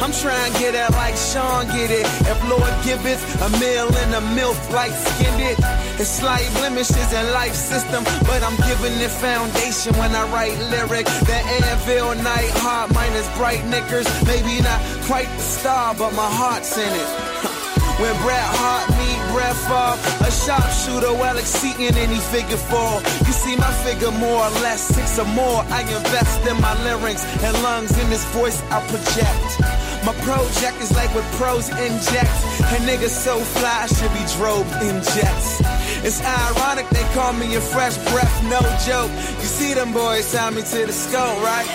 I'm 0.02 0.12
trying 0.12 0.52
to 0.52 0.60
get 0.60 0.74
it 0.74 0.92
like 0.94 1.16
Sean 1.16 1.68
get 1.68 1.92
it. 1.92 2.08
If 2.26 2.50
Lord 2.50 2.74
giveth 2.84 3.22
a 3.40 3.50
meal 3.60 3.88
and 4.02 4.16
a 4.16 4.22
milk 4.34 4.58
like 4.72 4.92
skinned 4.92 5.40
it, 5.40 5.58
it's 6.00 6.10
slight 6.10 6.50
blemishes 6.56 7.14
in 7.14 7.32
life 7.34 7.54
system, 7.54 8.04
but 8.26 8.42
I'm 8.42 8.58
giving 8.66 8.98
it 9.00 9.12
foundation 9.12 9.94
when 9.98 10.16
I 10.16 10.24
write 10.34 10.58
lyric. 10.74 11.06
The 11.06 11.38
Anvil 11.38 12.16
night, 12.24 12.50
heart 12.66 12.92
minus 12.96 13.28
bright 13.38 13.64
knickers, 13.68 14.08
maybe 14.26 14.60
not 14.62 14.82
quite 15.06 15.30
the 15.38 15.44
star, 15.44 15.94
but 15.94 16.12
my 16.14 16.30
heart's 16.30 16.76
in 16.78 16.90
it. 16.90 17.58
When 18.02 18.18
Bret 18.24 18.50
Hart 18.58 18.90
meet 18.98 19.20
Brett 19.30 19.54
Favre, 19.70 20.26
a 20.26 20.32
sharpshooter 20.32 21.14
well 21.22 21.38
exceeding 21.38 21.94
any 21.94 22.18
figure 22.34 22.58
four. 22.58 22.98
You 23.28 23.34
see 23.34 23.56
my 23.58 23.70
figure 23.86 24.10
more 24.10 24.42
or 24.42 24.50
less, 24.66 24.82
six 24.82 25.20
or 25.20 25.26
more. 25.26 25.62
I 25.70 25.82
invest 25.82 26.42
in 26.48 26.60
my 26.60 26.74
lyrics 26.84 27.24
and 27.44 27.54
lungs 27.62 27.96
in 28.00 28.10
this 28.10 28.26
voice 28.34 28.64
I 28.72 28.82
project. 28.90 29.91
My 30.04 30.14
project 30.26 30.82
is 30.82 30.92
like 30.96 31.14
with 31.14 31.26
pros 31.34 31.70
inject, 31.70 32.34
and 32.74 32.84
niggas 32.90 33.10
so 33.10 33.40
fly 33.40 33.84
I 33.84 33.88
should 33.88 34.12
be 34.14 34.26
drove 34.36 34.66
in 34.82 34.96
jets. 35.14 35.62
It's 36.04 36.20
ironic 36.26 36.90
they 36.90 37.04
call 37.14 37.34
me 37.34 37.54
a 37.56 37.62
fresh 37.62 37.98
breath, 38.10 38.44
no 38.46 38.60
joke. 38.86 39.12
You 39.12 39.48
see 39.48 39.76
them 39.76 39.94
boys 39.94 40.32
tie 40.32 40.50
me 40.50 40.64
to 40.64 40.86
the 40.88 40.92
skull, 40.92 41.40
right? 41.42 41.68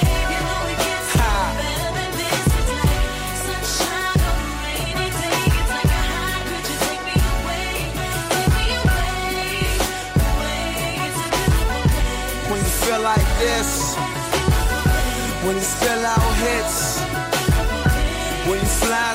Ha. 1.14 1.62
When 12.50 12.58
you 12.58 12.70
feel 12.84 13.00
like 13.02 13.28
this, 13.38 13.94
when 15.44 15.54
you 15.54 15.62
spill 15.62 16.06
out 16.06 16.34
hits, 16.42 17.05
when 18.48 18.60
you 18.60 18.66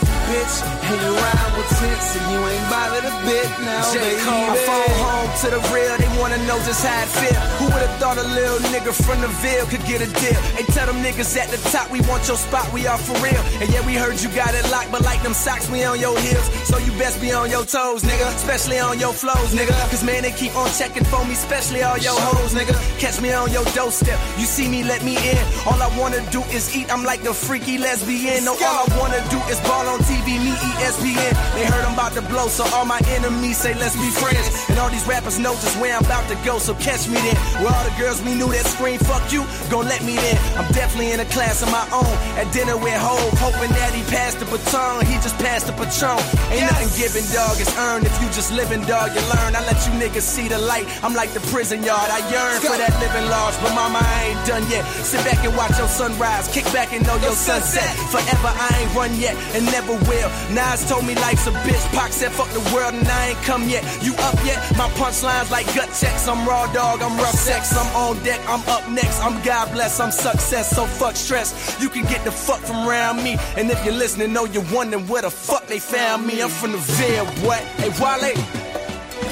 a 0.03 0.05
bitch, 0.27 0.80
you 0.99 1.13
ride 1.15 1.51
with 1.57 1.69
tents, 1.79 2.15
and 2.17 2.25
you 2.31 2.39
ain't 2.39 2.67
bothered 2.69 3.05
a 3.05 3.13
bit 3.25 3.49
now, 3.63 3.91
J. 3.91 3.99
baby. 3.99 4.21
My 4.25 4.57
phone 4.67 4.95
home 4.99 5.31
to 5.41 5.47
the 5.55 5.61
real. 5.73 5.95
They 5.97 6.11
wanna 6.19 6.37
know 6.47 6.57
just 6.65 6.83
how 6.85 7.03
it 7.03 7.09
feel. 7.19 7.39
Who 7.59 7.65
would've 7.73 7.95
thought 8.01 8.17
a 8.17 8.27
little 8.35 8.59
nigga 8.73 8.93
from 8.93 9.21
the 9.21 9.29
Ville 9.41 9.65
could 9.67 9.83
get 9.85 10.01
a 10.01 10.09
deal? 10.19 10.39
Hey, 10.57 10.65
tell 10.73 10.87
them 10.87 11.03
niggas 11.03 11.35
at 11.37 11.49
the 11.49 11.57
top, 11.69 11.89
we 11.91 12.01
want 12.09 12.27
your 12.27 12.37
spot, 12.37 12.71
we 12.73 12.87
are 12.87 12.97
for 12.97 13.15
real. 13.23 13.41
And 13.61 13.69
yeah, 13.71 13.85
we 13.85 13.95
heard 13.95 14.19
you 14.21 14.29
got 14.35 14.53
it 14.53 14.69
locked, 14.71 14.91
but 14.91 15.01
like 15.03 15.21
them 15.23 15.33
socks, 15.33 15.69
we 15.69 15.83
on 15.83 15.99
your 15.99 16.17
heels. 16.19 16.47
So 16.67 16.77
you 16.77 16.91
best 16.97 17.21
be 17.21 17.31
on 17.31 17.49
your 17.49 17.65
toes, 17.65 18.03
nigga. 18.03 18.27
Especially 18.35 18.79
on 18.79 18.99
your 18.99 19.13
flows, 19.13 19.53
nigga. 19.53 19.73
Cause 19.89 20.03
man, 20.03 20.23
they 20.23 20.31
keep 20.31 20.55
on 20.55 20.69
checking 20.77 21.05
for 21.05 21.23
me, 21.25 21.33
especially 21.33 21.83
all 21.83 21.97
your 21.97 22.17
hoes, 22.19 22.53
nigga. 22.53 22.75
Catch 22.99 23.21
me 23.21 23.31
on 23.33 23.51
your 23.51 23.65
doorstep. 23.77 24.19
You 24.37 24.45
see 24.45 24.67
me, 24.67 24.83
let 24.83 25.03
me 25.03 25.15
in. 25.17 25.43
All 25.65 25.81
I 25.81 25.89
wanna 25.97 26.21
do 26.31 26.41
is 26.51 26.75
eat. 26.75 26.91
I'm 26.91 27.03
like 27.03 27.23
a 27.25 27.33
freaky 27.33 27.77
lesbian. 27.77 28.45
No, 28.45 28.53
all 28.53 28.85
I 28.85 28.97
wanna 28.99 29.21
do 29.29 29.39
is 29.51 29.59
ball 29.61 29.87
on 29.87 29.99
TV, 29.99 30.39
me 30.39 30.51
E 30.51 30.71
ESPN. 30.81 31.33
They 31.53 31.65
heard 31.65 31.85
I'm 31.85 31.93
about 31.93 32.13
to 32.13 32.21
blow, 32.25 32.47
so 32.47 32.65
all 32.73 32.85
my 32.85 32.99
enemies 33.13 33.57
say 33.57 33.73
let's 33.75 33.95
be 33.95 34.09
friends. 34.09 34.49
And 34.69 34.79
all 34.79 34.89
these 34.89 35.05
rappers 35.05 35.37
know 35.37 35.53
just 35.61 35.77
where 35.79 35.95
I'm 35.95 36.05
about 36.05 36.27
to 36.29 36.37
go, 36.43 36.57
so 36.57 36.73
catch 36.75 37.07
me 37.07 37.21
then. 37.21 37.37
Where 37.61 37.69
all 37.69 37.85
the 37.85 37.95
girls 38.01 38.21
we 38.21 38.33
knew 38.33 38.49
that 38.49 38.65
scream 38.65 38.97
fuck 38.99 39.31
you, 39.31 39.45
gon' 39.69 39.85
let 39.85 40.01
me 40.03 40.17
in. 40.17 40.37
I'm 40.57 40.69
definitely 40.73 41.11
in 41.11 41.19
a 41.19 41.29
class 41.29 41.61
of 41.61 41.69
my 41.69 41.85
own. 41.93 42.13
At 42.41 42.51
dinner 42.51 42.77
with 42.77 42.97
Hove, 42.97 43.33
hoping 43.37 43.71
that 43.77 43.93
he 43.93 44.01
passed 44.09 44.39
the 44.39 44.45
baton. 44.45 45.05
He 45.05 45.15
just 45.21 45.37
passed 45.37 45.67
the 45.67 45.73
patron. 45.73 46.17
Ain't 46.49 46.65
nothing 46.65 46.91
given, 46.97 47.23
dog. 47.29 47.61
It's 47.61 47.71
earned. 47.77 48.05
If 48.05 48.15
you 48.21 48.27
just 48.33 48.51
living, 48.51 48.81
dog, 48.89 49.13
you 49.13 49.21
learn. 49.29 49.53
I 49.53 49.61
let 49.69 49.77
you 49.85 49.93
niggas 50.01 50.25
see 50.25 50.47
the 50.47 50.57
light. 50.57 50.89
I'm 51.03 51.13
like 51.13 51.31
the 51.37 51.43
prison 51.53 51.83
yard. 51.83 52.09
I 52.09 52.19
yearn 52.33 52.57
for 52.61 52.77
that 52.77 52.93
living 52.97 53.29
large, 53.29 53.55
but 53.61 53.73
mama, 53.77 54.01
I 54.01 54.33
ain't 54.33 54.43
done 54.47 54.65
yet. 54.69 54.83
Sit 55.05 55.21
back 55.23 55.43
and 55.45 55.55
watch 55.55 55.77
your 55.77 55.87
sunrise. 55.87 56.47
Kick 56.49 56.65
back 56.73 56.93
and 56.93 57.05
know 57.05 57.17
your 57.21 57.37
sunset. 57.37 57.91
Forever, 58.09 58.49
I 58.49 58.69
ain't 58.81 58.93
run 58.95 59.13
yet 59.19 59.35
and 59.53 59.65
never 59.69 59.93
will. 60.09 60.29
Told 60.71 61.05
me 61.05 61.15
life's 61.15 61.47
a 61.47 61.51
bitch. 61.67 61.85
Pac 61.91 62.13
said 62.13 62.31
fuck 62.31 62.49
the 62.51 62.61
world 62.73 62.93
and 62.93 63.05
I 63.05 63.29
ain't 63.29 63.41
come 63.43 63.67
yet. 63.67 63.83
You 64.01 64.13
up 64.19 64.35
yet? 64.45 64.57
My 64.77 64.87
punchlines 64.95 65.51
like 65.51 65.65
gut 65.75 65.89
checks. 65.99 66.29
I'm 66.29 66.47
raw 66.47 66.71
dog. 66.71 67.01
I'm 67.01 67.17
rough 67.17 67.35
sex. 67.35 67.75
I'm 67.75 67.93
on 67.93 68.23
deck. 68.23 68.39
I'm 68.47 68.61
up 68.69 68.87
next. 68.89 69.19
I'm 69.19 69.43
God 69.43 69.69
bless. 69.73 69.99
I'm 69.99 70.11
success. 70.11 70.73
So 70.73 70.85
fuck 70.85 71.17
stress. 71.17 71.77
You 71.81 71.89
can 71.89 72.03
get 72.03 72.23
the 72.23 72.31
fuck 72.31 72.59
from 72.59 72.87
around 72.87 73.21
me. 73.21 73.37
And 73.57 73.69
if 73.69 73.83
you're 73.83 73.93
listening, 73.93 74.31
know 74.31 74.45
you're 74.45 74.65
wondering 74.71 75.05
where 75.07 75.23
the 75.23 75.29
fuck 75.29 75.67
they 75.67 75.79
found 75.79 76.25
me. 76.25 76.41
I'm 76.41 76.49
from 76.49 76.71
the 76.71 76.77
Ville, 76.77 77.25
boy. 77.43 77.59
Hey, 77.75 77.91
Wale. 77.99 78.33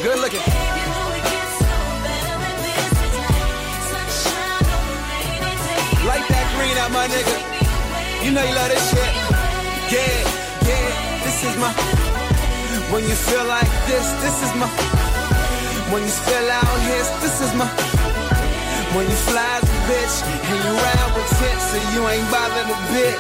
Good 0.04 0.20
looking. 0.20 0.44
Light 6.04 6.28
that 6.28 6.48
green 6.56 6.78
out, 6.84 6.92
my 6.92 7.08
nigga. 7.08 8.26
You 8.26 8.32
know 8.32 8.44
you 8.44 8.56
love 8.56 8.70
this 8.70 8.90
shit. 8.92 9.30
Yeah, 9.90 10.29
this 11.40 11.56
is 11.56 11.58
my. 11.62 11.72
When 12.92 13.04
you 13.04 13.16
feel 13.16 13.46
like 13.46 13.70
this, 13.88 14.04
this 14.20 14.44
is 14.44 14.52
my. 14.60 14.68
When 15.92 16.04
you 16.04 16.10
spill 16.10 16.52
out 16.52 16.68
his, 16.84 17.08
this 17.24 17.40
is 17.40 17.54
my. 17.56 17.68
When 18.92 19.08
you 19.08 19.16
fly 19.24 19.48
as 19.56 19.64
a 19.64 19.80
bitch 19.88 20.16
and 20.28 20.60
you 20.60 20.74
ride 20.76 21.12
with 21.16 21.30
tits 21.40 21.68
and 21.80 21.86
you 21.96 22.02
ain't 22.12 22.28
bothered 22.30 22.68
a 22.68 22.80
bit. 22.92 23.16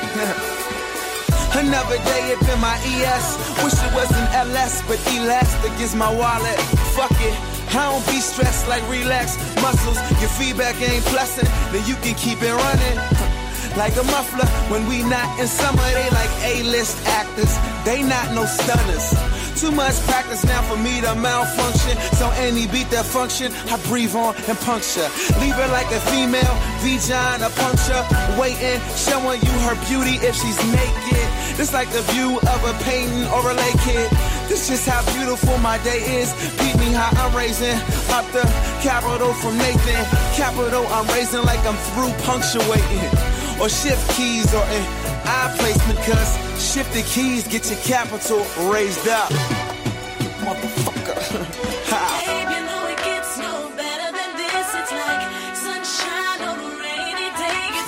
Another 1.64 1.98
day 2.12 2.36
up 2.36 2.44
in 2.44 2.60
my 2.60 2.76
ES. 2.84 3.40
Wish 3.64 3.80
it 3.80 3.94
was 3.96 4.12
an 4.12 4.28
LS, 4.52 4.84
but 4.84 5.00
elastic 5.16 5.72
is 5.80 5.96
my 5.96 6.12
wallet. 6.12 6.60
Fuck 7.00 7.16
it. 7.24 7.38
I 7.72 7.88
don't 7.88 8.06
be 8.08 8.20
stressed 8.20 8.68
like 8.68 8.84
relax 8.90 9.38
muscles. 9.62 9.96
Your 10.20 10.30
feedback 10.36 10.76
ain't 10.82 11.06
pleasant, 11.06 11.48
then 11.72 11.88
you 11.88 11.96
can 12.04 12.16
keep 12.16 12.42
it 12.42 12.52
running. 12.52 13.29
Like 13.80 13.96
a 13.96 14.04
muffler 14.04 14.46
when 14.68 14.86
we 14.90 15.04
not 15.04 15.40
in 15.40 15.48
summer, 15.48 15.88
they 15.96 16.10
like 16.12 16.30
A-list 16.44 17.00
actors. 17.08 17.56
They 17.86 18.04
not 18.04 18.36
no 18.36 18.44
stunners. 18.44 19.08
Too 19.56 19.72
much 19.72 19.96
practice 20.04 20.44
now 20.44 20.62
for 20.64 20.76
me 20.76 21.00
to 21.00 21.16
malfunction. 21.16 21.96
So 22.20 22.30
any 22.44 22.68
beat 22.68 22.92
that 22.92 23.06
function, 23.06 23.54
I 23.72 23.80
breathe 23.88 24.14
on 24.16 24.36
and 24.36 24.60
puncture. 24.68 25.08
Leave 25.40 25.56
her 25.56 25.70
like 25.72 25.88
a 25.96 26.02
female, 26.12 26.56
vagina 26.84 27.48
puncture. 27.56 28.04
Waiting, 28.36 28.84
showing 29.00 29.40
you 29.48 29.56
her 29.72 29.80
beauty 29.88 30.20
if 30.28 30.36
she's 30.36 30.60
naked. 30.76 31.28
This 31.56 31.72
like 31.72 31.88
the 31.96 32.04
view 32.12 32.36
of 32.36 32.60
a 32.68 32.76
painting 32.84 33.32
or 33.32 33.48
a 33.48 33.56
lake 33.56 33.80
kid. 33.88 34.12
This 34.52 34.68
just 34.68 34.92
how 34.92 35.08
beautiful 35.16 35.58
my 35.60 35.80
day 35.88 36.04
is. 36.20 36.36
Beat 36.60 36.76
me 36.84 36.92
how 36.92 37.16
I'm 37.16 37.32
raising 37.32 37.80
up 38.12 38.28
the 38.36 38.44
capital 38.84 39.32
from 39.40 39.56
Nathan. 39.58 40.04
Capital 40.36 40.84
I'm 40.92 41.08
raising 41.16 41.48
like 41.48 41.64
I'm 41.64 41.80
through 41.96 42.12
punctuating. 42.28 43.39
Or 43.62 43.68
shift 43.68 44.10
keys 44.16 44.54
or 44.54 44.64
an 44.64 44.84
eye 45.26 45.54
placement, 45.60 46.00
cause 46.00 46.38
shifted 46.74 47.04
keys 47.06 47.46
get 47.48 47.70
your 47.70 47.80
capital 47.80 48.40
raised 48.72 49.08
up. 49.10 49.30
Motherfucker. 50.40 51.20
ha. 51.92 52.30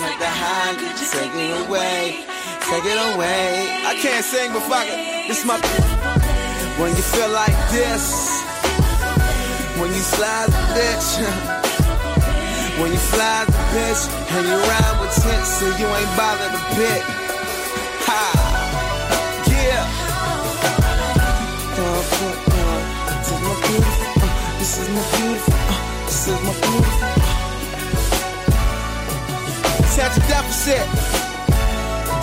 Like 0.01 0.17
the 0.17 0.25
high, 0.25 0.73
take 1.13 1.35
it 1.35 1.67
away, 1.67 2.25
take 2.67 2.85
it 2.85 3.15
away. 3.15 3.85
I 3.85 3.93
can't 4.01 4.25
sing, 4.25 4.51
but 4.51 4.63
fuck 4.63 4.87
it. 4.87 5.27
This 5.27 5.45
my. 5.45 5.57
When 6.81 6.89
you 6.95 7.03
feel 7.03 7.29
like 7.29 7.55
this, 7.69 8.41
when 9.79 9.93
you 9.93 10.01
slide 10.01 10.49
the 10.49 10.57
bitch, 10.73 11.57
when 12.81 12.91
you 12.91 12.97
fly 12.97 13.45
the 13.45 13.51
bitch, 13.73 14.09
and 14.33 14.47
you 14.47 14.57
ride 14.57 14.95
with 14.99 15.13
tents, 15.21 15.49
so 15.59 15.65
you 15.77 15.85
ain't 15.85 16.17
bothered 16.17 16.49
a 16.49 16.63
bit. 16.75 17.03
Ha, 18.09 18.23
yeah. 19.53 19.85
Uh, 21.77 22.01
This 23.21 23.29
is 23.31 23.39
my 23.45 23.53
beautiful, 23.61 24.07
uh, 24.21 24.57
this 24.59 24.73
is 24.81 24.87
my 24.89 25.03
beautiful, 25.13 25.53
uh, 25.53 25.77
this 26.07 26.27
is 26.27 26.39
my 26.41 26.53
beautiful. 26.63 27.09
Catch 29.95 30.17
a 30.17 30.19
deficit. 30.31 30.85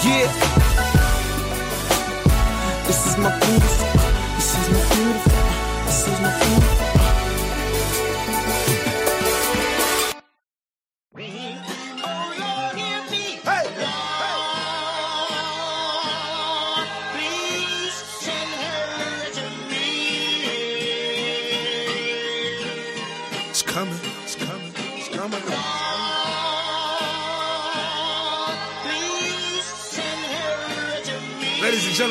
Yeah. 0.02 0.28
This 2.86 3.00
is 3.06 3.14
my 3.18 3.30
beautiful. 3.38 3.88
This 4.36 4.50
is 4.58 4.66
my 4.74 4.82
beautiful. 4.94 5.38
This 5.86 6.00
is 6.08 6.18
my 6.20 6.30
beautiful. 6.40 7.17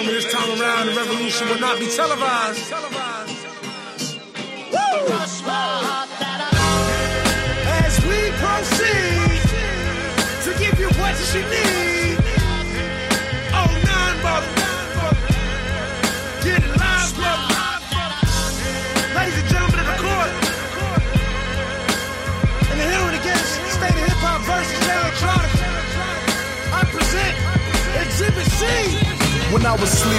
This 0.08 0.32
time 0.32 0.60
around, 0.60 0.88
the 0.88 0.94
revolution 0.94 1.48
will 1.50 1.60
not 1.60 1.80
be 1.80 1.88
televised. 1.88 2.87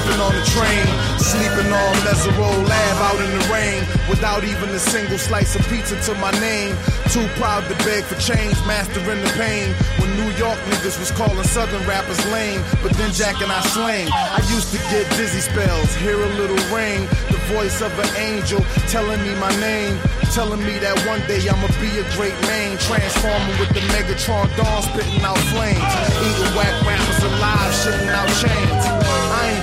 Sleeping 0.08 0.24
on 0.24 0.34
the 0.34 0.46
train, 0.56 0.86
sleeping 1.18 1.72
on 1.72 1.94
Mesero 2.06 2.48
Lab 2.66 2.96
out 3.12 3.20
in 3.20 3.30
the 3.38 3.44
rain, 3.52 3.80
without 4.08 4.42
even 4.44 4.70
a 4.70 4.78
single 4.78 5.18
slice 5.18 5.54
of 5.54 5.62
pizza 5.68 6.00
to 6.00 6.14
my 6.18 6.30
name. 6.40 6.74
Too 7.12 7.26
proud 7.36 7.68
to 7.68 7.74
beg 7.84 8.04
for 8.04 8.16
change, 8.16 8.56
mastering 8.64 9.20
the 9.20 9.32
pain. 9.36 9.74
When 10.00 10.10
New 10.16 10.30
York 10.40 10.58
niggas 10.70 10.98
was 10.98 11.10
calling 11.12 11.44
Southern 11.44 11.86
rappers 11.86 12.24
lame, 12.32 12.62
but 12.82 12.92
then 12.92 13.12
Jack 13.12 13.40
and 13.42 13.52
I 13.52 13.60
slang. 13.68 14.08
I 14.12 14.40
used 14.48 14.72
to 14.72 14.78
get 14.88 15.04
dizzy 15.16 15.40
spells, 15.40 15.94
hear 15.96 16.16
a 16.16 16.30
little 16.40 16.62
rain, 16.74 17.04
the 17.28 17.40
voice 17.52 17.80
of 17.82 17.92
an 17.98 18.08
angel 18.16 18.60
telling 18.88 19.20
me 19.22 19.34
my 19.36 19.52
name. 19.60 19.98
Telling 20.32 20.60
me 20.64 20.78
that 20.78 20.96
one 21.06 21.20
day 21.26 21.40
I'ma 21.48 21.68
be 21.80 21.88
a 22.00 22.04
great 22.16 22.36
man, 22.48 22.76
transforming 22.78 23.56
with 23.58 23.72
the 23.76 23.80
Megatron 23.92 24.48
dawn, 24.56 24.82
spitting 24.82 25.24
out 25.24 25.40
flames, 25.52 25.92
eating 26.24 26.52
whack 26.56 26.76
rappers 26.84 27.22
alive, 27.24 27.72
shitting 27.80 28.12
out 28.12 28.28
chains. 28.40 29.07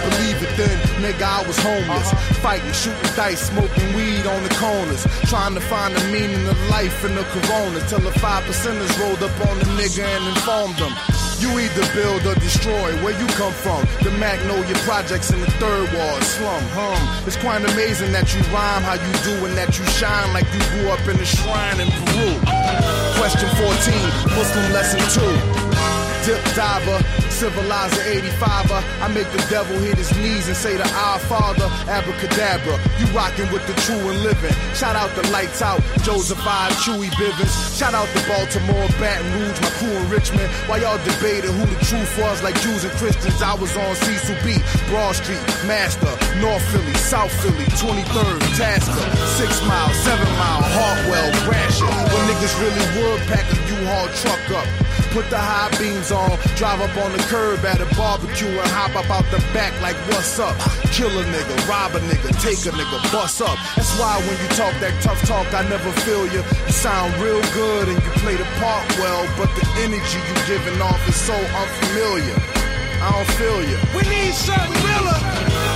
I 0.06 0.10
believe 0.10 0.38
it 0.38 0.54
then, 0.54 0.78
nigga, 1.02 1.26
I 1.26 1.42
was 1.48 1.58
homeless. 1.58 2.14
Uh-huh. 2.14 2.34
Fighting, 2.46 2.74
shooting 2.74 3.16
dice, 3.16 3.50
smoking 3.50 3.90
weed 3.98 4.26
on 4.30 4.44
the 4.44 4.54
corners. 4.62 5.02
Trying 5.26 5.56
to 5.56 5.62
find 5.62 5.96
the 5.96 6.04
meaning 6.14 6.46
of 6.46 6.58
life 6.70 7.04
in 7.04 7.16
the 7.16 7.26
corona. 7.34 7.82
Till 7.90 8.06
the 8.06 8.14
five 8.22 8.44
percenters 8.46 8.94
rolled 9.02 9.24
up 9.26 9.34
on 9.50 9.58
the 9.58 9.66
nigga 9.74 10.06
and 10.06 10.24
informed 10.30 10.78
them. 10.78 10.94
You 11.42 11.50
either 11.58 11.86
build 11.98 12.22
or 12.30 12.36
destroy. 12.38 12.94
Where 13.02 13.18
you 13.18 13.26
come 13.34 13.52
from? 13.52 13.82
The 14.06 14.12
Magnolia 14.22 14.76
Projects 14.86 15.32
in 15.32 15.42
the 15.42 15.50
third 15.58 15.90
ward 15.92 16.24
slum. 16.24 16.62
Hum. 16.78 17.02
It's 17.26 17.38
quite 17.38 17.66
amazing 17.66 18.14
that 18.14 18.30
you 18.34 18.42
rhyme 18.54 18.86
how 18.86 18.96
you 19.02 19.14
do 19.26 19.34
and 19.46 19.58
that 19.58 19.74
you 19.78 19.86
shine 19.98 20.32
like 20.34 20.46
you 20.54 20.62
grew 20.70 20.94
up 20.94 21.02
in 21.10 21.18
a 21.18 21.26
shrine 21.26 21.82
in 21.82 21.90
Peru. 21.90 22.30
Question 23.18 23.50
14, 23.58 24.38
Muslim 24.38 24.66
lesson 24.70 25.02
2. 25.18 25.66
Dip 26.26 26.42
diver, 26.56 27.02
civilizer 27.36 28.00
85er. 28.16 28.80
I 29.04 29.08
make 29.12 29.28
the 29.36 29.44
devil 29.52 29.76
hit 29.84 30.00
his 30.00 30.16
knees 30.16 30.48
and 30.48 30.56
say 30.56 30.78
to 30.80 30.88
our 30.96 31.20
father, 31.28 31.68
abracadabra. 31.92 32.80
You 32.96 33.06
rockin' 33.12 33.52
with 33.52 33.68
the 33.68 33.76
true 33.84 34.00
and 34.08 34.24
living. 34.24 34.56
Shout 34.72 34.96
out 34.96 35.12
the 35.20 35.28
lights 35.36 35.62
out, 35.62 35.84
Joseph 36.08 36.40
I, 36.40 36.72
Chewy 36.80 37.12
Bivens. 37.20 37.52
Shout 37.76 37.94
out 37.94 38.08
the 38.16 38.24
Baltimore, 38.24 38.88
Baton 39.04 39.28
Rouge, 39.36 39.60
my 39.60 39.72
crew 39.76 39.92
in 39.92 40.08
Richmond. 40.10 40.48
While 40.72 40.80
y'all 40.80 41.02
debated 41.04 41.52
who 41.52 41.68
the 41.68 41.80
truth 41.84 42.08
was, 42.24 42.40
like 42.42 42.56
Jews 42.64 42.88
and 42.88 42.96
Christians, 42.96 43.42
I 43.44 43.54
was 43.60 43.76
on 43.76 43.96
Cecil 44.00 44.40
B, 44.40 44.56
Broad 44.88 45.20
Street, 45.20 45.44
Master, 45.68 46.16
North 46.40 46.64
Philly, 46.72 46.96
South 46.96 47.36
Philly, 47.44 47.68
23rd, 47.76 48.40
Tasker, 48.56 49.06
6 49.44 49.68
Mile, 49.68 49.92
7 49.92 50.24
Mile, 50.40 50.64
Hartwell, 50.72 51.30
Gratiot. 51.44 51.92
When 52.16 52.24
niggas 52.32 52.56
really 52.64 52.88
would 52.96 53.20
pack 53.28 53.44
a 53.52 53.58
U-Haul 53.76 54.08
truck 54.24 54.64
up. 54.64 54.95
Put 55.16 55.30
the 55.30 55.40
high 55.40 55.72
beams 55.80 56.12
on, 56.12 56.36
drive 56.60 56.84
up 56.84 56.92
on 57.00 57.16
the 57.16 57.24
curb 57.32 57.64
at 57.64 57.80
a 57.80 57.88
barbecue 57.96 58.52
and 58.52 58.68
hop 58.68 59.00
up 59.00 59.08
out 59.08 59.24
the 59.32 59.40
back 59.56 59.72
like 59.80 59.96
what's 60.12 60.36
up? 60.44 60.52
Kill 60.92 61.08
a 61.08 61.24
nigga, 61.32 61.56
rob 61.72 61.96
a 61.96 62.04
nigga, 62.04 62.36
take 62.44 62.60
a 62.68 62.76
nigga, 62.76 63.00
bust 63.16 63.40
up. 63.40 63.56
That's 63.80 63.96
why 63.96 64.20
when 64.28 64.36
you 64.44 64.50
talk 64.60 64.76
that 64.84 64.92
tough 65.00 65.24
talk, 65.24 65.48
I 65.56 65.64
never 65.72 65.88
feel 66.04 66.28
you. 66.28 66.44
You 66.68 66.76
sound 66.76 67.16
real 67.24 67.40
good 67.56 67.88
and 67.88 67.96
you 67.96 68.12
play 68.20 68.36
the 68.36 68.44
part 68.60 68.84
well, 69.00 69.24
but 69.40 69.48
the 69.56 69.64
energy 69.88 70.20
you 70.20 70.36
giving 70.52 70.82
off 70.84 71.00
is 71.08 71.16
so 71.16 71.32
unfamiliar. 71.32 72.36
I 73.00 73.08
don't 73.16 73.32
feel 73.40 73.64
you. 73.64 73.80
We 73.96 74.04
need 74.12 74.36
something 74.36 74.84
realer. 74.84 75.75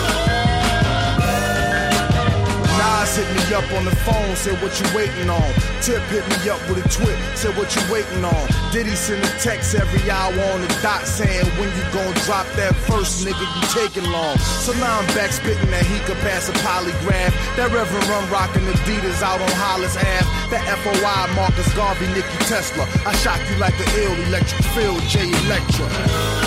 Nas 2.89 3.15
hit 3.17 3.29
me 3.37 3.43
up 3.53 3.69
on 3.77 3.85
the 3.85 3.95
phone, 4.01 4.33
said 4.35 4.57
what 4.65 4.73
you 4.81 4.87
waiting 4.97 5.29
on. 5.29 5.49
Tip 5.85 6.01
hit 6.09 6.25
me 6.25 6.49
up 6.49 6.57
with 6.65 6.81
a 6.81 6.87
twit, 6.89 7.13
said 7.37 7.53
what 7.55 7.69
you 7.75 7.81
waiting 7.93 8.25
on. 8.25 8.45
Diddy 8.73 8.95
send 8.97 9.21
a 9.21 9.29
text 9.37 9.75
every 9.75 10.01
hour 10.09 10.33
on 10.49 10.61
the 10.61 10.71
dot 10.81 11.05
saying 11.05 11.45
when 11.61 11.69
you 11.77 11.85
gon' 11.93 12.13
drop 12.25 12.49
that 12.57 12.73
first 12.89 13.21
nigga 13.21 13.45
you 13.45 13.63
taking 13.69 14.09
long. 14.09 14.35
So 14.65 14.73
now 14.81 14.99
I'm 14.99 15.05
back 15.13 15.29
spitting 15.29 15.69
that 15.69 15.85
he 15.85 16.01
could 16.09 16.17
pass 16.25 16.49
a 16.49 16.55
polygraph. 16.65 17.33
That 17.57 17.69
Reverend 17.69 18.07
Run 18.09 18.25
rockin' 18.33 18.65
Adidas 18.65 19.21
out 19.21 19.39
on 19.39 19.53
Hollis 19.53 19.93
Ave. 19.93 20.25
That 20.49 20.65
FOI 20.81 21.29
Marcus 21.37 21.69
Garvey, 21.77 22.09
Nicky 22.17 22.39
Tesla. 22.49 22.89
I 23.05 23.13
shock 23.21 23.39
you 23.53 23.57
like 23.61 23.77
the 23.77 23.85
ill 24.01 24.17
electric 24.33 24.65
field, 24.73 25.01
J 25.05 25.29
Electra. 25.45 25.85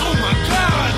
Oh 0.03 0.15
my 0.19 0.35
God! 0.51 0.91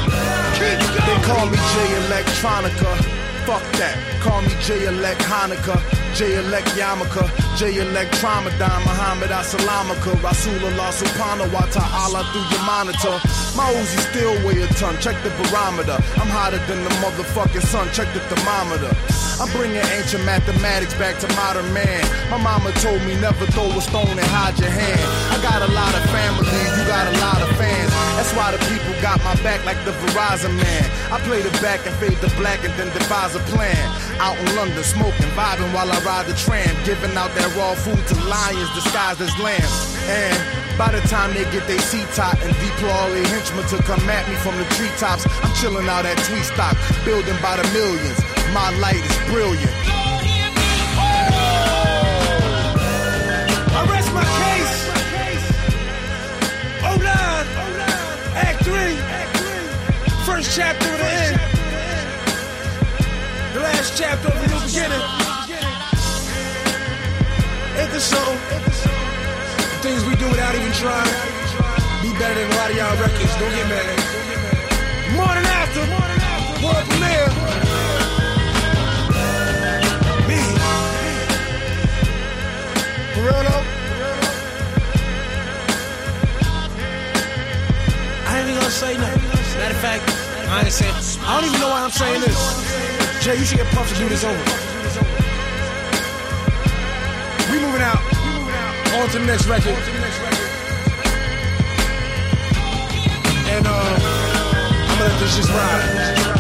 They 1.05 1.19
call 1.29 1.45
me 1.53 1.59
Jay 1.77 1.91
Electronica. 2.09 3.24
Fuck 3.47 3.63
that. 3.73 3.97
Call 4.23 4.41
me 4.41 4.49
J 4.63 4.87
Elect 4.87 5.21
Hanukkah. 5.21 6.04
J 6.15 6.37
Elect 6.37 6.69
Yamaka. 6.79 7.27
J 7.59 7.77
Elect 7.79 8.15
Tramadan. 8.15 8.81
Muhammad 8.87 9.31
Asalamaka. 9.31 10.15
Rasulullah 10.23 10.95
Subhanahu 10.95 11.53
wa 11.53 11.67
Ta'ala 11.75 12.23
through 12.31 12.47
your 12.55 12.65
monitor. 12.65 13.19
My 13.59 13.67
Uzi 13.75 13.99
still 14.11 14.35
weigh 14.47 14.63
a 14.63 14.69
ton. 14.79 14.97
Check 15.01 15.21
the 15.25 15.31
barometer. 15.43 15.99
I'm 16.23 16.31
hotter 16.31 16.63
than 16.71 16.85
the 16.85 16.91
motherfucking 17.03 17.67
sun. 17.67 17.91
Check 17.93 18.13
the 18.15 18.21
thermometer. 18.31 18.95
I'm 19.43 19.51
bringing 19.51 19.83
ancient 19.99 20.23
mathematics 20.23 20.95
back 20.95 21.19
to 21.19 21.27
modern 21.35 21.67
man. 21.75 22.07
My 22.31 22.39
mama 22.39 22.71
told 22.79 23.03
me 23.03 23.19
never 23.19 23.47
throw 23.51 23.67
a 23.67 23.83
stone 23.83 24.15
and 24.15 24.31
hide 24.31 24.55
your 24.63 24.71
hand. 24.71 25.03
I 25.35 25.43
got 25.43 25.59
a 25.59 25.71
lot 25.75 25.91
of 25.91 26.07
family, 26.15 26.47
you 26.47 26.83
got 26.87 27.11
a 27.11 27.15
lot 27.19 27.43
of 27.43 27.51
fans. 27.59 27.91
That's 28.15 28.31
why 28.39 28.55
the 28.55 28.63
people 28.71 28.95
got 29.03 29.19
my 29.27 29.35
back 29.43 29.67
like 29.67 29.83
the 29.83 29.91
Verizon 30.07 30.55
man. 30.55 30.87
I 31.11 31.19
play 31.27 31.43
the 31.43 31.51
back 31.59 31.83
and 31.83 31.95
fade 31.99 32.15
the 32.23 32.31
black 32.39 32.63
and 32.63 32.71
then 32.79 32.95
devise 32.95 33.35
a 33.35 33.43
plan. 33.51 33.75
Out 34.23 34.39
in 34.39 34.55
London, 34.55 34.85
smoking, 34.87 35.31
vibing 35.35 35.75
while 35.75 35.91
I 35.91 35.99
ride 36.05 36.27
the 36.27 36.35
tram. 36.35 36.69
Giving 36.85 37.17
out 37.17 37.35
that 37.35 37.49
raw 37.57 37.75
food 37.75 38.07
to 38.09 38.15
lions 38.29 38.71
disguised 38.77 39.21
as 39.21 39.33
lambs. 39.41 39.97
And 40.07 40.37
by 40.79 40.93
the 40.93 41.01
time 41.09 41.33
they 41.33 41.45
get 41.51 41.67
their 41.67 41.81
seat 41.81 42.07
top 42.13 42.37
and 42.45 42.53
deploy 42.61 42.91
all 42.91 43.11
their 43.11 43.27
henchmen 43.27 43.67
to 43.73 43.83
come 43.83 44.05
at 44.09 44.29
me 44.29 44.37
from 44.37 44.57
the 44.59 44.65
treetops, 44.77 45.27
I'm 45.43 45.53
chilling 45.57 45.89
out 45.89 46.05
at 46.05 46.19
Tweet 46.29 46.45
Stock, 46.45 46.77
building 47.05 47.37
by 47.41 47.57
the 47.57 47.65
millions. 47.73 48.21
My 48.53 48.71
light 48.79 49.01
is 49.01 49.17
brilliant. 49.33 49.73
I 53.73 53.81
rest 53.91 54.13
my 54.13 54.23
case. 54.23 54.73
Oh 56.85 56.97
nine, 57.01 57.47
Act 58.37 58.65
three, 58.65 58.95
first 60.27 60.55
chapter 60.55 60.89
of 60.91 60.99
the 60.99 61.07
end, 61.07 61.41
the 63.55 63.61
last 63.61 63.97
chapter 63.97 64.29
of 64.29 64.35
the 64.41 64.47
new 64.49 64.61
beginning. 64.67 65.24
So? 68.01 68.19
Things 69.81 70.05
we 70.05 70.17
do 70.17 70.29
without 70.29 70.55
even 70.57 70.73
trying. 70.73 71.07
Be 72.03 72.11
better 72.19 72.35
than 72.35 72.51
a 72.51 72.57
lot 72.57 72.71
of 72.71 72.77
y'all 72.77 72.97
records. 73.01 73.37
Don't 73.39 73.55
get 73.55 73.69
mad. 73.69 73.87
Morning 75.15 75.47
after, 75.47 75.81
world 76.59 76.85
premiere. 76.91 77.29
Me. 80.27 80.43
For? 83.15 83.31
I 88.27 88.39
ain't 88.39 88.49
even 88.49 88.59
gonna 88.59 88.71
say 88.71 88.99
nothing. 88.99 89.23
Matter 89.57 89.75
of 89.75 89.81
fact, 89.81 90.03
I 90.51 90.63
ain't 90.65 90.73
saying. 90.73 90.95
I 91.23 91.41
don't 91.41 91.49
even 91.49 91.61
know 91.61 91.69
why 91.69 91.85
I'm 91.85 91.93
saying 91.93 92.21
this. 92.23 93.25
Jay, 93.25 93.39
you 93.39 93.45
should 93.45 93.59
get 93.59 93.69
Puff 93.69 93.89
to 93.89 93.99
do 93.99 94.09
this 94.09 94.25
over. 94.25 95.24
We 97.55 97.61
moving 97.61 97.83
out. 97.83 98.03
On 98.99 99.09
to 99.11 99.19
the 99.21 99.27
next 99.27 99.47
record. 99.47 99.77
And 103.47 103.65
uh, 103.65 103.71
I'm 103.71 104.99
gonna 104.99 105.05
let 105.05 105.21
this 105.21 105.37
just 105.37 105.51
ride. 105.51 106.34